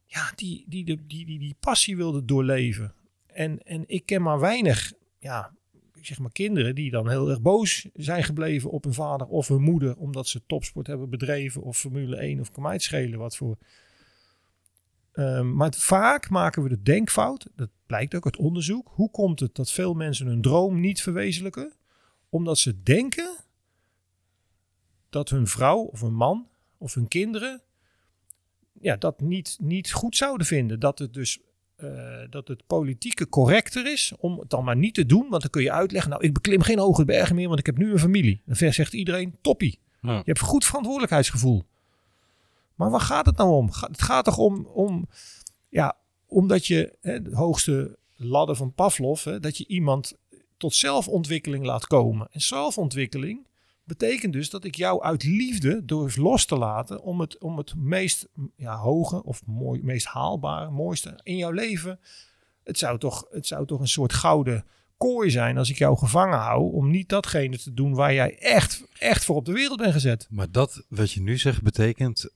Ja, 0.06 0.32
die 0.34 0.64
die, 0.68 0.84
die, 0.84 1.06
die, 1.06 1.26
die, 1.26 1.38
die 1.38 1.56
passie 1.60 1.96
wilde 1.96 2.24
doorleven. 2.24 2.94
En, 3.34 3.62
en 3.62 3.84
ik 3.86 4.06
ken 4.06 4.22
maar 4.22 4.40
weinig, 4.40 4.92
ja, 5.18 5.54
zeg 6.00 6.18
maar 6.18 6.32
kinderen 6.32 6.74
die 6.74 6.90
dan 6.90 7.08
heel 7.08 7.30
erg 7.30 7.40
boos 7.40 7.88
zijn 7.94 8.24
gebleven 8.24 8.70
op 8.70 8.84
hun 8.84 8.94
vader 8.94 9.26
of 9.26 9.48
hun 9.48 9.62
moeder. 9.62 9.96
Omdat 9.96 10.28
ze 10.28 10.46
topsport 10.46 10.86
hebben 10.86 11.10
bedreven 11.10 11.62
of 11.62 11.78
Formule 11.78 12.16
1 12.16 12.40
of 12.40 12.50
kan 12.50 12.80
schelen 12.80 13.18
wat 13.18 13.36
voor. 13.36 13.58
Ehm, 15.12 15.54
maar 15.54 15.72
vaak 15.74 16.30
maken 16.30 16.62
we 16.62 16.68
de 16.68 16.82
denkfout, 16.82 17.46
dat 17.54 17.70
blijkt 17.86 18.14
ook 18.14 18.24
uit 18.24 18.36
onderzoek. 18.36 18.90
Hoe 18.94 19.10
komt 19.10 19.40
het 19.40 19.54
dat 19.54 19.70
veel 19.70 19.94
mensen 19.94 20.26
hun 20.26 20.42
droom 20.42 20.80
niet 20.80 21.02
verwezenlijken? 21.02 21.72
Omdat 22.28 22.58
ze 22.58 22.82
denken 22.82 23.36
dat 25.10 25.28
hun 25.28 25.46
vrouw 25.46 25.78
of 25.78 26.00
hun 26.00 26.14
man 26.14 26.48
of 26.78 26.94
hun 26.94 27.08
kinderen 27.08 27.62
ja, 28.80 28.96
dat 28.96 29.20
niet, 29.20 29.56
niet 29.60 29.92
goed 29.92 30.16
zouden 30.16 30.46
vinden. 30.46 30.80
Dat 30.80 30.98
het 30.98 31.14
dus 31.14 31.40
eh, 31.76 31.88
dat 32.30 32.48
het 32.48 32.66
politieke 32.66 33.28
correcter 33.28 33.92
is 33.92 34.12
om 34.18 34.38
het 34.38 34.50
dan 34.50 34.64
maar 34.64 34.76
niet 34.76 34.94
te 34.94 35.06
doen. 35.06 35.26
Want 35.28 35.42
dan 35.42 35.50
kun 35.50 35.62
je 35.62 35.72
uitleggen, 35.72 36.10
nou 36.10 36.22
ik 36.22 36.32
beklim 36.32 36.62
geen 36.62 36.78
hoge 36.78 37.04
bergen 37.04 37.34
meer, 37.34 37.46
want 37.48 37.58
ik 37.58 37.66
heb 37.66 37.78
nu 37.78 37.92
een 37.92 37.98
familie. 37.98 38.42
Dan 38.44 38.72
zegt 38.72 38.92
iedereen, 38.92 39.36
toppie. 39.40 39.78
Ja. 40.00 40.12
Je 40.12 40.22
hebt 40.24 40.40
goed 40.40 40.64
verantwoordelijkheidsgevoel. 40.64 41.64
Maar 42.74 42.90
waar 42.90 43.00
gaat 43.00 43.26
het 43.26 43.36
nou 43.36 43.50
om? 43.50 43.68
Het 43.80 44.02
gaat 44.02 44.24
toch 44.24 44.38
om, 44.38 44.66
om 44.66 45.08
ja, 45.68 45.96
omdat 46.26 46.66
je 46.66 46.96
hè, 47.00 47.22
de 47.22 47.36
hoogste 47.36 47.98
ladder 48.16 48.56
van 48.56 48.72
Pavlov, 48.72 49.24
hè, 49.24 49.40
dat 49.40 49.56
je 49.56 49.66
iemand 49.66 50.16
tot 50.56 50.74
zelfontwikkeling 50.74 51.64
laat 51.64 51.86
komen. 51.86 52.28
En 52.30 52.40
zelfontwikkeling 52.40 53.46
betekent 53.84 54.32
dus 54.32 54.50
dat 54.50 54.64
ik 54.64 54.74
jou 54.74 55.02
uit 55.02 55.24
liefde 55.24 55.84
durf 55.84 56.16
los 56.16 56.44
te 56.46 56.56
laten 56.56 57.02
om 57.02 57.20
het, 57.20 57.38
om 57.38 57.58
het 57.58 57.74
meest 57.76 58.28
ja, 58.56 58.76
hoge 58.76 59.22
of 59.24 59.46
mooi, 59.46 59.82
meest 59.82 60.06
haalbare, 60.06 60.70
mooiste 60.70 61.20
in 61.22 61.36
jouw 61.36 61.50
leven. 61.50 62.00
Het 62.64 62.78
zou, 62.78 62.98
toch, 62.98 63.26
het 63.30 63.46
zou 63.46 63.66
toch 63.66 63.80
een 63.80 63.88
soort 63.88 64.12
gouden 64.12 64.64
kooi 64.96 65.30
zijn 65.30 65.58
als 65.58 65.70
ik 65.70 65.78
jou 65.78 65.96
gevangen 65.98 66.38
hou 66.38 66.72
om 66.72 66.90
niet 66.90 67.08
datgene 67.08 67.58
te 67.58 67.74
doen 67.74 67.94
waar 67.94 68.14
jij 68.14 68.38
echt, 68.38 68.84
echt 68.98 69.24
voor 69.24 69.36
op 69.36 69.44
de 69.44 69.52
wereld 69.52 69.78
bent 69.78 69.92
gezet. 69.92 70.26
Maar 70.30 70.50
dat 70.50 70.84
wat 70.88 71.12
je 71.12 71.20
nu 71.20 71.38
zegt 71.38 71.62
betekent 71.62 72.30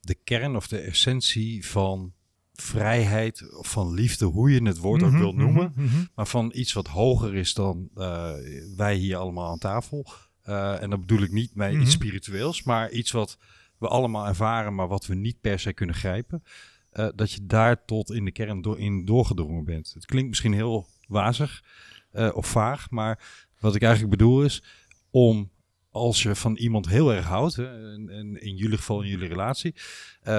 de 0.00 0.14
kern 0.14 0.56
of 0.56 0.68
de 0.68 0.78
essentie 0.78 1.66
van 1.66 2.12
vrijheid 2.52 3.54
of 3.56 3.70
van 3.70 3.94
liefde, 3.94 4.24
hoe 4.24 4.50
je 4.50 4.62
het 4.62 4.78
woord 4.78 5.02
ook 5.02 5.10
Mhm, 5.10 5.18
wil 5.20 5.32
noemen. 5.32 5.72
mhm, 5.76 5.84
mhm. 5.84 6.04
Maar 6.14 6.26
van 6.26 6.50
iets 6.54 6.72
wat 6.72 6.86
hoger 6.86 7.34
is 7.34 7.54
dan 7.54 7.88
eh, 7.94 8.32
wij 8.76 8.94
hier 8.94 9.16
allemaal 9.16 9.50
aan 9.50 9.58
tafel. 9.58 10.06
Eh, 10.42 10.82
en 10.82 10.90
dat 10.90 11.00
bedoel 11.00 11.22
ik 11.22 11.32
niet 11.32 11.54
mee 11.54 11.72
Mhm. 11.72 11.82
iets 11.82 11.92
spiritueels, 11.92 12.62
maar 12.62 12.90
iets 12.90 13.10
wat 13.10 13.38
we 13.78 13.88
allemaal 13.88 14.26
ervaren, 14.26 14.74
maar 14.74 14.88
wat 14.88 15.06
we 15.06 15.14
niet 15.14 15.40
per 15.40 15.58
se 15.58 15.72
kunnen 15.72 15.94
grijpen. 15.94 16.42
Eh, 16.90 17.08
dat 17.14 17.32
je 17.32 17.46
daar 17.46 17.84
tot 17.84 18.12
in 18.12 18.24
de 18.24 18.30
kern 18.32 18.62
door, 18.62 18.78
in 18.78 19.04
doorgedrongen 19.04 19.64
bent. 19.64 19.90
Het 19.94 20.06
klinkt 20.06 20.28
misschien 20.28 20.52
heel 20.52 20.86
wazig 21.08 21.64
eh, 22.10 22.30
of 22.34 22.46
vaag, 22.46 22.90
maar 22.90 23.18
wat 23.60 23.74
ik 23.74 23.82
eigenlijk 23.82 24.16
bedoel 24.18 24.42
is 24.44 24.62
om 25.10 25.50
als 25.90 26.22
je 26.22 26.34
van 26.34 26.56
iemand 26.56 26.88
heel 26.88 27.12
erg 27.12 27.24
houdt, 27.26 27.56
hè, 27.56 27.92
en, 27.92 28.08
en 28.08 28.42
in 28.42 28.56
jullie 28.56 28.76
geval 28.76 29.02
in 29.02 29.08
jullie 29.08 29.28
relatie, 29.28 29.74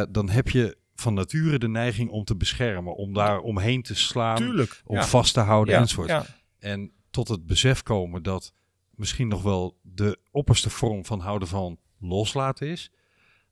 dan 0.10 0.30
heb 0.30 0.50
je 0.50 0.78
van 0.96 1.14
nature 1.14 1.60
de 1.60 1.68
neiging 1.68 2.10
om 2.10 2.24
te 2.24 2.36
beschermen, 2.36 2.96
om 2.96 3.14
daar 3.14 3.40
omheen 3.40 3.82
te 3.82 3.96
slaan, 3.96 4.36
Tuurlijk. 4.36 4.82
om 4.86 4.96
ja. 4.96 5.06
vast 5.06 5.34
te 5.34 5.40
houden 5.40 5.74
ja, 5.74 5.80
enzovoort. 5.80 6.08
ja. 6.10 6.26
En 6.60 6.92
tot 7.10 7.28
het 7.28 7.46
besef 7.46 7.84
komen 7.84 8.24
dat 8.24 8.54
misschien 8.96 9.28
nog 9.28 9.42
wel 9.44 9.78
de 9.82 10.18
opperste 10.32 10.70
vorm 10.70 11.06
van 11.06 11.20
houden 11.20 11.48
van 11.48 11.78
loslaten 12.00 12.68
is, 12.68 12.92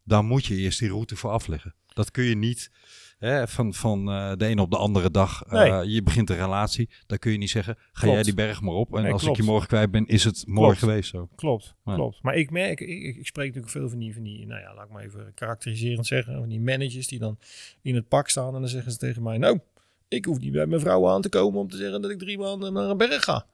dan 0.03 0.25
moet 0.25 0.45
je 0.45 0.55
eerst 0.55 0.79
die 0.79 0.89
route 0.89 1.15
voor 1.15 1.29
afleggen. 1.31 1.75
Dat 1.87 2.11
kun 2.11 2.23
je 2.23 2.35
niet 2.35 2.71
hè, 3.17 3.47
van, 3.47 3.73
van 3.73 4.09
eh, 4.11 4.33
de 4.37 4.45
ene 4.45 4.61
op 4.61 4.71
de 4.71 4.77
andere 4.77 5.11
dag. 5.11 5.43
eh, 5.43 5.81
je 5.83 6.03
begint 6.03 6.29
een 6.29 6.35
relatie, 6.35 6.89
dan 7.07 7.17
kun 7.17 7.31
je 7.31 7.37
niet 7.37 7.49
zeggen, 7.49 7.75
ga 7.75 8.01
Klopt. 8.01 8.13
jij 8.15 8.23
die 8.23 8.33
berg 8.33 8.61
maar 8.61 8.73
op. 8.73 8.95
En 8.95 9.01
Nee, 9.03 9.11
als 9.11 9.21
klopt. 9.23 9.37
ik 9.37 9.43
je 9.43 9.49
morgen 9.51 9.67
kwijt 9.67 9.91
ben, 9.91 10.05
is 10.07 10.23
het 10.23 10.43
mooi 10.47 10.65
Klopt. 10.65 10.79
geweest 10.79 11.09
zo. 11.09 11.29
Klopt, 11.35 11.75
Ja. 11.85 11.93
klopt. 11.93 12.19
Maar 12.23 12.35
ik 12.35 12.51
merk, 12.51 12.79
ik, 12.79 12.89
ik, 13.03 13.15
ik 13.15 13.27
spreek 13.27 13.45
natuurlijk 13.47 13.73
veel 13.73 13.89
van 13.89 13.99
die, 13.99 14.13
van 14.13 14.23
die, 14.23 14.45
nou 14.45 14.61
ja, 14.61 14.73
laat 14.73 14.85
ik 14.85 14.91
maar 14.91 15.03
even 15.03 15.31
karakteriserend 15.33 16.07
zeggen, 16.07 16.39
van 16.39 16.49
die 16.49 16.59
managers 16.59 17.07
die 17.07 17.19
dan 17.19 17.37
in 17.81 17.95
het 17.95 18.07
pak 18.07 18.29
staan 18.29 18.53
en 18.55 18.59
dan 18.59 18.69
zeggen 18.69 18.91
ze 18.91 18.97
tegen 18.97 19.23
mij, 19.23 19.37
nou, 19.37 19.59
ik 20.07 20.25
hoef 20.25 20.39
niet 20.39 20.51
bij 20.51 20.65
mijn 20.65 20.81
vrouw 20.81 21.07
aan 21.09 21.21
te 21.21 21.29
komen 21.29 21.59
om 21.59 21.69
te 21.69 21.77
zeggen 21.77 22.01
dat 22.01 22.11
ik 22.11 22.19
drie 22.19 22.37
maanden 22.37 22.73
naar 22.73 22.89
een 22.89 22.97
berg 22.97 23.23
ga. 23.23 23.45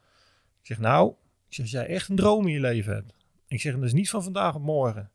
Ik 0.62 0.66
zeg, 0.68 0.80
nou, 0.80 1.14
ik 1.48 1.54
zeg, 1.54 1.66
als 1.66 1.72
jij 1.72 1.88
echt 1.88 2.10
een 2.10 2.16
droom 2.16 2.48
in 2.48 2.54
je 2.54 2.60
leven 2.60 2.94
hebt, 2.94 3.14
ik 3.48 3.62
zeg, 3.62 3.74
dat 3.74 3.84
is 3.84 3.94
niet 3.94 4.10
van 4.10 4.24
vandaag 4.24 4.56
op 4.56 4.62
morgen. 4.62 5.12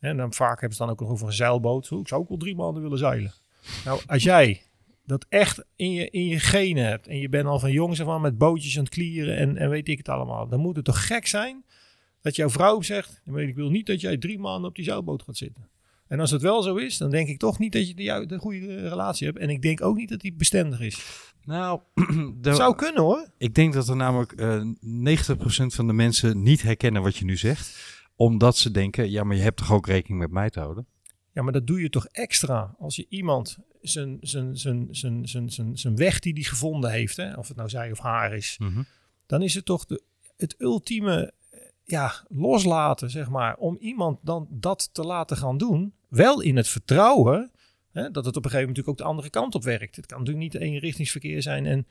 En 0.00 0.16
dan 0.16 0.32
vaak 0.32 0.60
hebben 0.60 0.76
ze 0.78 0.84
dan 0.84 0.92
ook 0.92 1.00
nog 1.00 1.10
over 1.10 1.26
een 1.26 1.32
zeilboot. 1.32 1.90
Ik 1.90 2.08
zou 2.08 2.20
ook 2.20 2.28
wel 2.28 2.38
drie 2.38 2.54
maanden 2.54 2.82
willen 2.82 2.98
zeilen. 2.98 3.32
Nou, 3.84 4.00
als 4.06 4.22
jij 4.22 4.62
dat 5.06 5.26
echt 5.28 5.64
in 5.76 5.92
je, 5.92 6.10
in 6.10 6.26
je 6.26 6.38
genen 6.38 6.84
hebt 6.84 7.06
en 7.06 7.18
je 7.18 7.28
bent 7.28 7.46
al 7.46 7.58
van 7.58 7.72
jongs 7.72 8.00
af 8.00 8.08
aan 8.08 8.20
met 8.20 8.38
bootjes 8.38 8.76
aan 8.76 8.84
het 8.84 8.92
klieren 8.92 9.36
en, 9.36 9.56
en 9.56 9.70
weet 9.70 9.88
ik 9.88 9.98
het 9.98 10.08
allemaal, 10.08 10.48
dan 10.48 10.60
moet 10.60 10.76
het 10.76 10.84
toch 10.84 11.06
gek 11.06 11.26
zijn 11.26 11.64
dat 12.20 12.36
jouw 12.36 12.50
vrouw 12.50 12.82
zegt, 12.82 13.20
"Nee, 13.24 13.34
maar 13.34 13.44
ik 13.44 13.54
wil 13.54 13.70
niet 13.70 13.86
dat 13.86 14.00
jij 14.00 14.16
drie 14.16 14.38
maanden 14.38 14.68
op 14.68 14.76
die 14.76 14.84
zeilboot 14.84 15.22
gaat 15.22 15.36
zitten. 15.36 15.68
En 16.06 16.20
als 16.20 16.30
het 16.30 16.42
wel 16.42 16.62
zo 16.62 16.76
is, 16.76 16.98
dan 16.98 17.10
denk 17.10 17.28
ik 17.28 17.38
toch 17.38 17.58
niet 17.58 17.72
dat 17.72 17.88
je 17.88 17.94
de, 18.26 18.38
goede 18.38 18.88
relatie 18.88 19.26
hebt. 19.26 19.38
En 19.38 19.50
ik 19.50 19.62
denk 19.62 19.82
ook 19.82 19.96
niet 19.96 20.08
dat 20.08 20.20
die 20.20 20.32
bestendig 20.32 20.80
is. 20.80 21.24
Nou, 21.44 21.80
zou 22.42 22.74
kunnen 22.74 23.02
hoor. 23.02 23.30
ik 23.38 23.54
denk 23.54 23.72
dat 23.72 23.88
er 23.88 23.96
namelijk 23.96 24.32
eh 24.32 24.62
90% 24.62 24.66
van 25.66 25.86
de 25.86 25.92
mensen 25.92 26.42
niet 26.42 26.62
herkennen 26.62 27.02
wat 27.02 27.16
je 27.16 27.24
nu 27.24 27.36
zegt. 27.36 27.92
Omdat 28.16 28.56
ze 28.56 28.70
denken, 28.70 29.10
ja, 29.10 29.24
maar 29.24 29.36
je 29.36 29.42
hebt 29.42 29.56
toch 29.56 29.72
ook 29.72 29.86
rekening 29.86 30.20
met 30.20 30.30
mij 30.30 30.50
te 30.50 30.60
houden? 30.60 30.86
Ja, 31.32 31.42
maar 31.42 31.52
dat 31.52 31.66
doe 31.66 31.80
je 31.80 31.88
toch 31.88 32.06
extra 32.06 32.74
als 32.78 32.96
je 32.96 33.06
iemand 33.08 33.58
zijn, 33.80 34.18
zijn, 34.20 34.56
zijn, 34.56 34.88
zijn, 34.90 35.28
zijn, 35.28 35.50
zijn, 35.50 35.76
zijn 35.78 35.96
weg 35.96 36.18
die 36.18 36.32
hij 36.32 36.42
gevonden 36.42 36.90
heeft, 36.90 37.16
hè, 37.16 37.34
of 37.34 37.48
het 37.48 37.56
nou 37.56 37.68
zij 37.68 37.90
of 37.90 37.98
haar 37.98 38.34
is, 38.34 38.58
dan 39.26 39.42
is 39.42 39.54
het 39.54 39.64
toch 39.64 39.84
de, 39.84 40.02
het 40.36 40.54
ultieme 40.58 41.32
ja, 41.84 42.12
loslaten, 42.28 43.10
zeg 43.10 43.28
maar, 43.28 43.56
om 43.56 43.76
iemand 43.80 44.18
dan 44.22 44.46
dat 44.50 44.88
te 44.92 45.02
laten 45.02 45.36
gaan 45.36 45.58
doen. 45.58 45.94
Wel 46.08 46.40
in 46.40 46.56
het 46.56 46.68
vertrouwen 46.68 47.50
hè, 47.92 48.10
dat 48.10 48.24
het 48.24 48.36
op 48.36 48.44
een 48.44 48.50
gegeven 48.50 48.68
moment 48.68 48.76
natuurlijk 48.76 48.88
ook 48.88 48.96
de 48.96 49.04
andere 49.04 49.30
kant 49.30 49.54
op 49.54 49.64
werkt. 49.64 49.96
Het 49.96 50.06
kan 50.06 50.18
natuurlijk 50.18 50.52
niet 50.52 50.62
eenrichtingsverkeer 50.62 51.42
zijn. 51.42 51.66
En 51.66 51.86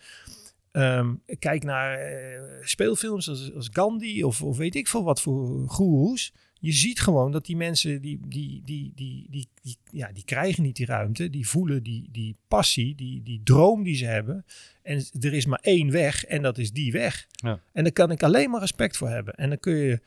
ehm, 0.71 1.13
kijk 1.39 1.63
naar 1.63 1.97
eh, 1.97 2.41
speelfilms 2.61 3.29
als, 3.29 3.69
Gandhi 3.71 4.23
of, 4.23 4.41
of 4.41 4.57
weet 4.57 4.75
ik 4.75 4.87
veel 4.87 5.03
wat 5.03 5.21
voor 5.21 5.69
goeroes. 5.69 6.33
Je 6.63 6.71
ziet 6.71 7.01
gewoon 7.01 7.31
dat 7.31 7.45
die 7.45 7.55
mensen, 7.55 8.01
die, 8.01 8.19
die, 8.27 8.61
die, 8.65 8.91
die, 8.95 9.27
die, 9.29 9.47
die, 9.61 9.77
ja, 9.91 10.11
die 10.11 10.23
krijgen 10.23 10.63
niet 10.63 10.75
die 10.75 10.85
ruimte. 10.85 11.29
Die 11.29 11.47
voelen 11.47 11.83
die, 11.83 12.09
die 12.11 12.35
passie, 12.47 12.95
die, 12.95 13.23
die 13.23 13.41
droom 13.43 13.83
die 13.83 13.95
ze 13.95 14.05
hebben. 14.05 14.45
En 14.81 15.05
er 15.19 15.33
is 15.33 15.45
maar 15.45 15.59
één 15.61 15.91
weg 15.91 16.25
en 16.25 16.41
dat 16.41 16.57
is 16.57 16.71
die 16.71 16.91
weg. 16.91 17.27
Ja. 17.31 17.59
En 17.71 17.83
daar 17.83 17.93
kan 17.93 18.11
ik 18.11 18.23
alleen 18.23 18.49
maar 18.49 18.59
respect 18.59 18.97
voor 18.97 19.09
hebben. 19.09 19.33
En 19.33 19.49
dan 19.49 19.59
kun 19.59 19.73
je 19.73 20.01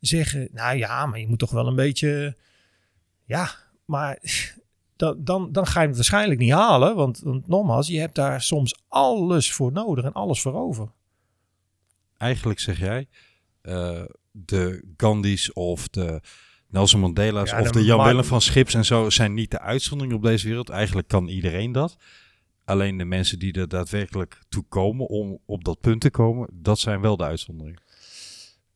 zeggen, 0.00 0.48
nou 0.52 0.76
ja, 0.76 1.06
maar 1.06 1.18
je 1.18 1.28
moet 1.28 1.38
toch 1.38 1.50
wel 1.50 1.66
een 1.66 1.76
beetje... 1.76 2.36
Ja, 3.24 3.50
maar 3.84 4.18
dan, 4.96 5.24
dan, 5.24 5.52
dan 5.52 5.66
ga 5.66 5.80
je 5.80 5.86
het 5.86 5.96
waarschijnlijk 5.96 6.40
niet 6.40 6.52
halen. 6.52 6.96
Want, 6.96 7.18
want 7.18 7.48
nogmaals, 7.48 7.86
je 7.86 7.98
hebt 7.98 8.14
daar 8.14 8.42
soms 8.42 8.80
alles 8.88 9.52
voor 9.52 9.72
nodig 9.72 10.04
en 10.04 10.12
alles 10.12 10.40
voor 10.40 10.54
over. 10.54 10.92
Eigenlijk 12.16 12.60
zeg 12.60 12.78
jij, 12.78 13.08
eh, 13.60 14.04
de 14.30 14.84
Gandhi's 14.96 15.50
of 15.52 15.88
de 15.88 16.20
Nelson 16.68 17.00
Mandela's 17.00 17.50
Ja, 17.50 17.60
of 17.60 17.70
de 17.70 17.84
Jan 17.84 18.04
Willem 18.04 18.24
van 18.24 18.40
Schips 18.40 18.74
en 18.74 18.84
zo 18.84 19.10
zijn 19.10 19.34
niet 19.34 19.50
de 19.50 19.60
uitzondering 19.60 20.14
op 20.16 20.22
deze 20.22 20.46
wereld. 20.46 20.68
Eigenlijk 20.68 21.08
kan 21.08 21.28
iedereen 21.28 21.72
dat. 21.72 21.96
Alleen 22.64 22.96
de 22.96 23.04
mensen 23.04 23.38
die 23.38 23.52
er 23.52 23.68
daadwerkelijk 23.68 24.42
toe 24.48 24.64
komen 24.68 25.06
om 25.06 25.38
op 25.46 25.64
dat 25.64 25.80
punt 25.80 26.00
te 26.00 26.10
komen, 26.10 26.48
dat 26.52 26.78
zijn 26.78 27.00
wel 27.00 27.16
de 27.16 27.24
uitzondering. 27.24 27.78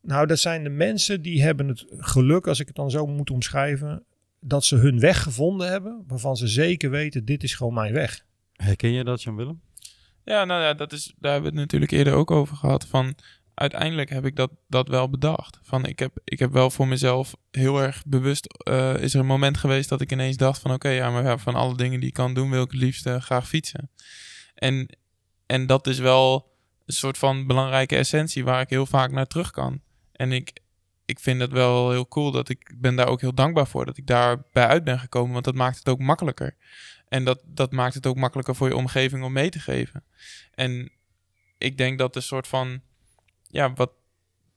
Nou, 0.01 0.27
dat 0.27 0.39
zijn 0.39 0.63
de 0.63 0.71
mensen 0.71 1.23
die 1.23 1.43
hebben 1.43 1.69
het 1.69 1.85
geluk, 1.89 2.47
als 2.47 2.61
ik 2.61 2.67
het 2.67 2.77
dan 2.77 2.91
zo 2.91 3.07
moet 3.07 3.31
omschrijven, 3.31 4.05
dat 4.41 4.65
ze 4.65 4.77
hun 4.77 5.01
weg 5.01 5.23
gevonden 5.23 5.69
hebben, 5.69 6.05
waarvan 6.07 6.37
ze 6.37 6.49
zeker 6.49 6.91
weten, 6.91 7.25
dit 7.25 7.43
is 7.43 7.55
gewoon 7.55 7.75
mijn 7.75 7.93
weg. 7.93 8.25
Herken 8.53 8.93
je 8.93 9.05
dat, 9.05 9.23
Jan 9.23 9.37
Willem? 9.37 9.61
Ja, 10.25 10.45
nou 10.45 10.63
ja, 10.63 10.75
dat 10.75 10.93
is, 10.93 11.15
daar 11.19 11.33
hebben 11.33 11.51
we 11.51 11.59
het 11.59 11.65
natuurlijk 11.71 11.93
eerder 11.93 12.13
ook 12.13 12.31
over 12.31 12.57
gehad. 12.57 12.87
Van 12.87 13.15
uiteindelijk 13.55 14.11
heb 14.11 14.25
ik 14.25 14.37
dat, 14.37 14.51
dat 14.69 14.89
wel 14.89 15.11
bedacht. 15.11 15.59
Van 15.63 15.87
ik 15.87 15.99
heb, 15.99 16.19
ik 16.25 16.39
heb 16.39 16.53
wel 16.53 16.71
voor 16.71 16.89
mezelf 16.89 17.35
heel 17.51 17.83
erg 17.83 18.03
bewust. 18.07 18.47
eh, 18.47 18.97
is 18.97 19.15
er 19.15 19.21
een 19.21 19.27
moment 19.27 19.57
geweest 19.57 19.89
dat 19.89 20.01
ik 20.01 20.13
ineens 20.13 20.37
dacht: 20.37 20.61
van 20.61 20.73
oké, 20.73 20.89
ja, 20.89 21.11
maar 21.11 21.39
van 21.39 21.55
alle 21.55 21.77
dingen 21.77 22.01
die 22.01 22.09
ik 22.09 22.15
kan 22.15 22.35
doen, 22.35 22.51
wil 22.51 22.63
ik 22.63 22.71
het 22.71 22.81
liefst 22.81 23.07
eh, 23.07 23.21
graag 23.21 23.49
fietsen. 23.49 23.91
En, 24.55 24.97
en 25.47 25.67
dat 25.67 25.87
is 25.87 25.99
wel 25.99 26.53
een 26.87 26.95
soort 26.95 27.19
van 27.19 27.47
belangrijke 27.47 27.97
essentie 27.97 28.45
waar 28.45 28.61
ik 28.61 28.71
heel 28.71 28.87
vaak 28.87 29.11
naar 29.11 29.27
terug 29.27 29.51
kan. 29.51 29.81
En 30.13 30.33
ik, 30.33 30.61
ik 31.05 31.21
vind 31.21 31.41
het 31.41 31.53
wel 31.53 31.91
heel 31.91 32.09
cool 32.09 32.31
dat 32.31 32.49
ik 32.49 32.69
ik 32.71 32.81
ben 32.81 32.97
daar 32.97 33.09
ook 33.09 33.21
heel 33.21 33.35
dankbaar 33.35 33.67
voor 33.67 33.85
dat 33.87 33.97
ik 33.97 34.07
daarbij 34.07 34.67
uit 34.67 34.85
ben 34.85 34.99
gekomen, 34.99 35.33
want 35.33 35.45
dat 35.45 35.55
maakt 35.55 35.79
het 35.79 35.89
ook 35.89 35.99
makkelijker. 35.99 36.57
En 37.09 37.25
dat, 37.25 37.43
dat 37.47 37.73
maakt 37.73 37.95
het 37.95 38.07
ook 38.07 38.17
makkelijker 38.17 38.55
voor 38.55 38.69
je 38.69 38.77
omgeving 38.77 39.25
om 39.25 39.33
mee 39.33 39.51
te 39.51 39.59
geven. 39.59 40.05
En 40.55 40.93
ik 41.59 41.79
denk 41.79 41.99
dat 41.99 42.15
de 42.15 42.21
soort 42.21 42.47
van, 42.47 42.81
ja, 43.55 43.73
wat, 43.73 43.91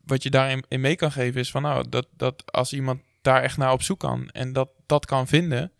wat 0.06 0.24
je 0.24 0.30
daarin 0.30 0.64
in 0.68 0.82
mee 0.82 0.96
kan 0.96 1.12
geven 1.12 1.42
is 1.42 1.52
van, 1.52 1.62
nou, 1.62 1.90
dat, 1.90 2.08
dat 2.12 2.52
als 2.52 2.74
iemand 2.74 3.02
daar 3.22 3.42
echt 3.42 3.58
naar 3.58 3.72
op 3.72 3.82
zoek 3.82 4.00
kan 4.00 4.30
en 4.30 4.54
dat, 4.54 4.70
dat 4.86 5.06
kan 5.06 5.28
vinden 5.28 5.72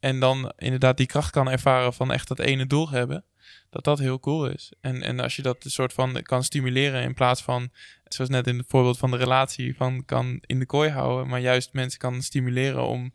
en 0.00 0.20
dan 0.20 0.52
inderdaad 0.56 0.96
die 0.96 1.06
kracht 1.06 1.30
kan 1.30 1.50
ervaren 1.50 1.92
van 1.92 2.12
echt 2.12 2.28
dat 2.28 2.38
ene 2.38 2.66
doel 2.66 2.90
hebben, 2.90 3.24
dat 3.70 3.84
dat 3.84 3.98
heel 3.98 4.20
cool 4.20 4.46
is. 4.46 4.72
En, 4.80 5.02
en 5.02 5.20
als 5.20 5.36
je 5.36 5.42
dat 5.42 5.64
een 5.64 5.70
soort 5.70 5.92
van 5.92 6.22
kan 6.22 6.44
stimuleren 6.44 7.02
in 7.02 7.14
plaats 7.14 7.42
van, 7.42 7.70
zoals 8.04 8.30
net 8.30 8.46
in 8.46 8.58
het 8.58 8.66
voorbeeld 8.68 8.98
van 8.98 9.10
de 9.10 9.16
relatie, 9.16 9.76
van 9.76 10.04
kan 10.04 10.38
in 10.46 10.58
de 10.58 10.66
kooi 10.66 10.90
houden, 10.90 11.28
maar 11.28 11.40
juist 11.40 11.72
mensen 11.72 11.98
kan 11.98 12.22
stimuleren 12.22 12.86
om, 12.86 13.12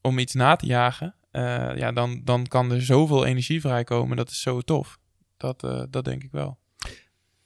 om 0.00 0.18
iets 0.18 0.34
na 0.34 0.56
te 0.56 0.66
jagen, 0.66 1.14
eh, 1.30 1.76
ja, 1.76 1.92
dan, 1.92 2.20
dan 2.24 2.46
kan 2.46 2.72
er 2.72 2.82
zoveel 2.82 3.24
energie 3.24 3.60
vrijkomen. 3.60 4.16
Dat 4.16 4.30
is 4.30 4.40
zo 4.40 4.60
tof. 4.60 4.98
Dat, 5.36 5.64
eh, 5.64 5.82
dat 5.90 6.04
denk 6.04 6.22
ik 6.22 6.30
wel. 6.30 6.58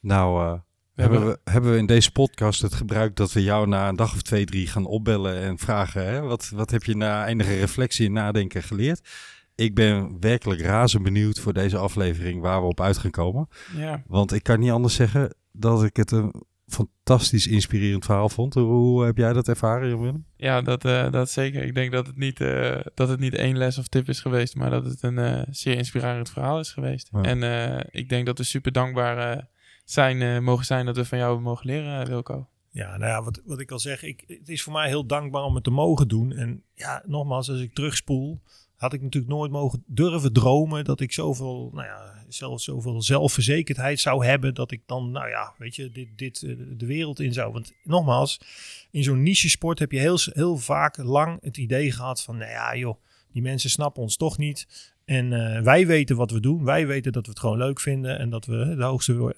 Nou, 0.00 0.44
eh, 0.44 0.60
hebben, 1.02 1.26
we, 1.26 1.38
hebben 1.44 1.72
we 1.72 1.78
in 1.78 1.86
deze 1.86 2.12
podcast 2.12 2.62
het 2.62 2.74
gebruik 2.74 3.16
dat 3.16 3.32
we 3.32 3.42
jou 3.42 3.66
na 3.66 3.88
een 3.88 3.96
dag 3.96 4.14
of 4.14 4.22
twee, 4.22 4.44
drie 4.44 4.66
gaan 4.66 4.86
opbellen 4.86 5.40
en 5.40 5.58
vragen: 5.58 6.06
hè, 6.06 6.20
wat, 6.20 6.50
wat 6.54 6.70
heb 6.70 6.84
je 6.84 6.96
na 6.96 7.26
enige 7.26 7.58
reflectie 7.58 8.06
en 8.06 8.12
nadenken 8.12 8.62
geleerd? 8.62 9.08
Ik 9.54 9.74
ben 9.74 10.16
werkelijk 10.20 10.60
razend 10.60 11.02
benieuwd 11.02 11.40
voor 11.40 11.52
deze 11.52 11.76
aflevering 11.76 12.40
waar 12.40 12.60
we 12.60 12.66
op 12.66 12.80
uit 12.80 12.98
gaan 12.98 13.10
komen. 13.10 13.48
Ja, 13.76 14.02
Want 14.06 14.32
ik 14.32 14.42
kan 14.42 14.60
niet 14.60 14.70
anders 14.70 14.94
zeggen 14.94 15.34
dat 15.52 15.84
ik 15.84 15.96
het 15.96 16.10
een 16.10 16.32
fantastisch 16.66 17.46
inspirerend 17.46 18.04
verhaal 18.04 18.28
vond. 18.28 18.54
Hoe 18.54 19.04
heb 19.04 19.16
jij 19.16 19.32
dat 19.32 19.48
ervaren, 19.48 19.88
Jan 19.88 20.00
Willem? 20.00 20.24
ja 20.36 20.62
dat, 20.62 20.84
eh, 20.84 21.10
dat 21.10 21.30
zeker. 21.30 21.62
Ik 21.62 21.74
denk 21.74 21.92
dat 21.92 22.06
het, 22.06 22.16
niet, 22.16 22.40
eh, 22.40 22.76
dat 22.94 23.08
het 23.08 23.20
niet 23.20 23.34
één 23.34 23.56
les 23.56 23.78
of 23.78 23.88
tip 23.88 24.08
is 24.08 24.20
geweest, 24.20 24.54
maar 24.54 24.70
dat 24.70 24.84
het 24.84 25.02
een 25.02 25.18
eh, 25.18 25.42
zeer 25.50 25.76
inspirerend 25.76 26.30
verhaal 26.30 26.60
is 26.60 26.72
geweest. 26.72 27.08
Ja. 27.12 27.22
En 27.22 27.42
eh, 27.42 27.84
ik 27.90 28.08
denk 28.08 28.26
dat 28.26 28.38
we 28.38 28.44
super 28.44 28.72
dankbaar 28.72 29.36
eh, 29.36 29.42
zijn, 29.90 30.22
eh, 30.22 30.38
mogen 30.38 30.64
zijn 30.64 30.86
dat 30.86 30.96
we 30.96 31.04
van 31.04 31.18
jou 31.18 31.40
mogen 31.40 31.66
leren, 31.66 32.06
Wilco. 32.06 32.48
Ja, 32.70 32.96
nou 32.96 33.10
ja, 33.10 33.22
wat, 33.22 33.40
wat 33.44 33.60
ik 33.60 33.70
al 33.70 33.78
zeg, 33.78 34.02
ik, 34.02 34.24
het 34.26 34.48
is 34.48 34.62
voor 34.62 34.72
mij 34.72 34.88
heel 34.88 35.06
dankbaar 35.06 35.42
om 35.42 35.54
het 35.54 35.64
te 35.64 35.70
mogen 35.70 36.08
doen. 36.08 36.32
En 36.32 36.62
ja, 36.74 37.02
nogmaals, 37.06 37.50
als 37.50 37.60
ik 37.60 37.74
terugspoel, 37.74 38.40
had 38.76 38.92
ik 38.92 39.02
natuurlijk 39.02 39.32
nooit 39.32 39.50
mogen 39.50 39.82
durven 39.86 40.32
dromen 40.32 40.84
dat 40.84 41.00
ik 41.00 41.12
zoveel, 41.12 41.70
nou 41.72 41.86
ja, 41.86 42.24
zelfs 42.28 42.64
zoveel 42.64 43.02
zelfverzekerdheid 43.02 44.00
zou 44.00 44.24
hebben 44.26 44.54
dat 44.54 44.70
ik 44.70 44.82
dan, 44.86 45.10
nou 45.10 45.28
ja, 45.28 45.54
weet 45.58 45.76
je, 45.76 45.90
dit, 45.90 46.08
dit 46.16 46.42
eh, 46.42 46.56
de 46.76 46.86
wereld 46.86 47.20
in 47.20 47.32
zou. 47.32 47.52
Want 47.52 47.72
nogmaals, 47.82 48.40
in 48.90 49.02
zo'n 49.02 49.22
niche 49.22 49.48
sport 49.48 49.78
heb 49.78 49.92
je 49.92 49.98
heel, 49.98 50.18
heel 50.32 50.56
vaak 50.56 50.96
lang 50.96 51.38
het 51.40 51.56
idee 51.56 51.92
gehad 51.92 52.22
van, 52.22 52.36
nou 52.36 52.50
ja, 52.50 52.76
joh, 52.76 53.02
die 53.32 53.42
mensen 53.42 53.70
snappen 53.70 54.02
ons 54.02 54.16
toch 54.16 54.38
niet. 54.38 54.66
En 55.04 55.32
eh, 55.32 55.62
wij 55.62 55.86
weten 55.86 56.16
wat 56.16 56.30
we 56.30 56.40
doen. 56.40 56.64
Wij 56.64 56.86
weten 56.86 57.12
dat 57.12 57.24
we 57.24 57.30
het 57.30 57.40
gewoon 57.40 57.58
leuk 57.58 57.80
vinden 57.80 58.18
en 58.18 58.30
dat 58.30 58.44
we 58.44 58.74
de 58.76 58.84
hoogste 58.84 59.34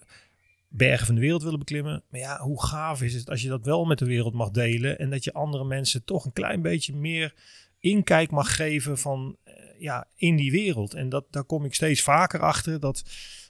bergen 0.72 1.06
van 1.06 1.14
de 1.14 1.20
wereld 1.20 1.42
willen 1.42 1.58
beklimmen. 1.58 2.02
Maar 2.10 2.20
ja, 2.20 2.40
hoe 2.40 2.64
gaaf 2.64 3.02
is 3.02 3.14
het 3.14 3.30
als 3.30 3.42
je 3.42 3.48
dat 3.48 3.64
wel 3.64 3.84
met 3.84 3.98
de 3.98 4.04
wereld 4.04 4.34
mag 4.34 4.50
delen 4.50 4.98
en 4.98 5.10
dat 5.10 5.24
je 5.24 5.32
andere 5.32 5.64
mensen 5.64 6.04
toch 6.04 6.24
een 6.24 6.32
klein 6.32 6.62
beetje 6.62 6.94
meer 6.94 7.34
inkijk 7.78 8.30
mag 8.30 8.56
geven 8.56 8.98
van 8.98 9.36
eh, 9.44 9.54
ja, 9.78 10.06
in 10.16 10.36
die 10.36 10.50
wereld. 10.50 10.94
En 10.94 11.08
dat, 11.08 11.24
daar 11.30 11.44
kom 11.44 11.64
ik 11.64 11.74
steeds 11.74 12.02
vaker 12.02 12.40
achter 12.40 12.80
dat 12.80 13.02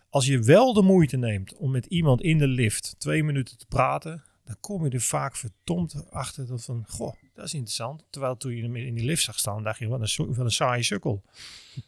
als 0.08 0.26
je 0.26 0.42
wel 0.42 0.72
de 0.72 0.82
moeite 0.82 1.16
neemt 1.16 1.56
om 1.56 1.70
met 1.70 1.86
iemand 1.86 2.22
in 2.22 2.38
de 2.38 2.48
lift 2.48 2.94
twee 2.98 3.24
minuten 3.24 3.58
te 3.58 3.66
praten, 3.66 4.22
dan 4.44 4.56
kom 4.60 4.84
je 4.84 4.90
er 4.90 5.00
vaak 5.00 5.36
verdomd 5.36 6.10
achter 6.10 6.46
dat 6.46 6.64
van, 6.64 6.84
goh, 6.88 7.14
dat 7.34 7.44
is 7.44 7.54
interessant. 7.54 8.04
Terwijl 8.10 8.36
toen 8.36 8.56
je 8.56 8.62
hem 8.62 8.76
in 8.76 8.94
die 8.94 9.04
lift 9.04 9.22
zag 9.22 9.38
staan, 9.38 9.62
dacht 9.62 9.78
je, 9.78 9.88
wat 9.88 10.00
een, 10.00 10.26
wat 10.26 10.44
een 10.44 10.50
saaie 10.50 10.82
sukkel. 10.82 11.22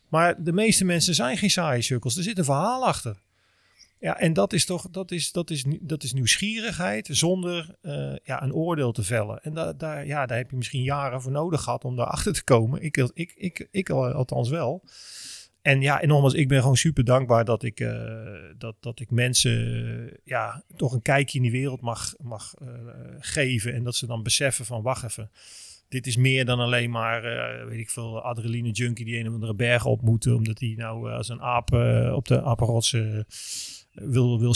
Maar 0.08 0.42
de 0.42 0.52
meeste 0.52 0.84
mensen 0.84 1.14
zijn 1.14 1.36
geen 1.36 1.50
saaie 1.50 1.82
sukkels. 1.82 2.16
Er 2.16 2.22
zit 2.22 2.38
een 2.38 2.44
verhaal 2.44 2.86
achter. 2.86 3.16
Ja, 4.02 4.18
en 4.18 4.32
dat 4.32 4.52
is 4.52 4.64
toch, 4.64 4.90
dat 4.90 5.10
is, 5.10 5.32
dat 5.32 5.50
is, 5.50 5.64
dat 5.80 6.02
is 6.02 6.12
nieuwsgierigheid 6.12 7.08
zonder 7.12 7.76
eh, 7.80 8.14
ja, 8.24 8.42
een 8.42 8.54
oordeel 8.54 8.92
te 8.92 9.02
vellen. 9.02 9.42
En 9.42 9.54
da, 9.54 9.72
daar, 9.72 10.06
ja, 10.06 10.26
daar 10.26 10.36
heb 10.36 10.50
je 10.50 10.56
misschien 10.56 10.82
jaren 10.82 11.22
voor 11.22 11.32
nodig 11.32 11.62
gehad 11.62 11.84
om 11.84 11.96
daarachter 11.96 12.32
te 12.32 12.44
komen. 12.44 12.82
Ik, 12.82 12.96
ik, 12.96 13.32
ik, 13.36 13.68
ik 13.70 13.90
al- 13.90 14.12
althans 14.12 14.48
wel. 14.48 14.84
En 15.62 15.80
ja, 15.80 16.00
en 16.00 16.08
nogmaals, 16.08 16.34
ik 16.34 16.48
ben 16.48 16.60
gewoon 16.60 16.76
super 16.76 17.04
dankbaar 17.04 17.44
dat 17.44 17.62
ik, 17.62 17.80
eh, 17.80 18.24
dat, 18.58 18.76
dat 18.80 19.00
ik 19.00 19.10
mensen 19.10 19.52
eh, 20.10 20.16
ja, 20.24 20.62
toch 20.76 20.92
een 20.92 21.02
kijkje 21.02 21.36
in 21.36 21.42
die 21.42 21.52
wereld 21.52 21.80
mag, 21.80 22.14
mag 22.22 22.54
eh, 22.54 22.68
geven. 23.18 23.74
En 23.74 23.82
dat 23.84 23.94
ze 23.96 24.06
dan 24.06 24.22
beseffen 24.22 24.64
van, 24.64 24.82
wacht 24.82 25.04
even. 25.04 25.30
Dit 25.88 26.06
is 26.06 26.16
meer 26.16 26.44
dan 26.44 26.58
alleen 26.60 26.90
maar, 26.90 27.24
eh, 27.24 27.66
weet 27.66 27.78
ik 27.78 27.90
veel, 27.90 28.20
adrenaline 28.22 28.70
junkie 28.70 29.04
die 29.04 29.18
een 29.18 29.28
of 29.28 29.34
andere 29.34 29.54
berg 29.54 29.84
op 29.84 30.02
moet. 30.02 30.26
Omdat 30.26 30.60
hij 30.60 30.74
nou 30.76 31.10
eh, 31.10 31.16
als 31.16 31.28
een 31.28 31.42
aap 31.42 31.72
eh, 31.74 32.12
op 32.16 32.28
de 32.28 32.42
apenrots 32.42 32.92
eh, 32.92 33.18
wil, 33.92 34.38
wil. 34.38 34.54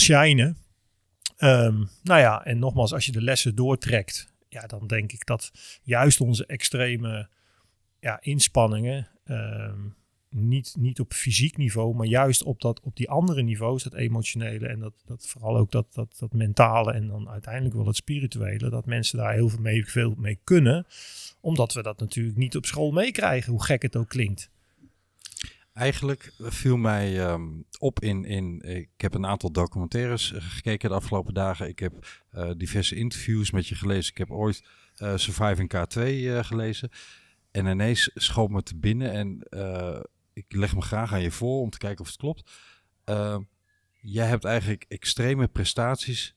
Ehm, 1.37 1.85
nou 2.03 2.21
ja, 2.21 2.45
en 2.45 2.59
nogmaals, 2.59 2.93
als 2.93 3.07
je 3.07 3.13
de 3.13 3.23
lessen 3.23 3.55
doortrekt, 3.55 4.33
ja, 4.49 4.67
dan 4.67 4.87
denk 4.87 5.13
ik 5.13 5.27
dat 5.27 5.51
juist 5.83 6.21
onze 6.21 6.47
extreme 6.47 7.29
ja, 8.01 8.19
inspanningen, 8.21 9.09
ehm, 9.25 9.79
niet, 10.31 10.75
niet 10.79 11.01
op 11.01 11.13
fysiek 11.13 11.57
niveau, 11.57 11.95
maar 11.95 12.07
juist 12.07 12.43
op, 12.43 12.61
dat, 12.61 12.81
op 12.81 12.97
die 12.97 13.11
andere 13.11 13.43
niveaus, 13.43 13.83
dat 13.83 13.95
emotionele 13.95 14.67
en 14.67 14.79
dat, 14.79 15.03
dat 15.07 15.27
vooral 15.27 15.57
ook 15.57 15.71
dat, 15.71 15.95
dat, 15.95 16.17
dat 16.19 16.33
mentale 16.33 16.93
en 16.93 17.07
dan 17.07 17.29
uiteindelijk 17.29 17.75
wel 17.75 17.87
het 17.87 17.97
spirituele, 17.97 18.71
dat 18.71 18.87
mensen 18.87 19.19
daar 19.19 19.33
heel 19.33 19.49
veel 19.49 19.61
mee, 19.61 19.87
veel 19.87 20.15
mee 20.17 20.39
kunnen, 20.45 20.87
omdat 21.41 21.73
we 21.73 21.83
dat 21.83 22.01
natuurlijk 22.01 22.37
niet 22.37 22.57
op 22.57 22.67
school 22.67 22.91
meekrijgen, 22.91 23.53
hoe 23.53 23.65
gek 23.65 23.83
het 23.83 23.97
ook 23.97 24.09
klinkt. 24.09 24.51
Eigenlijk 25.77 26.33
viel 26.39 26.77
mij 26.77 27.27
ehm, 27.27 27.49
op 27.79 28.01
in, 28.01 28.25
in. 28.25 28.61
Ik 28.61 28.91
heb 28.97 29.15
een 29.15 29.27
aantal 29.27 29.53
documentaires 29.53 30.33
eh, 30.33 30.43
gekeken 30.43 30.89
de 30.89 30.95
afgelopen 30.95 31.35
dagen. 31.35 31.69
Ik 31.69 31.79
heb 31.79 32.07
eh, 32.31 32.51
diverse 32.57 32.95
interviews 32.95 33.51
met 33.51 33.67
je 33.67 33.75
gelezen. 33.75 34.11
Ik 34.11 34.19
heb 34.19 34.31
ooit 34.31 34.65
eh, 34.97 35.17
Surviving 35.17 35.73
K2 35.75 36.01
eh, 36.03 36.45
gelezen. 36.45 36.91
En 37.51 37.67
ineens 37.67 38.11
schoot 38.15 38.51
me 38.51 38.63
te 38.63 38.77
binnen. 38.77 39.13
En 39.13 39.43
ik 40.33 40.45
leg 40.49 40.75
me 40.75 40.81
graag 40.81 41.13
aan 41.13 41.23
je 41.23 41.31
voor 41.31 41.61
om 41.61 41.71
te 41.71 41.79
kijken 41.79 42.01
of 42.01 42.07
het 42.07 42.17
klopt. 42.17 42.51
Eh, 43.05 43.39
jij 44.01 44.27
hebt 44.27 44.45
eigenlijk 44.45 44.85
extreme 44.89 45.49
prestaties 45.49 46.37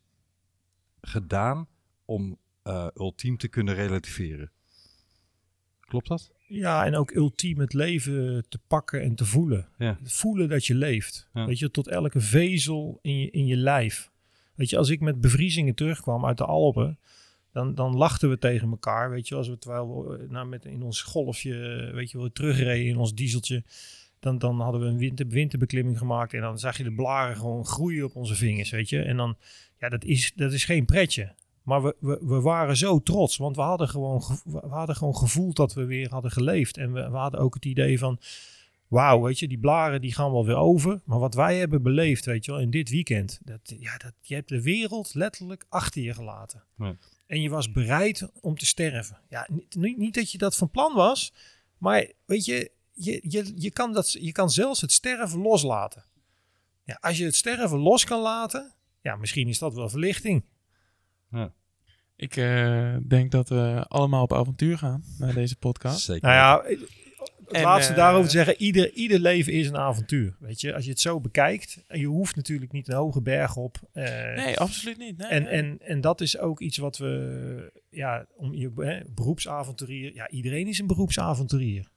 gedaan 1.01 1.67
om 2.05 2.39
ultiem 2.93 3.37
te 3.37 3.47
kunnen 3.47 3.75
relativeren. 3.75 4.51
Klopt 5.79 6.07
dat? 6.07 6.31
Ja, 6.49 6.85
en 6.85 6.95
ook 6.95 7.11
ultiem 7.11 7.59
het 7.59 7.73
leven 7.73 8.45
te 8.49 8.59
pakken 8.67 9.01
en 9.01 9.15
te 9.15 9.25
voelen. 9.25 9.67
Ja. 9.77 9.97
Voelen 10.03 10.49
dat 10.49 10.65
je 10.65 10.75
leeft. 10.75 11.29
Ja. 11.33 11.45
Weet 11.45 11.59
je, 11.59 11.71
tot 11.71 11.87
elke 11.87 12.19
vezel 12.19 12.99
in 13.01 13.19
je, 13.19 13.31
in 13.31 13.45
je 13.45 13.57
lijf. 13.57 14.09
Weet 14.55 14.69
je, 14.69 14.77
als 14.77 14.89
ik 14.89 14.99
met 14.99 15.21
bevriezingen 15.21 15.75
terugkwam 15.75 16.25
uit 16.25 16.37
de 16.37 16.45
Alpen, 16.45 16.99
dan, 17.51 17.75
dan 17.75 17.95
lachten 17.95 18.29
we 18.29 18.37
tegen 18.37 18.69
elkaar. 18.69 19.09
Weet 19.09 19.27
je, 19.27 19.35
als 19.35 19.47
we 19.47 19.57
terwijl 19.57 20.07
we 20.07 20.17
eh, 20.17 20.29
nou, 20.29 20.47
met 20.47 20.65
in 20.65 20.81
ons 20.81 21.01
golfje, 21.01 21.85
eh, 21.87 21.93
weet 21.93 22.11
je 22.11 22.17
wel, 22.17 22.31
terugreden 22.31 22.85
in 22.85 22.97
ons 22.97 23.13
dieseltje. 23.13 23.63
Dan, 24.19 24.37
dan 24.37 24.59
hadden 24.59 24.81
we 24.81 24.87
een 24.87 24.97
winter, 24.97 25.27
winterbeklimming 25.27 25.97
gemaakt 25.97 26.33
en 26.33 26.41
dan 26.41 26.59
zag 26.59 26.77
je 26.77 26.83
de 26.83 26.93
blaren 26.93 27.35
gewoon 27.35 27.65
groeien 27.65 28.05
op 28.05 28.15
onze 28.15 28.35
vingers, 28.35 28.69
weet 28.69 28.89
je. 28.89 29.01
En 29.01 29.17
dan, 29.17 29.37
ja, 29.77 29.89
dat 29.89 30.03
is, 30.03 30.33
dat 30.35 30.53
is 30.53 30.65
geen 30.65 30.85
pretje. 30.85 31.33
Maar 31.69 31.83
we, 31.83 31.95
we, 31.99 32.19
we 32.21 32.41
waren 32.41 32.77
zo 32.77 33.01
trots, 33.03 33.37
want 33.37 33.55
we 33.55 33.61
hadden, 33.61 33.89
gewoon, 33.89 34.23
we 34.43 34.67
hadden 34.69 34.95
gewoon 34.95 35.15
gevoeld 35.15 35.55
dat 35.55 35.73
we 35.73 35.85
weer 35.85 36.09
hadden 36.09 36.31
geleefd. 36.31 36.77
En 36.77 36.93
we, 36.93 37.09
we 37.09 37.17
hadden 37.17 37.39
ook 37.39 37.53
het 37.53 37.65
idee 37.65 37.99
van, 37.99 38.19
wauw, 38.87 39.21
weet 39.21 39.39
je, 39.39 39.47
die 39.47 39.59
blaren 39.59 40.01
die 40.01 40.13
gaan 40.13 40.31
wel 40.31 40.45
weer 40.45 40.55
over. 40.55 41.01
Maar 41.05 41.19
wat 41.19 41.33
wij 41.33 41.57
hebben 41.57 41.81
beleefd, 41.81 42.25
weet 42.25 42.45
je 42.45 42.51
wel, 42.51 42.59
in 42.59 42.69
dit 42.69 42.89
weekend, 42.89 43.39
dat, 43.43 43.59
ja, 43.79 43.97
dat, 43.97 44.13
je 44.21 44.35
hebt 44.35 44.49
de 44.49 44.61
wereld 44.61 45.13
letterlijk 45.13 45.65
achter 45.69 46.01
je 46.01 46.13
gelaten. 46.13 46.63
Ja. 46.77 46.95
En 47.27 47.41
je 47.41 47.49
was 47.49 47.71
bereid 47.71 48.29
om 48.41 48.57
te 48.57 48.65
sterven. 48.65 49.17
Ja, 49.29 49.47
niet, 49.75 49.97
niet, 49.97 50.13
dat 50.13 50.31
je 50.31 50.37
dat 50.37 50.55
van 50.55 50.69
plan 50.69 50.95
was, 50.95 51.33
maar 51.77 52.11
weet 52.25 52.45
je, 52.45 52.71
je, 52.93 53.19
je, 53.23 53.51
je, 53.55 53.71
kan, 53.71 53.93
dat, 53.93 54.11
je 54.11 54.31
kan 54.31 54.49
zelfs 54.49 54.81
het 54.81 54.91
sterven 54.91 55.39
loslaten. 55.39 56.03
Ja, 56.83 56.97
als 57.01 57.17
je 57.17 57.25
het 57.25 57.35
sterven 57.35 57.77
los 57.77 58.03
kan 58.03 58.21
laten, 58.21 58.73
ja, 59.01 59.15
misschien 59.15 59.47
is 59.47 59.59
dat 59.59 59.73
wel 59.73 59.89
verlichting. 59.89 60.43
Ik 62.19 62.35
eh, 62.37 62.95
denk 63.07 63.31
dat 63.31 63.49
we 63.49 63.85
allemaal 63.87 64.23
op 64.23 64.33
avontuur 64.33 64.77
gaan 64.77 65.03
naar 65.17 65.33
deze 65.33 65.55
podcast. 65.55 65.99
Zeker. 65.99 66.27
Nou 66.29 66.33
ja, 66.35 66.77
het 67.45 67.57
En, 67.57 67.63
laatste 67.63 67.91
eh, 67.91 67.97
daarover 67.97 68.25
te 68.25 68.31
zeggen, 68.35 68.55
ieder, 68.57 68.93
ieder 68.93 69.19
leven 69.19 69.53
is 69.53 69.67
een 69.67 69.77
avontuur. 69.77 70.35
Weet 70.39 70.61
je, 70.61 70.73
als 70.73 70.83
je 70.83 70.89
het 70.89 70.99
zo 70.99 71.19
bekijkt, 71.19 71.83
je 71.87 72.05
hoeft 72.05 72.35
natuurlijk 72.35 72.71
niet 72.71 72.87
een 72.87 72.95
hoge 72.95 73.21
berg 73.21 73.55
op. 73.55 73.77
eh, 73.93 74.03
Nee, 74.35 74.57
absoluut 74.59 74.97
niet. 74.97 75.17
Nee, 75.17 75.27
en, 75.27 75.43
nee. 75.43 75.51
en, 75.51 75.77
en 75.81 76.01
dat 76.01 76.21
is 76.21 76.37
ook 76.37 76.59
iets 76.59 76.77
wat 76.77 76.97
we, 76.97 77.71
ja, 77.89 78.25
om 78.35 78.53
je 78.53 78.71
hè, 78.75 78.99
beroepsavonturier, 79.15 80.13
ja, 80.13 80.29
iedereen 80.29 80.67
is 80.67 80.79
een 80.79 80.87
beroepsavonturier. 80.87 81.87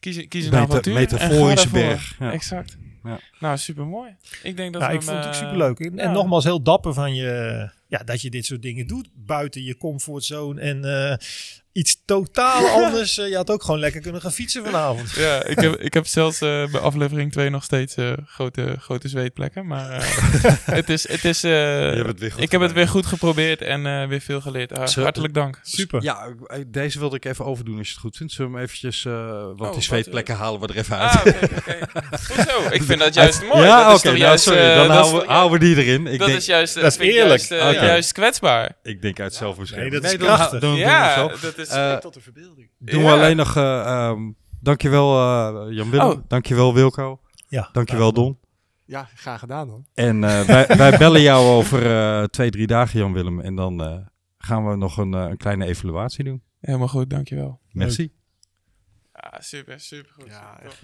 kies, 0.00 0.28
kies 0.28 0.44
een 0.44 0.50
Meta- 0.50 0.62
avontuur. 0.62 0.94
metaforische 0.94 1.70
berg, 1.70 2.16
ja. 2.18 2.32
Exact. 2.32 2.76
Ja. 3.04 3.20
Nou, 3.40 3.56
super 3.58 3.86
mooi. 3.86 4.16
Ik 4.42 4.56
denk 4.56 4.72
dat 4.72 4.82
Nou, 4.82 4.92
we 4.94 4.98
ik 4.98 5.04
vond 5.04 5.16
het 5.16 5.26
ook 5.26 5.32
eh, 5.32 5.38
superleuk. 5.38 5.80
En, 5.80 5.98
en 5.98 6.12
nogmaals, 6.12 6.44
heel 6.44 6.62
dapper 6.62 6.94
van 6.94 7.14
je, 7.14 7.70
ja, 7.98 8.04
dat 8.04 8.22
je 8.22 8.30
dit 8.30 8.44
soort 8.44 8.62
dingen 8.62 8.86
doet 8.86 9.08
buiten 9.14 9.62
je 9.62 9.76
comfortzone 9.76 10.60
en 10.60 10.84
eh, 10.84 11.16
iets 11.74 11.96
totaal 12.04 12.66
anders. 12.84 13.18
Eh, 13.18 13.28
je 13.28 13.36
had 13.36 13.50
ook 13.50 13.62
gewoon 13.62 13.80
lekker 13.80 14.00
kunnen 14.00 14.20
gaan 14.20 14.32
fietsen 14.32 14.64
vanavond. 14.64 15.10
Ja, 15.10 15.44
ik 15.44 15.58
heb, 15.60 15.74
ik 15.80 15.94
heb 15.94 16.06
zelfs 16.06 16.40
eh, 16.40 16.66
bij 16.70 16.80
aflevering 16.80 17.32
2 17.32 17.50
nog 17.50 17.64
steeds 17.64 17.94
eh, 17.94 18.12
grote, 18.26 18.76
grote 18.80 19.08
zweetplekken. 19.08 19.66
Maar 19.66 19.90
eh, 19.90 20.02
het 20.80 20.88
is, 20.90 21.08
het 21.08 21.24
is, 21.24 21.44
eh, 21.44 22.00
goed 22.04 22.42
ik 22.42 22.50
heb 22.50 22.60
het 22.60 22.72
weer 22.72 22.88
goed 22.88 23.06
geprobeerd 23.06 23.62
en 23.62 23.86
eh, 23.86 24.06
weer 24.08 24.20
veel 24.20 24.40
geleerd. 24.40 24.78
Ah, 24.78 24.86
Zo- 24.86 25.02
hartelijk 25.02 25.34
dank. 25.34 25.60
Super. 25.62 26.02
Ja, 26.02 26.28
deze 26.66 26.98
wilde 26.98 27.16
ik 27.16 27.24
even 27.24 27.44
overdoen 27.44 27.78
als 27.78 27.86
je 27.86 27.92
het 27.92 28.02
goed 28.02 28.16
vindt. 28.16 28.32
Zullen 28.32 28.50
we 28.50 28.56
hem 28.56 28.66
eventjes, 28.66 29.04
eh 29.04 29.12
want 29.44 29.58
wat, 29.58 29.72
die 29.72 29.82
zweetplekken 29.82 30.36
halen 30.36 30.60
we 30.60 30.66
er 30.66 30.76
even 30.76 30.98
uit. 30.98 31.12
Ah, 31.12 31.26
oké, 31.26 31.54
oké. 31.56 31.78
Hoezo? 32.34 32.68
Ik 32.70 32.82
vind 32.82 32.98
dat 33.00 33.14
juist 33.24 33.42
mooi. 33.42 33.62
Ja, 33.66 33.84
dat 33.84 33.92
is 33.92 33.98
oké, 33.98 34.06
nou, 34.08 34.18
juist, 34.18 34.44
sorry. 34.44 34.74
Dan 34.74 34.90
houden, 34.90 35.20
we, 35.20 35.26
houden 35.32 35.58
we 35.60 35.64
die 35.66 35.84
erin. 35.84 36.06
Ik 36.06 36.18
dat 36.18 36.26
denk, 36.28 36.38
is 36.40 36.46
juist, 36.46 36.74
dat 36.74 36.84
is 36.84 36.98
eerlijk. 36.98 37.42
Juist, 37.42 37.50
eh, 37.50 37.68
Oké. 37.76 37.84
juist 37.86 38.12
kwetsbaar. 38.12 38.76
ik 38.82 39.02
denk 39.02 39.20
uit 39.20 39.34
zelfbescherming. 39.34 39.90
Nee, 39.92 40.00
dat 40.00 40.10
is 40.12 40.18
krachtig. 40.18 40.76
ja, 40.76 41.28
we 41.28 41.36
zo. 41.36 41.40
dat 41.46 41.58
is... 41.58 41.63
Eh, 41.68 41.96
tot 41.96 42.14
de 42.14 42.20
verbeelding. 42.20 42.70
doen 42.78 43.00
Ja. 43.00 43.06
we 43.06 43.12
alleen 43.12 43.36
nog... 43.36 43.56
ehm, 43.56 44.30
dankjewel 44.60 45.18
eh 45.18 45.74
Jan-Willem. 45.74 46.06
Oh. 46.08 46.22
Dankjewel 46.28 46.74
Wilco. 46.74 47.20
Ja, 47.48 47.68
Dankjewel 47.72 48.12
Don. 48.12 48.38
Ja, 48.86 49.08
graag 49.14 49.40
gedaan 49.40 49.68
hoor. 49.68 49.82
En 49.94 50.24
eh, 50.24 50.40
wij, 50.40 50.66
wij 50.76 50.98
bellen 50.98 51.20
jou 51.20 51.46
over 51.46 51.86
eh, 51.96 52.24
twee, 52.24 52.50
drie 52.50 52.66
dagen 52.66 52.98
Jan-Willem. 52.98 53.40
En 53.40 53.54
dan 53.54 53.82
eh, 53.84 53.96
gaan 54.38 54.68
we 54.68 54.76
nog 54.76 54.96
een, 54.96 55.14
eh, 55.14 55.20
een 55.20 55.36
kleine 55.36 55.66
evaluatie 55.66 56.24
doen. 56.24 56.42
Helemaal 56.60 56.88
goed, 56.88 57.10
dankjewel. 57.10 57.60
Merci. 57.72 58.12
Ja, 59.12 59.40
super, 59.40 59.80
super 59.80 60.12
goed. 60.12 60.26
Ja, 60.26 60.60
echt. 60.62 60.80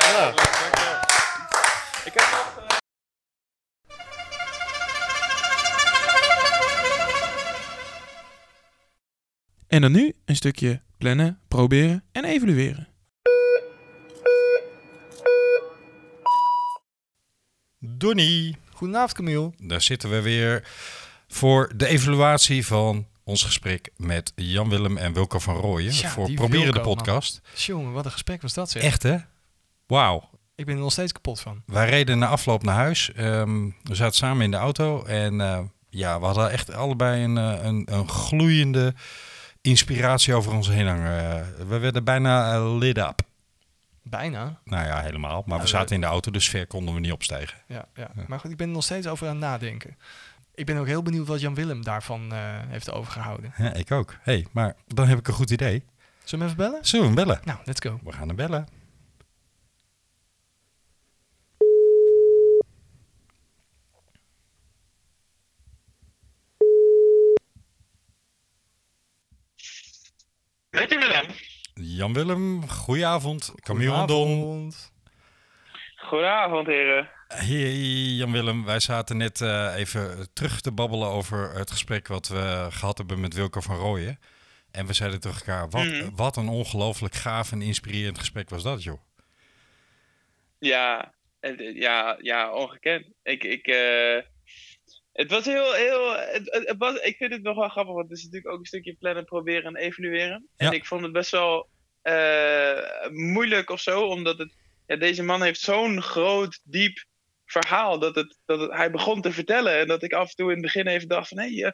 ja, 0.00 0.26
leuk. 0.26 0.40
Ik 2.04 2.12
heb 2.14 2.28
nog... 2.30 2.78
En 9.70 9.80
dan 9.80 9.92
nu 9.92 10.14
een 10.24 10.36
stukje 10.36 10.80
plannen, 10.98 11.38
proberen 11.48 12.04
en 12.12 12.24
evalueren. 12.24 12.88
Donnie. 17.78 18.56
Goedenavond 18.72 19.12
Camille. 19.12 19.52
Daar 19.58 19.80
zitten 19.82 20.10
we 20.10 20.20
weer. 20.22 20.68
voor 21.28 21.72
de 21.76 21.86
evaluatie 21.86 22.66
van 22.66 23.06
ons 23.24 23.42
gesprek 23.42 23.90
met 23.96 24.32
Jan-Willem 24.34 24.96
en 24.96 25.12
Wilco 25.12 25.38
van 25.38 25.56
Rooyen. 25.56 25.94
Ja, 25.94 26.08
voor 26.08 26.32
Proberen 26.32 26.72
de 26.72 26.80
man. 26.80 26.82
podcast. 26.82 27.40
Jongen, 27.54 27.92
wat 27.92 28.04
een 28.04 28.10
gesprek 28.10 28.42
was 28.42 28.54
dat 28.54 28.70
zeg. 28.70 28.82
Echt 28.82 29.02
hè? 29.02 29.16
Wauw. 29.86 30.30
Ik 30.54 30.66
ben 30.66 30.74
er 30.74 30.80
nog 30.80 30.92
steeds 30.92 31.12
kapot 31.12 31.40
van. 31.40 31.62
Wij 31.66 31.88
reden 31.88 32.18
na 32.18 32.26
afloop 32.26 32.62
naar 32.62 32.74
huis. 32.74 33.12
Ehm, 33.12 33.64
we 33.82 33.94
zaten 33.94 34.16
samen 34.16 34.44
in 34.44 34.50
de 34.50 34.56
auto. 34.56 35.04
En 35.04 35.40
eh, 35.40 35.60
ja, 35.90 36.20
we 36.20 36.26
hadden 36.26 36.50
echt 36.50 36.72
allebei 36.72 37.24
een, 37.24 37.38
eh, 37.38 37.64
een, 37.64 37.86
een 37.92 38.08
gloeiende 38.08 38.94
inspiratie 39.60 40.34
over 40.34 40.52
ons 40.52 40.68
heen 40.68 40.86
hangen. 40.86 41.18
Eh, 41.18 41.66
we 41.68 41.78
werden 41.78 42.04
bijna 42.04 42.54
eh, 42.54 42.76
lit 42.78 42.98
up. 42.98 43.22
Bijna. 44.02 44.60
Nou 44.64 44.86
ja, 44.86 45.00
helemaal. 45.00 45.42
Maar 45.46 45.60
we 45.60 45.66
zaten 45.66 45.94
in 45.94 46.00
de 46.00 46.06
auto, 46.06 46.30
dus 46.30 46.48
ver 46.48 46.66
konden 46.66 46.94
we 46.94 47.00
niet 47.00 47.12
opstijgen. 47.12 47.58
Ja, 47.66 47.84
ja. 47.94 48.10
Maar 48.26 48.40
goed, 48.40 48.50
ik 48.50 48.56
ben 48.56 48.66
er 48.66 48.72
nog 48.72 48.84
steeds 48.84 49.06
over 49.06 49.26
aan 49.26 49.32
het 49.32 49.44
nadenken. 49.44 49.96
Ik 50.54 50.66
ben 50.66 50.76
ook 50.76 50.86
heel 50.86 51.02
benieuwd 51.02 51.26
wat 51.26 51.40
Jan 51.40 51.54
Willem 51.54 51.84
daarvan 51.84 52.32
eh, 52.32 52.38
heeft 52.68 52.92
overgehouden. 52.92 53.52
Ja, 53.56 53.72
ik 53.72 53.90
ook. 53.90 54.16
hey, 54.20 54.46
maar 54.52 54.76
dan 54.86 55.08
heb 55.08 55.18
ik 55.18 55.28
een 55.28 55.34
goed 55.34 55.50
idee. 55.50 55.84
Zullen 56.24 56.46
we 56.46 56.52
hem 56.52 56.60
even 56.60 56.70
bellen? 56.70 56.86
Zullen 56.86 57.10
we 57.10 57.14
hem 57.14 57.26
bellen? 57.26 57.40
Nou, 57.44 57.58
let's 57.64 57.80
go. 57.80 58.00
We 58.04 58.12
gaan 58.12 58.26
hem 58.26 58.36
bellen. 58.36 58.68
Je 70.88 70.98
Willem? 70.98 71.26
Jan-Willem, 71.74 72.68
goedenavond. 72.68 73.52
Camille 73.60 73.94
en 73.94 74.06
Don. 74.06 74.72
Goedenavond. 75.96 76.66
Heren. 76.66 77.08
Hey 77.28 77.72
Jan-Willem, 78.16 78.64
wij 78.64 78.80
zaten 78.80 79.16
net 79.16 79.40
eh, 79.40 79.72
even 79.76 80.32
terug 80.32 80.60
te 80.60 80.72
babbelen 80.72 81.08
over 81.08 81.50
het 81.54 81.70
gesprek 81.70 82.06
wat 82.08 82.28
we 82.28 82.66
gehad 82.70 82.98
hebben 82.98 83.20
met 83.20 83.34
Wilco 83.34 83.60
van 83.60 83.76
Rooyen. 83.76 84.18
En 84.70 84.86
we 84.86 84.92
zeiden 84.92 85.20
tegen 85.20 85.38
elkaar, 85.38 85.68
wat, 85.70 85.84
Mhm. 85.84 86.10
wat 86.14 86.36
een 86.36 86.48
ongelooflijk 86.48 87.14
gaaf 87.14 87.52
en 87.52 87.62
inspirerend 87.62 88.18
gesprek 88.18 88.50
was 88.50 88.62
dat, 88.62 88.82
joh. 88.82 89.00
Ja, 90.58 91.12
ja, 91.74 92.16
ja, 92.20 92.52
ongekend. 92.52 93.06
Ik, 93.22 93.44
ik, 93.44 93.66
eh, 93.66 94.16
het 95.12 95.30
was 95.30 95.44
heel, 95.44 95.72
heel, 95.72 96.16
het, 96.16 96.52
het- 96.52 96.68
het 96.68 96.78
was, 96.78 96.94
ik 97.00 97.16
vind 97.16 97.32
het 97.32 97.42
nog 97.42 97.56
wel 97.56 97.68
grappig, 97.68 97.94
want 97.94 98.08
het 98.08 98.18
is 98.18 98.24
natuurlijk 98.24 98.52
ook 98.52 98.58
een 98.60 98.66
stukje 98.66 98.96
plannen, 98.98 99.24
proberen 99.24 99.64
en 99.76 99.82
evalueren. 99.82 100.48
Ja. 100.56 100.66
En 100.66 100.72
ik 100.72 100.86
vond 100.86 101.02
het 101.02 101.12
best 101.12 101.30
wel 101.30 101.68
eh, 102.02 103.08
moeilijk 103.10 103.70
of 103.70 103.80
zo, 103.80 104.00
omdat 104.02 104.38
het, 104.38 104.56
ja, 104.86 104.96
deze 104.96 105.22
man 105.22 105.42
heeft 105.42 105.60
zo'n 105.60 106.02
groot, 106.02 106.60
diep 106.64 107.04
verhaal 107.44 107.98
dat, 107.98 108.14
het, 108.14 108.38
dat 108.46 108.60
het, 108.60 108.72
hij 108.72 108.90
begon 108.90 109.20
te 109.20 109.32
vertellen. 109.32 109.78
En 109.78 109.86
dat 109.86 110.02
ik 110.02 110.12
af 110.12 110.28
en 110.28 110.34
toe 110.36 110.46
in 110.46 110.52
het 110.52 110.62
begin 110.62 110.86
even 110.86 111.08
dacht 111.08 111.28
van, 111.28 111.38
hé, 111.38 111.54
hey, 111.54 111.64
eh, 111.64 111.72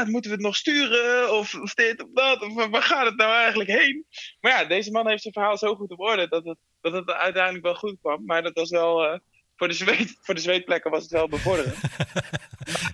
ah, 0.00 0.06
moeten 0.06 0.30
we 0.30 0.36
het 0.36 0.46
nog 0.46 0.56
sturen? 0.56 1.32
Of, 1.38 1.54
of 1.54 1.74
dit 1.74 2.02
of 2.02 2.08
dat? 2.12 2.42
Of 2.42 2.66
waar 2.68 2.82
gaat 2.82 3.06
het 3.06 3.16
nou 3.16 3.32
eigenlijk 3.32 3.70
heen? 3.70 4.06
Maar 4.40 4.52
ja, 4.52 4.64
deze 4.64 4.90
man 4.90 5.08
heeft 5.08 5.22
zijn 5.22 5.34
verhaal 5.34 5.58
zo 5.58 5.74
goed 5.74 5.90
op 5.90 6.00
orde 6.00 6.28
dat 6.28 6.44
het, 6.44 6.58
dat 6.80 6.92
het 6.92 7.10
uiteindelijk 7.10 7.64
wel 7.64 7.74
goed 7.74 7.96
kwam. 8.00 8.24
Maar 8.24 8.42
dat 8.42 8.54
was 8.54 8.70
wel, 8.70 9.04
eh, 9.04 9.18
voor, 9.60 9.68
de 9.68 9.74
zweet, 9.74 10.16
voor 10.20 10.34
de 10.34 10.40
zweetplekken 10.40 10.90
was 10.90 11.02
het 11.02 11.10
wel 11.12 11.28
bevorderend. 11.28 11.74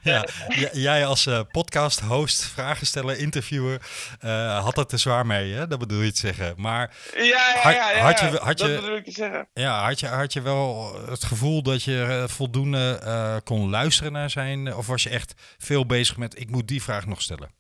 Ja, 0.03 0.25
jij 0.73 1.07
als 1.07 1.27
eh, 1.27 1.41
podcast-host, 1.53 2.45
vragensteller, 2.45 3.19
interviewer, 3.19 3.81
eh, 4.21 4.63
had 4.65 4.77
het 4.77 4.93
er 4.93 4.99
zwaar 4.99 5.27
mee, 5.27 5.53
hè? 5.53 5.67
Dat 5.67 5.79
bedoel 5.79 6.01
je 6.01 6.13
te 6.13 6.19
zeggen. 6.19 6.55
Maar 6.57 6.97
Ja, 7.15 7.23
ja, 7.25 7.55
Had- 7.61 7.75
ja, 7.75 7.91
ja, 7.91 7.99
had 8.03 8.19
je- 8.21 8.27
had 8.39 8.59
je- 8.61 8.67
dat 8.67 8.81
bedoel 8.81 8.97
ik 8.97 9.05
te 9.05 9.11
zeggen. 9.11 9.49
ja, 9.55 9.85
had 9.85 10.01
je, 10.01 10.07
had 10.07 10.33
je 10.33 10.41
wel 10.43 10.95
het 11.11 11.25
gevoel 11.25 11.63
dat 11.63 11.83
je 11.83 12.03
eh, 12.03 12.29
voldoende 12.29 13.41
kon 13.45 13.71
luisteren 13.71 14.13
naar 14.13 14.31
zijn... 14.31 14.75
Of 14.75 14.87
was 14.87 15.03
je 15.03 15.11
echt 15.11 15.35
veel 15.59 15.87
bezig 15.87 16.17
met, 16.17 16.41
ik 16.41 16.51
moet 16.51 16.69
die 16.69 16.83
vraag 16.83 17.07
nog 17.07 17.23
stellen? 17.23 17.51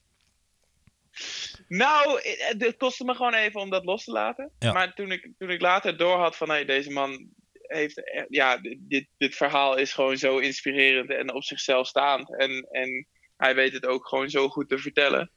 Nou, 1.68 2.20
het 2.58 2.74
kostte 2.78 3.04
me 3.04 3.14
gewoon 3.14 3.34
even 3.34 3.60
om 3.60 3.70
dat 3.70 3.84
los 3.84 4.04
te 4.04 4.12
laten. 4.12 4.50
Ja. 4.58 4.72
Maar 4.72 4.94
toen 4.94 5.12
ik, 5.12 5.28
toen 5.38 5.50
ik 5.50 5.60
later 5.60 5.96
door 5.96 6.18
had 6.18 6.36
van, 6.36 6.50
hé, 6.50 6.64
deze 6.64 6.90
man 6.90 7.28
heeft, 7.66 8.04
eh, 8.04 8.22
ja, 8.28 8.58
dit, 8.78 9.06
dit 9.18 9.34
verhaal 9.34 9.76
is 9.76 9.92
gewoon 9.92 10.16
zo 10.16 10.38
inspirerend 10.38 11.10
en 11.10 11.34
op 11.34 11.44
zichzelf 11.44 11.86
staand. 11.86 12.36
En, 12.38 12.66
en 12.70 13.06
hij 13.36 13.54
weet 13.54 13.72
het 13.72 13.86
ook 13.86 14.06
gewoon 14.06 14.30
zo 14.30 14.48
goed 14.48 14.68
te 14.68 14.78
vertellen. 14.78 15.30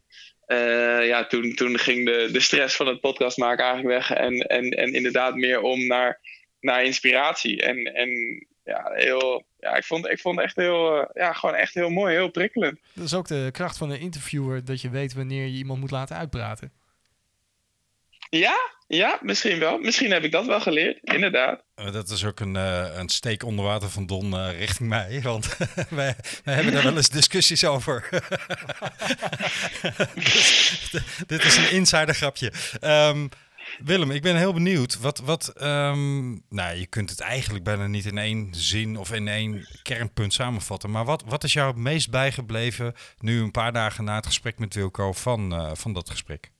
Eh, 0.45 1.07
ja, 1.07 1.25
toen, 1.25 1.55
toen 1.55 1.79
ging 1.79 2.05
de, 2.05 2.29
de 2.31 2.39
stress 2.39 2.75
van 2.75 2.87
het 2.87 2.99
podcast 2.99 3.37
maken 3.37 3.65
eigenlijk 3.65 3.97
weg. 3.97 4.17
En, 4.17 4.39
en, 4.39 4.69
en 4.69 4.93
inderdaad 4.93 5.35
meer 5.35 5.61
om 5.61 5.87
naar, 5.87 6.19
naar 6.59 6.83
inspiratie. 6.83 7.61
En, 7.61 7.83
en 7.83 8.09
ja, 8.63 8.91
heel, 8.93 9.45
ja, 9.59 9.75
ik 9.75 9.83
vond, 9.83 10.07
ik 10.07 10.19
vond 10.19 10.39
echt 10.39 10.55
heel, 10.55 11.01
eh, 11.01 11.09
ja, 11.13 11.33
gewoon 11.33 11.55
echt 11.55 11.73
heel 11.73 11.89
mooi, 11.89 12.13
heel 12.13 12.31
prikkelend. 12.31 12.79
Dat 12.93 13.05
is 13.05 13.13
ook 13.13 13.27
de 13.27 13.49
kracht 13.51 13.77
van 13.77 13.89
een 13.89 13.99
interviewer, 13.99 14.65
dat 14.65 14.81
je 14.81 14.89
weet 14.89 15.13
wanneer 15.13 15.45
je 15.45 15.57
iemand 15.57 15.79
moet 15.79 15.91
laten 15.91 16.15
uitpraten. 16.15 16.71
Ja, 18.29 18.57
ja, 18.89 19.19
misschien 19.21 19.59
wel. 19.59 19.77
Misschien 19.77 20.11
heb 20.11 20.23
ik 20.23 20.31
dat 20.31 20.45
wel 20.45 20.61
geleerd, 20.61 20.99
inderdaad. 21.01 21.63
Eh, 21.75 21.91
Dat 21.91 22.09
is 22.09 22.25
ook 22.25 22.39
een, 22.39 22.55
eh, 22.55 22.95
een 22.95 23.09
steek 23.09 23.43
onder 23.43 23.65
water 23.65 23.89
van 23.89 24.05
Don 24.05 24.33
eh, 24.33 24.57
richting 24.57 24.89
mij. 24.89 25.21
Want 25.21 25.57
wij, 25.89 26.15
wij 26.43 26.53
hebben 26.53 26.73
daar 26.73 26.83
wel 26.83 26.95
eens 26.95 27.09
discussies 27.09 27.65
over. 27.65 28.09
Dit 31.27 31.43
is 31.43 31.57
een 31.57 31.71
insider 31.71 32.15
grapje. 32.15 32.51
Ehm, 32.79 33.27
Willem, 33.83 34.11
ik 34.11 34.21
ben 34.21 34.35
heel 34.35 34.53
benieuwd. 34.53 34.99
Wat, 34.99 35.19
wat, 35.19 35.47
ehm, 35.47 36.29
nou, 36.49 36.77
je 36.77 36.87
kunt 36.87 37.09
het 37.09 37.19
eigenlijk 37.19 37.63
bijna 37.63 37.87
niet 37.87 38.05
in 38.05 38.17
één 38.17 38.47
zin 38.51 38.97
of 38.97 39.13
in 39.13 39.27
één 39.27 39.67
kernpunt 39.83 40.33
samenvatten. 40.33 40.91
Maar 40.91 41.05
wat, 41.05 41.23
wat 41.25 41.43
is 41.43 41.53
jou 41.53 41.67
het 41.67 41.77
meest 41.77 42.09
bijgebleven 42.09 42.93
nu 43.19 43.41
een 43.41 43.51
paar 43.51 43.73
dagen 43.73 44.03
na 44.03 44.15
het 44.15 44.25
gesprek 44.25 44.59
met 44.59 44.73
Wilco 44.73 45.13
van, 45.13 45.75
van 45.77 45.93
dat 45.93 46.09
gesprek? 46.09 46.51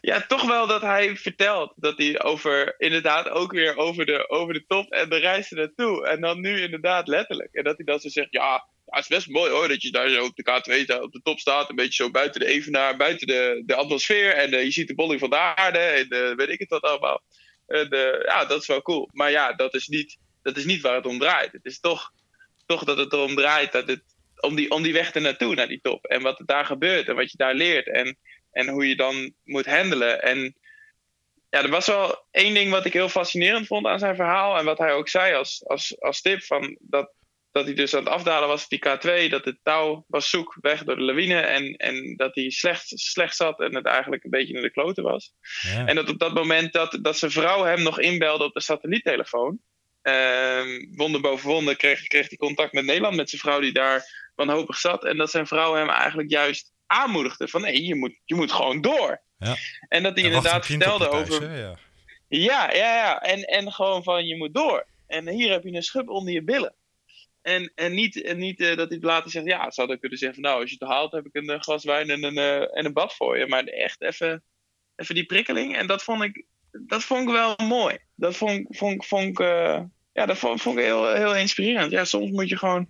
Ja, 0.00 0.26
toch 0.26 0.42
wel 0.46 0.66
dat 0.66 0.80
hij 0.80 1.16
vertelt 1.16 1.72
dat 1.76 1.98
hij 1.98 2.22
over, 2.22 2.74
inderdaad 2.78 3.28
ook 3.28 3.52
weer 3.52 3.76
over 3.76 4.06
de, 4.06 4.28
over 4.28 4.54
de 4.54 4.64
top 4.66 4.90
en 4.90 5.08
de 5.08 5.16
reis 5.16 5.50
naartoe. 5.50 6.06
En 6.06 6.20
dan 6.20 6.40
nu 6.40 6.60
inderdaad 6.62 7.08
letterlijk. 7.08 7.54
En 7.54 7.64
dat 7.64 7.76
hij 7.76 7.84
dan 7.84 8.00
zo 8.00 8.08
zegt, 8.08 8.28
ja, 8.30 8.68
ja, 8.90 8.96
het 8.96 9.10
is 9.10 9.16
best 9.16 9.28
mooi 9.28 9.50
hoor, 9.50 9.68
dat 9.68 9.82
je 9.82 9.90
daar 9.90 10.08
zo 10.08 10.24
op 10.24 10.36
de 10.36 10.42
K2 10.42 10.82
sta- 10.82 11.02
op 11.02 11.12
de 11.12 11.20
top 11.22 11.38
staat. 11.38 11.68
Een 11.70 11.76
beetje 11.76 12.02
zo 12.02 12.10
buiten 12.10 12.40
de 12.40 12.46
evenaar, 12.46 12.96
buiten 12.96 13.26
de, 13.26 13.62
de 13.66 13.74
atmosfeer. 13.74 14.32
En 14.32 14.52
eh, 14.52 14.62
je 14.62 14.70
ziet 14.70 14.88
de 14.88 14.94
bolling 14.94 15.20
van 15.20 15.30
de 15.30 15.36
aarde 15.38 15.78
en 15.78 16.08
eh, 16.08 16.36
weet 16.36 16.48
ik 16.48 16.58
het 16.58 16.68
wat 16.68 16.82
allemaal. 16.82 17.22
Eh, 17.66 17.90
ja, 18.24 18.44
dat 18.44 18.60
is 18.60 18.66
wel 18.66 18.82
cool. 18.82 19.08
Maar 19.12 19.30
ja, 19.30 19.52
dat 19.52 19.74
is 19.74 19.86
niet, 19.86 20.16
dat 20.42 20.56
is 20.56 20.64
niet 20.64 20.80
waar 20.80 20.94
het 20.94 21.06
om 21.06 21.18
draait. 21.18 21.52
Het 21.52 21.64
is 21.64 21.80
toch, 21.80 22.12
toch 22.66 22.84
dat 22.84 22.96
het 22.96 23.12
erom 23.12 23.34
draait 23.34 23.72
dat 23.72 23.88
het, 23.88 24.02
om, 24.40 24.54
die, 24.54 24.70
om 24.70 24.82
die 24.82 24.92
weg 24.92 25.12
ernaartoe, 25.12 25.54
naar 25.54 25.68
die 25.68 25.80
top. 25.82 26.04
En 26.04 26.22
wat 26.22 26.38
er 26.38 26.46
daar 26.46 26.64
gebeurt 26.64 27.08
en 27.08 27.14
wat 27.16 27.30
je 27.30 27.36
daar 27.36 27.54
leert. 27.54 27.88
En, 27.88 28.16
en 28.52 28.68
hoe 28.68 28.88
je 28.88 28.96
dan 28.96 29.32
moet 29.44 29.66
handelen. 29.66 30.22
En 30.22 30.54
ja, 31.50 31.62
er 31.62 31.70
was 31.70 31.86
wel 31.86 32.26
één 32.30 32.54
ding 32.54 32.70
wat 32.70 32.84
ik 32.84 32.92
heel 32.92 33.08
fascinerend 33.08 33.66
vond 33.66 33.86
aan 33.86 33.98
zijn 33.98 34.14
verhaal. 34.14 34.58
En 34.58 34.64
wat 34.64 34.78
hij 34.78 34.92
ook 34.92 35.08
zei 35.08 35.34
als, 35.34 35.64
als, 35.66 36.00
als 36.00 36.20
tip: 36.20 36.42
van 36.42 36.76
dat, 36.80 37.12
dat 37.52 37.64
hij 37.64 37.74
dus 37.74 37.94
aan 37.94 38.04
het 38.04 38.12
afdalen 38.12 38.48
was 38.48 38.62
op 38.62 38.68
die 38.68 38.86
K2. 38.86 39.30
Dat 39.30 39.44
het 39.44 39.58
touw 39.62 40.04
was 40.08 40.30
zoek 40.30 40.56
weg 40.60 40.84
door 40.84 40.96
de 40.96 41.02
lawine. 41.02 41.40
En, 41.40 41.74
en 41.74 42.16
dat 42.16 42.34
hij 42.34 42.50
slecht, 42.50 42.88
slecht 42.88 43.36
zat 43.36 43.60
en 43.60 43.74
het 43.74 43.86
eigenlijk 43.86 44.24
een 44.24 44.30
beetje 44.30 44.52
naar 44.52 44.62
de 44.62 44.70
kloten 44.70 45.02
was. 45.02 45.32
Ja. 45.60 45.86
En 45.86 45.94
dat 45.94 46.08
op 46.08 46.18
dat 46.18 46.34
moment 46.34 46.72
dat, 46.72 46.98
dat 47.02 47.18
zijn 47.18 47.30
vrouw 47.30 47.64
hem 47.64 47.82
nog 47.82 48.00
inbelde 48.00 48.44
op 48.44 48.52
de 48.52 48.60
satelliettelefoon. 48.60 49.60
ehm 50.02 50.86
wonder 50.90 51.20
boven 51.20 51.48
wonder 51.48 51.76
kreeg, 51.76 52.02
kreeg 52.02 52.28
hij 52.28 52.38
contact 52.38 52.72
met 52.72 52.84
Nederland, 52.84 53.16
met 53.16 53.30
zijn 53.30 53.40
vrouw 53.40 53.60
die 53.60 53.72
daar 53.72 54.30
wanhopig 54.34 54.76
zat. 54.76 55.04
En 55.04 55.16
dat 55.16 55.30
zijn 55.30 55.46
vrouw 55.46 55.74
hem 55.74 55.88
eigenlijk 55.88 56.30
juist 56.30 56.72
aanmoedigde 56.90 57.48
van 57.48 57.60
nee, 57.60 57.84
je 57.84 57.94
moet, 57.94 58.18
je 58.24 58.34
moet 58.34 58.52
gewoon 58.52 58.80
door. 58.80 59.22
Ja. 59.38 59.56
En 59.88 60.02
dat 60.02 60.14
hij 60.14 60.24
Er 60.24 60.30
inderdaad 60.30 60.66
vertelde 60.66 61.08
thuis, 61.08 61.30
over... 61.30 61.58
Ja. 61.58 61.76
Ja, 62.28 62.72
ja, 62.72 62.94
ja. 62.94 63.22
En, 63.22 63.42
en 63.42 63.72
gewoon 63.72 64.02
van 64.02 64.26
je 64.26 64.36
moet 64.36 64.54
door. 64.54 64.86
En 65.06 65.28
hier 65.28 65.50
heb 65.50 65.64
je 65.64 65.72
een 65.72 65.82
schub 65.82 66.08
onder 66.08 66.32
je 66.32 66.42
billen. 66.42 66.74
En, 67.42 67.72
en 67.74 67.94
niet, 67.94 68.22
en 68.22 68.38
niet 68.38 68.60
eh, 68.60 68.76
dat 68.76 68.90
hij 68.90 68.98
later 69.00 69.30
zegt, 69.30 69.46
ja, 69.46 69.70
ze 69.70 69.80
hadden 69.80 70.00
kunnen 70.00 70.18
zeggen 70.18 70.40
van 70.40 70.50
nou, 70.50 70.60
als 70.62 70.70
je 70.70 70.76
het 70.78 70.88
haalt 70.88 71.12
heb 71.12 71.26
ik 71.26 71.34
een 71.34 71.48
eh, 71.48 71.60
glas 71.60 71.84
wijn 71.84 72.10
en 72.10 72.24
een, 72.24 72.38
eh, 72.38 72.76
en 72.76 72.84
een 72.84 72.92
bad 72.92 73.14
voor 73.14 73.38
je. 73.38 73.46
Maar 73.46 73.64
echt 73.64 74.02
even, 74.02 74.42
even 74.96 75.14
die 75.14 75.26
prikkeling. 75.26 75.76
En 75.76 75.86
dat 75.86 76.02
vond 76.02 76.22
ik, 76.22 76.44
dat 76.70 77.02
vond 77.02 77.28
ik 77.28 77.34
wel 77.34 77.54
mooi. 77.66 77.98
Dat 78.14 78.36
vond, 78.36 78.76
vond, 78.76 79.06
vond 79.06 79.28
ik, 79.28 79.38
ja, 80.12 80.26
dat 80.26 80.38
vond, 80.38 80.62
vond 80.62 80.78
ik 80.78 80.84
heel, 80.84 81.14
heel 81.14 81.36
inspirerend. 81.36 81.90
Ja, 81.90 82.04
soms 82.04 82.30
moet 82.30 82.48
je 82.48 82.56
gewoon 82.56 82.88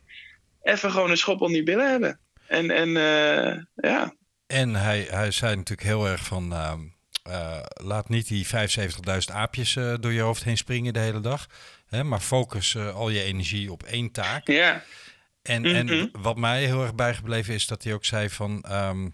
even 0.62 0.90
gewoon 0.90 1.10
een 1.10 1.16
schop 1.16 1.40
onder 1.40 1.56
je 1.56 1.62
billen 1.62 1.90
hebben. 1.90 2.20
En, 2.50 2.70
en 2.70 2.96
eh, 2.96 3.56
ja, 3.74 4.14
En 4.46 4.74
hij, 4.74 5.06
hij 5.10 5.30
zei 5.30 5.56
natuurlijk 5.56 5.88
heel 5.88 6.06
erg 6.08 6.24
van... 6.24 6.52
ehm, 6.52 6.80
eh, 7.22 7.60
laat 7.82 8.08
niet 8.08 8.28
die 8.28 8.46
75.000 8.46 9.32
aapjes 9.32 9.76
eh, 9.76 9.94
door 10.00 10.12
je 10.12 10.20
hoofd 10.20 10.44
heen 10.44 10.56
springen 10.56 10.92
de 10.92 10.98
hele 10.98 11.20
dag. 11.20 11.46
Hè, 11.86 12.04
maar 12.04 12.20
focus 12.20 12.76
al 12.76 13.08
je 13.10 13.22
energie 13.22 13.72
op 13.72 13.82
één 13.82 14.10
taak. 14.10 14.46
ja, 14.46 14.82
En, 15.42 15.62
Mhm. 15.62 15.74
en 15.74 16.10
wat 16.12 16.36
mij 16.36 16.64
heel 16.64 16.82
erg 16.82 16.94
bijgebleven 16.94 17.54
is 17.54 17.66
dat 17.66 17.82
hij 17.84 17.94
ook 17.94 18.04
zei 18.04 18.30
van... 18.30 18.62
ehm, 18.62 19.08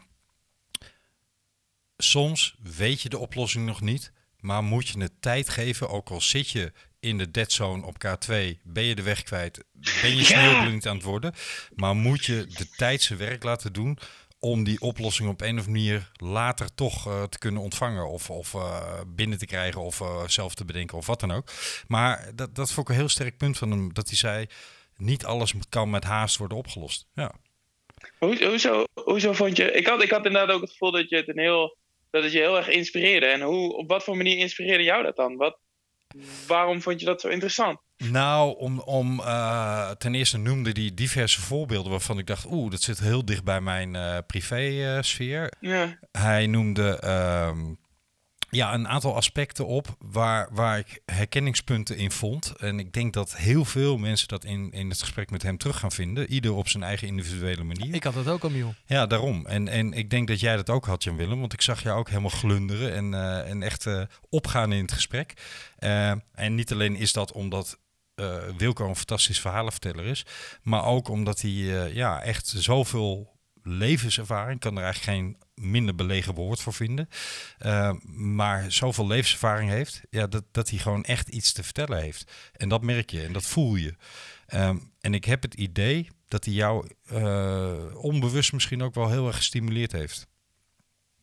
soms 1.96 2.56
weet 2.62 3.02
je 3.02 3.08
de 3.08 3.18
oplossing 3.18 3.66
nog 3.66 3.80
niet, 3.80 4.12
maar 4.40 4.62
moet 4.62 4.88
je 4.88 5.00
het 5.00 5.12
tijd 5.22 5.48
geven, 5.48 5.88
ook 5.88 6.08
al 6.10 6.20
zit 6.20 6.50
je 6.50 6.72
in 7.06 7.18
de 7.18 7.30
deadzone 7.30 7.86
op 7.86 7.94
K2, 7.94 8.32
ben 8.62 8.84
je 8.84 8.94
de 8.94 9.02
weg 9.02 9.22
kwijt, 9.22 9.64
ben 10.02 10.16
je 10.16 10.24
sneeuwblind 10.24 10.86
aan 10.86 10.96
het 10.96 11.04
worden, 11.04 11.34
maar 11.74 11.94
moet 11.94 12.24
je 12.24 12.46
de 12.46 12.68
tijd 12.76 13.02
zijn 13.02 13.18
werk 13.18 13.42
laten 13.42 13.72
doen 13.72 13.98
om 14.40 14.64
die 14.64 14.80
oplossing 14.80 15.28
op 15.28 15.40
een 15.40 15.58
of 15.58 15.66
andere 15.66 15.70
manier 15.70 16.10
later 16.16 16.74
toch 16.74 17.06
eh, 17.06 17.22
te 17.22 17.38
kunnen 17.38 17.62
ontvangen 17.62 18.08
of, 18.08 18.30
of 18.30 18.54
eh, 18.54 19.00
binnen 19.06 19.38
te 19.38 19.46
krijgen 19.46 19.80
of 19.80 20.00
eh, 20.00 20.28
zelf 20.28 20.54
te 20.54 20.64
bedenken 20.64 20.96
of 20.96 21.06
wat 21.06 21.20
dan 21.20 21.32
ook. 21.32 21.48
Maar 21.88 22.30
dat, 22.34 22.54
dat 22.54 22.72
vond 22.72 22.88
ik 22.88 22.94
een 22.94 23.00
heel 23.00 23.08
sterk 23.08 23.36
punt 23.36 23.58
van 23.58 23.70
hem, 23.70 23.94
dat 23.94 24.08
hij 24.08 24.16
zei, 24.16 24.46
niet 24.96 25.24
alles 25.24 25.54
kan 25.68 25.90
met 25.90 26.04
haast 26.04 26.36
worden 26.36 26.58
opgelost. 26.58 27.06
Ja. 27.14 27.32
Hoe, 28.18 28.44
hoezo, 28.44 28.84
hoezo 28.94 29.32
vond 29.32 29.56
je... 29.56 29.72
Ik 29.72 29.86
had, 29.86 30.02
ik 30.02 30.10
had 30.10 30.26
inderdaad 30.26 30.54
ook 30.54 30.60
het 30.60 30.70
gevoel 30.70 30.90
dat 30.90 31.08
je 31.08 31.16
het 31.16 31.28
een 31.28 31.38
heel... 31.38 31.76
Dat 32.10 32.22
het 32.22 32.32
je 32.32 32.38
heel 32.38 32.56
erg 32.56 32.68
inspireerde. 32.68 33.26
En 33.26 33.40
hoe, 33.40 33.76
op 33.76 33.88
wat 33.88 34.04
voor 34.04 34.16
manier 34.16 34.38
inspireerde 34.38 34.84
jou 34.84 35.02
dat 35.02 35.16
dan? 35.16 35.36
Wat, 35.36 35.58
waarom 36.46 36.82
vond 36.82 37.00
je 37.00 37.06
dat 37.06 37.20
zo 37.20 37.28
interessant? 37.28 37.78
Nou, 37.96 38.58
om, 38.58 38.80
om 38.80 39.20
eh, 39.20 39.90
ten 39.90 40.14
eerste 40.14 40.38
noemde 40.38 40.70
hij 40.70 40.90
diverse 40.94 41.40
voorbeelden 41.40 41.90
waarvan 41.90 42.18
ik 42.18 42.26
dacht, 42.26 42.46
oeh, 42.50 42.70
dat 42.70 42.82
zit 42.82 42.98
heel 42.98 43.24
dicht 43.24 43.44
bij 43.44 43.60
mijn 43.60 43.96
eh 43.96 44.18
privé-sfeer. 44.26 45.52
Ja, 45.60 45.98
Hij 46.12 46.46
noemde 46.46 46.98
ehm, 46.98 47.74
ja, 48.50 48.74
een 48.74 48.88
aantal 48.88 49.16
aspecten 49.16 49.66
op 49.66 49.96
waar, 49.98 50.48
waar 50.52 50.78
ik 50.78 51.00
herkenningspunten 51.04 51.96
in 51.96 52.10
vond. 52.10 52.56
En 52.56 52.78
ik 52.78 52.92
denk 52.92 53.12
dat 53.12 53.36
heel 53.36 53.64
veel 53.64 53.98
mensen 53.98 54.28
dat 54.28 54.44
in, 54.44 54.70
in 54.70 54.88
het 54.88 55.00
gesprek 55.00 55.30
met 55.30 55.42
hem 55.42 55.58
terug 55.58 55.78
gaan 55.78 55.92
vinden. 55.92 56.32
Ieder 56.32 56.54
op 56.54 56.68
zijn 56.68 56.82
eigen 56.82 57.08
individuele 57.08 57.64
manier. 57.64 57.94
Ik 57.94 58.04
had 58.04 58.14
dat 58.14 58.28
ook 58.28 58.42
al, 58.42 58.50
Miel. 58.50 58.74
Ja, 58.86 59.06
daarom. 59.06 59.46
En, 59.46 59.68
en 59.68 59.92
ik 59.92 60.10
denk 60.10 60.28
dat 60.28 60.40
jij 60.40 60.56
dat 60.56 60.70
ook 60.70 60.86
had, 60.86 61.04
Jan 61.04 61.16
Willem. 61.16 61.40
Want 61.40 61.52
ik 61.52 61.60
zag 61.60 61.82
jou 61.82 61.98
ook 61.98 62.08
helemaal 62.08 62.30
glunderen 62.30 62.94
en, 62.94 63.14
eh, 63.14 63.50
en 63.50 63.62
echt 63.62 63.86
eh, 63.86 64.02
opgaan 64.28 64.72
in 64.72 64.82
het 64.82 64.92
gesprek. 64.92 65.34
Eh, 65.78 66.10
en 66.34 66.54
niet 66.54 66.72
alleen 66.72 66.96
is 66.96 67.12
dat 67.12 67.32
omdat 67.32 67.78
Wilco 68.56 68.88
een 68.88 68.96
fantastisch 68.96 69.40
verhalenverteller 69.40 70.04
is. 70.04 70.26
Maar 70.62 70.84
ook 70.84 71.08
omdat 71.08 71.40
hij 71.40 71.50
ja, 71.92 72.22
echt 72.22 72.46
zoveel 72.56 73.38
levenservaring, 73.62 74.60
kan 74.60 74.76
er 74.76 74.82
eigenlijk 74.82 75.18
geen 75.18 75.36
minder 75.60 75.94
belegen 75.94 76.34
woord 76.34 76.60
voor 76.60 76.72
vinden. 76.74 77.08
eh, 77.58 77.92
maar 78.14 78.72
zoveel 78.72 79.06
levenservaring 79.06 79.70
heeft, 79.70 80.00
ja, 80.10 80.26
dat, 80.26 80.44
dat 80.52 80.70
hij 80.70 80.78
gewoon 80.78 81.04
echt 81.04 81.28
iets 81.28 81.52
te 81.52 81.62
vertellen 81.62 82.02
heeft. 82.02 82.32
En 82.52 82.68
dat 82.68 82.82
merk 82.82 83.10
je 83.10 83.22
en 83.22 83.32
dat 83.32 83.46
voel 83.46 83.76
je. 83.76 83.94
Ehm, 84.46 84.76
en 85.00 85.14
ik 85.14 85.24
heb 85.24 85.42
het 85.42 85.54
idee 85.54 86.08
dat 86.28 86.44
hij 86.44 86.54
jou 86.54 86.86
eh, 87.08 87.96
onbewust 88.04 88.52
misschien 88.52 88.82
ook 88.82 88.94
wel 88.94 89.10
heel 89.10 89.26
erg 89.26 89.36
gestimuleerd 89.36 89.92
heeft. 89.92 90.26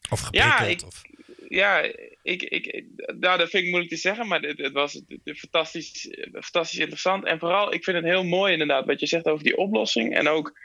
Of 0.10 0.20
geprikkeld. 0.20 0.70
ik- 0.70 0.84
of, 0.86 1.02
ja 1.50 1.82
ik, 2.24 2.42
ik, 2.42 2.84
nou, 3.20 3.38
dat 3.38 3.50
vind 3.50 3.64
ik 3.64 3.70
moeilijk 3.70 3.90
te 3.94 3.98
zeggen, 4.00 4.28
maar 4.28 4.42
het, 4.42 4.58
het 4.58 4.74
was 4.74 5.02
fantastisch, 5.24 6.08
fantastisch 6.32 6.80
interessant. 6.80 7.26
En 7.26 7.40
vooral, 7.40 7.74
ik 7.74 7.84
vind 7.84 7.98
het 7.98 8.06
heel 8.06 8.24
mooi 8.24 8.52
inderdaad 8.52 8.86
wat 8.86 9.00
je 9.00 9.06
zegt 9.08 9.26
over 9.26 9.44
die 9.44 9.58
oplossing. 9.58 10.16
En 10.16 10.28
ook 10.28 10.60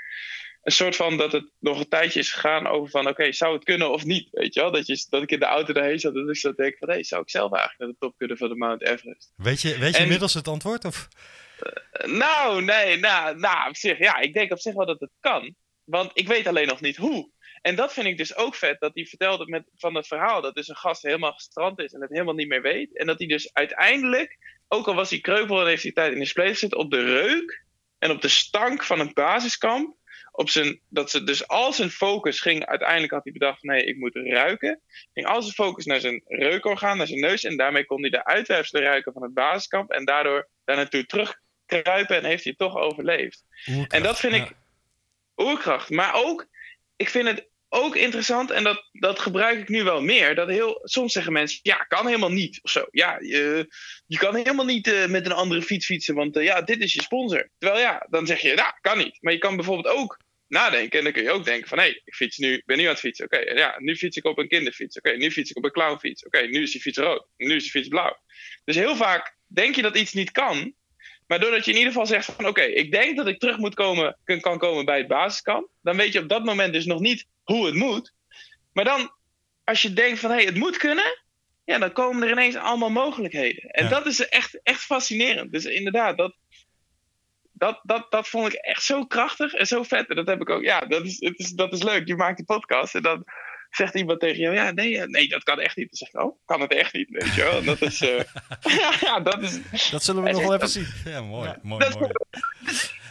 een 0.69 0.75
soort 0.75 0.97
van 0.97 1.17
dat 1.17 1.33
het 1.33 1.51
nog 1.59 1.79
een 1.79 1.89
tijdje 1.89 2.21
is 2.21 2.33
gegaan 2.33 2.67
over 2.67 2.91
van, 2.91 3.09
oké, 3.09 3.33
zou 3.33 3.55
het 3.55 3.65
kunnen 3.65 3.91
of 3.91 4.05
niet? 4.05 4.29
Weet 4.31 4.55
je 4.55 4.61
wel? 4.61 4.71
Dat, 4.71 4.87
je, 4.87 5.07
dat 5.11 5.23
ik 5.23 5.31
in 5.31 5.39
de 5.39 5.45
auto 5.45 5.73
daarheen 5.73 5.99
zat 5.99 6.15
en 6.15 6.27
dat 6.27 6.37
ik 6.37 6.41
te 6.41 6.55
denken 6.57 6.79
van, 6.79 6.91
hé, 6.91 7.03
zou 7.03 7.23
ik 7.23 7.31
zelf 7.31 7.53
eigenlijk 7.53 7.81
naar 7.81 7.89
de 7.89 7.97
top 7.99 8.15
kunnen 8.17 8.37
van 8.37 8.49
de 8.49 8.55
Mount 8.55 8.83
Everest? 8.83 9.33
weet 9.37 9.61
je, 9.61 9.79
weet 9.79 9.91
je 9.91 9.97
En- 9.97 10.03
inmiddels 10.03 10.35
het 10.35 10.49
antwoord? 10.49 10.85
Of? 10.85 11.09
Nou, 12.05 12.63
nee, 12.63 12.99
nou, 12.99 13.39
nou, 13.39 13.69
op 13.69 13.77
zich, 13.77 13.99
ja, 13.99 14.19
ik 14.19 14.35
denk 14.35 14.53
op 14.53 14.59
zich 14.59 14.75
wel 14.75 14.87
dat 14.87 15.01
het 15.01 15.11
kan. 15.21 15.55
Want 15.85 16.11
ik 16.15 16.29
weet 16.29 16.47
alleen 16.47 16.67
nog 16.67 16.81
niet 16.81 16.97
hoe. 16.97 17.31
En 17.61 17.75
dat 17.75 17.93
vind 17.93 18.07
ik 18.07 18.17
dus 18.17 18.37
ook 18.37 18.55
vet, 18.55 18.81
dat 18.81 18.95
hij 18.95 19.07
vertelde 19.07 19.47
met, 19.47 19.71
van 19.75 19.95
het 19.95 20.07
verhaal 20.07 20.41
dat 20.41 20.55
dus 20.55 20.69
een 20.69 20.77
gast 20.77 21.03
helemaal 21.03 21.33
gestrand 21.33 21.79
is 21.79 21.93
en 21.93 22.01
het 22.01 22.11
helemaal 22.11 22.35
niet 22.35 22.49
meer 22.49 22.63
weet. 22.63 22.97
En 22.97 23.07
dat 23.07 23.19
hij 23.19 23.27
dus 23.29 23.53
uiteindelijk, 23.53 24.39
ook 24.69 24.87
al 24.87 24.95
was 24.95 25.11
hij 25.11 25.21
kreupel 25.21 25.61
en 25.61 25.67
heeft 25.67 25.83
hij 25.83 25.93
tijd 25.93 26.13
in 26.13 26.19
de 26.19 26.25
spleet 26.25 26.53
gezet, 26.53 26.75
op 26.75 26.91
de 26.91 27.05
reuk 27.05 27.65
en 27.99 28.11
op 28.11 28.23
de 28.23 28.29
stank 28.29 28.85
van 28.85 28.99
het 28.99 29.15
basiskamp, 29.15 29.97
op 30.39 30.51
zijn, 30.51 30.81
dat 30.89 31.11
ze 31.11 31.25
dus 31.25 31.49
al 31.49 31.73
zijn 31.73 31.91
focus 31.91 32.41
ging, 32.41 32.67
uiteindelijk 32.67 33.13
had 33.13 33.25
hij 33.25 33.33
bedacht 33.33 33.61
van 33.61 33.69
nee, 33.69 33.85
ik 33.85 33.97
moet 33.97 34.15
ruiken. 34.15 34.81
Ging 35.13 35.27
al 35.27 35.43
zijn 35.43 35.55
focus 35.55 35.85
naar 35.85 36.01
zijn 36.01 36.23
reukorgaan, 36.27 36.97
naar 36.97 37.07
zijn 37.07 37.21
neus 37.21 37.45
en 37.45 37.57
daarmee 37.57 37.85
kon 37.85 38.01
hij 38.01 38.11
de 38.11 38.25
uitwerpselen 38.25 38.83
ruiken 38.83 39.13
van 39.13 39.23
het 39.23 39.35
basiskamp 39.35 39.91
en 39.91 40.05
daardoor 40.05 40.49
daar 40.65 40.77
naartoe 40.77 41.07
terugkruipen 41.07 42.17
en 42.17 42.25
heeft 42.25 42.45
hij 42.45 42.55
het 42.57 42.59
toch 42.59 42.77
overleefd. 42.77 43.45
En 43.89 44.03
dat 44.03 44.19
vind 44.19 44.35
ik 44.35 44.53
oerkracht. 45.37 45.91
Maar 45.91 46.15
ook, 46.15 46.47
ik 46.97 47.09
vind 47.09 47.29
het 47.29 47.49
ook 47.69 47.97
interessant, 47.97 48.51
en 48.51 48.65
dat, 48.65 48.89
dat 48.93 49.19
gebruik 49.19 49.59
ik 49.59 49.69
nu 49.69 49.83
wel 49.83 50.03
meer. 50.03 50.35
Dat 50.35 50.49
heel, 50.49 50.81
soms 50.83 51.13
zeggen 51.13 51.33
mensen, 51.33 51.61
ja, 51.63 51.77
kan 51.77 52.07
helemaal 52.07 52.33
niet. 52.33 52.59
Of 52.63 52.71
zo. 52.71 52.87
Ja, 52.91 53.19
je, 53.21 53.75
je 54.07 54.19
kan 54.19 54.35
helemaal 54.35 54.65
niet 54.65 54.87
eh, 54.87 55.07
met 55.07 55.27
een 55.27 55.33
andere 55.33 55.63
fiets 55.63 55.87
fietsen, 55.87 56.15
want 56.15 56.37
eh, 56.37 56.45
ja, 56.45 56.63
dit 56.63 56.81
is 56.81 56.93
je 56.93 57.03
sponsor. 57.03 57.49
Terwijl 57.59 57.81
ja, 57.81 58.07
dan 58.11 58.27
zeg 58.27 58.41
je, 58.41 58.55
nou, 58.55 58.73
kan 58.81 58.99
niet. 58.99 59.19
Maar 59.21 59.33
je 59.33 59.39
kan 59.39 59.57
bijvoorbeeld 59.57 59.95
ook 59.97 60.27
nadenken. 60.49 60.99
En 60.99 61.05
dan 61.05 61.13
kun 61.13 61.23
je 61.23 61.31
ook 61.31 61.45
denken 61.45 61.69
van, 61.69 61.79
hé, 61.79 61.85
hey, 61.85 62.01
ik 62.05 62.15
fiets 62.15 62.37
nu, 62.39 62.63
ben 62.67 62.77
nu 62.77 62.83
aan 62.83 62.91
het 62.91 62.99
fietsen. 62.99 63.25
Oké, 63.25 63.39
ja, 63.39 63.75
nu 63.79 63.97
fiets 63.97 64.17
ik 64.17 64.25
op 64.25 64.39
een 64.39 64.49
kinderfiets. 64.49 64.97
Oké, 64.97 65.11
nu 65.11 65.31
fiets 65.31 65.51
ik 65.51 65.57
op 65.57 65.65
een 65.65 65.71
clownfiets. 65.71 66.27
Oké, 66.27 66.41
nu 66.41 66.63
is 66.63 66.73
die 66.73 66.81
fiets 66.81 66.99
rood. 66.99 67.27
Nu 67.37 67.55
is 67.55 67.63
die 67.63 67.71
fiets 67.71 67.89
blauw. 67.89 68.17
Dus 68.65 68.77
heel 68.77 68.97
vaak 68.97 69.37
denk 69.47 69.75
je 69.75 69.83
dat 69.83 69.97
iets 69.97 70.13
niet 70.13 70.31
kan. 70.31 70.75
Maar 71.27 71.41
doordat 71.41 71.65
je 71.65 71.71
in 71.71 71.77
ieder 71.77 71.93
geval 71.93 72.07
zegt 72.07 72.25
van 72.25 72.47
oké, 72.47 72.63
ik 72.63 72.93
denk 72.93 73.17
dat 73.17 73.27
ik 73.27 73.39
terug 73.39 73.57
moet 73.57 73.75
komen, 73.75 74.19
kan, 74.25 74.41
kan 74.41 74.59
komen 74.59 74.85
bij 74.85 74.99
het 74.99 75.09
basiskamp. 75.09 75.69
Dan 75.83 75.97
weet 75.97 76.13
je 76.13 76.21
op 76.21 76.29
dat 76.29 76.45
moment 76.45 76.73
dus 76.73 76.85
nog 76.85 77.01
niet 77.01 77.27
hoe 77.43 77.67
het 77.67 77.75
moet. 77.75 78.13
Maar 78.73 78.85
dan, 78.85 79.13
als 79.65 79.83
je 79.83 79.93
denkt 79.93 80.19
van 80.21 80.31
hé, 80.31 80.37
hey, 80.37 80.45
het 80.45 80.57
moet 80.57 80.77
kunnen. 80.77 81.27
Ja, 81.65 81.79
dan 81.79 81.93
komen 81.93 82.23
er 82.23 82.31
ineens 82.31 82.55
allemaal 82.57 82.91
mogelijkheden. 82.91 83.71
En 83.71 83.85
Ja. 83.85 83.91
dat 83.91 84.07
is 84.07 84.29
echt, 84.29 84.61
echt 84.63 84.81
fascinerend. 84.81 85.53
Dus 85.53 85.65
inderdaad, 85.65 86.17
dat, 86.17 86.37
dat, 87.59 87.81
dat, 87.83 88.07
dat 88.11 88.29
vond 88.29 88.47
ik 88.47 88.53
echt 88.53 88.83
zo 88.83 89.07
krachtig 89.07 89.53
en 89.53 89.67
zo 89.67 89.83
vet. 89.83 90.09
En 90.09 90.17
dat 90.17 90.27
heb 90.27 90.41
ik 90.41 90.51
ook, 90.51 90.63
ja, 90.63 90.81
dat 90.81 91.05
is, 91.05 91.21
het 91.21 91.39
is, 91.39 91.51
dat 91.51 91.73
is 91.73 91.83
leuk. 91.83 92.07
Je 92.07 92.17
maakt 92.17 92.37
die 92.37 92.47
podcast 92.47 92.95
en 92.95 93.03
dan 93.03 93.25
zegt 93.71 93.95
iemand 93.95 94.21
tegen 94.21 94.39
jou, 94.39 94.55
ja, 94.55 94.71
nee, 94.71 94.99
eh, 95.01 95.07
nee, 95.07 95.29
dat 95.29 95.43
kan 95.43 95.61
echt 95.61 95.77
niet. 95.77 95.89
Dan 95.91 95.97
zeg 95.99 96.09
ik, 96.09 96.21
oh, 96.21 96.39
kan 96.45 96.61
het 96.61 96.73
echt 96.75 96.93
niet, 96.93 97.09
weet 97.11 97.35
je 97.35 97.43
wel. 97.43 97.63
Dat 97.65 97.81
is, 97.83 98.01
eh, 98.01 98.25
ja, 99.01 99.21
dat 99.21 99.43
is, 99.43 99.91
Dat 99.91 100.03
zullen 100.05 100.23
we 100.23 100.31
nog 100.31 100.43
wel 100.43 100.55
even 100.55 100.69
zien. 100.69 100.87
Ja, 101.05 101.21
mooi, 101.21 101.49
Ja. 101.49 101.59
mooi, 101.63 101.89
mooi. 101.99 102.11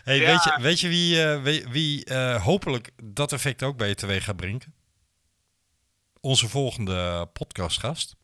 Hey, 0.03 0.17
Ja. 0.19 0.25
weet, 0.31 0.43
je, 0.43 0.57
weet 0.61 0.79
je 0.79 0.87
wie, 0.87 1.23
eh, 1.23 1.43
wie, 1.43 1.65
wie 1.69 2.05
eh, 2.05 2.43
hopelijk 2.43 2.89
dat 3.03 3.31
effect 3.31 3.63
ook 3.63 3.77
bij 3.77 3.87
je 3.87 3.95
teweeg 3.95 4.23
gaat 4.23 4.35
brengen? 4.35 4.73
Onze 6.21 6.49
volgende 6.49 7.27
podcastgast. 7.33 8.15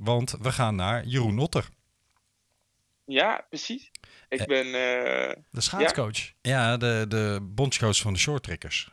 Want 0.00 0.34
we 0.40 0.52
gaan 0.52 0.74
naar 0.74 1.04
Jeroen 1.04 1.38
Otter. 1.38 1.68
Ja, 3.12 3.46
precies. 3.48 3.90
Ik 4.28 4.40
Eh. 4.40 4.46
ben. 4.46 4.66
eh, 4.66 5.36
De 5.50 5.60
schaatscoach. 5.60 6.32
Ja, 6.40 6.76
de, 6.76 7.04
de 7.08 7.38
bondscoach 7.42 7.96
van 7.98 8.12
de 8.12 8.18
shorttrekkers. 8.18 8.90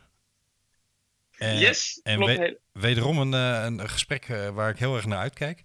En 1.36 1.58
yes, 1.58 2.00
en 2.02 2.16
klopt. 2.16 2.36
we- 2.36 2.42
heel- 2.42 2.58
wederom 2.72 3.18
een, 3.18 3.34
eh, 3.34 3.64
een 3.64 3.88
gesprek 3.88 4.24
eh, 4.28 4.48
waar 4.48 4.70
ik 4.70 4.78
heel 4.78 4.96
erg 4.96 5.06
naar 5.06 5.18
uitkijk. 5.18 5.60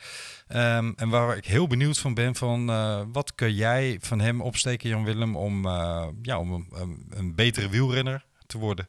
Ehm, 0.47 0.91
en 0.95 1.09
waar 1.09 1.37
ik 1.37 1.45
heel 1.45 1.67
benieuwd 1.67 1.97
van 1.97 2.13
ben 2.13 2.35
van 2.35 2.69
eh, 2.69 3.01
wat 3.11 3.35
kun 3.35 3.53
jij 3.53 3.97
van 4.01 4.19
hem 4.19 4.41
opsteken, 4.41 4.89
Jan 4.89 5.03
Willem, 5.03 5.35
om, 5.37 5.65
eh, 5.65 6.07
ja, 6.21 6.39
om 6.39 6.67
een 7.09 7.35
betere 7.35 7.69
wielrenner 7.69 8.25
te 8.45 8.57
worden. 8.57 8.85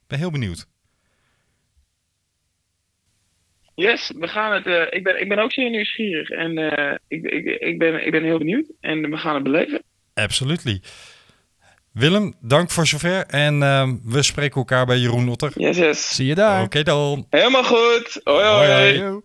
Ik 0.00 0.06
ben 0.06 0.18
heel 0.18 0.30
benieuwd. 0.30 0.66
Yes, 3.78 4.12
we 4.18 4.28
gaan 4.28 4.52
het. 4.52 4.66
eh, 4.66 4.82
ik, 4.90 5.04
ben, 5.04 5.20
ik 5.20 5.28
ben 5.28 5.38
ook 5.38 5.52
zeer 5.52 5.70
nieuwsgierig 5.70 6.28
en 6.30 6.58
eh, 6.58 6.94
ik, 7.08 7.24
ik, 7.24 7.44
ik, 7.60 7.78
ben, 7.78 8.06
ik 8.06 8.10
ben 8.10 8.22
heel 8.24 8.38
benieuwd 8.38 8.66
en 8.80 9.10
we 9.10 9.16
gaan 9.16 9.34
het 9.34 9.42
beleven. 9.42 9.82
Absolutely. 10.14 10.80
Willem, 11.92 12.34
dank 12.40 12.70
voor 12.70 12.86
zover. 12.86 13.24
En 13.26 13.62
ehm, 13.62 13.96
we 14.04 14.22
spreken 14.22 14.56
elkaar 14.56 14.86
bij 14.86 14.98
Jeroen 14.98 15.28
Otter. 15.28 15.52
Yes, 15.54 15.76
yes. 15.76 16.14
Zie 16.14 16.26
je 16.26 16.34
daar. 16.34 16.62
Oké 16.62 16.82
dan. 16.82 17.26
Helemaal 17.30 17.64
goed. 17.64 18.20
Hoi, 18.24 18.44
hoi. 18.44 18.68
Hoi, 18.68 19.02
hoi. 19.02 19.20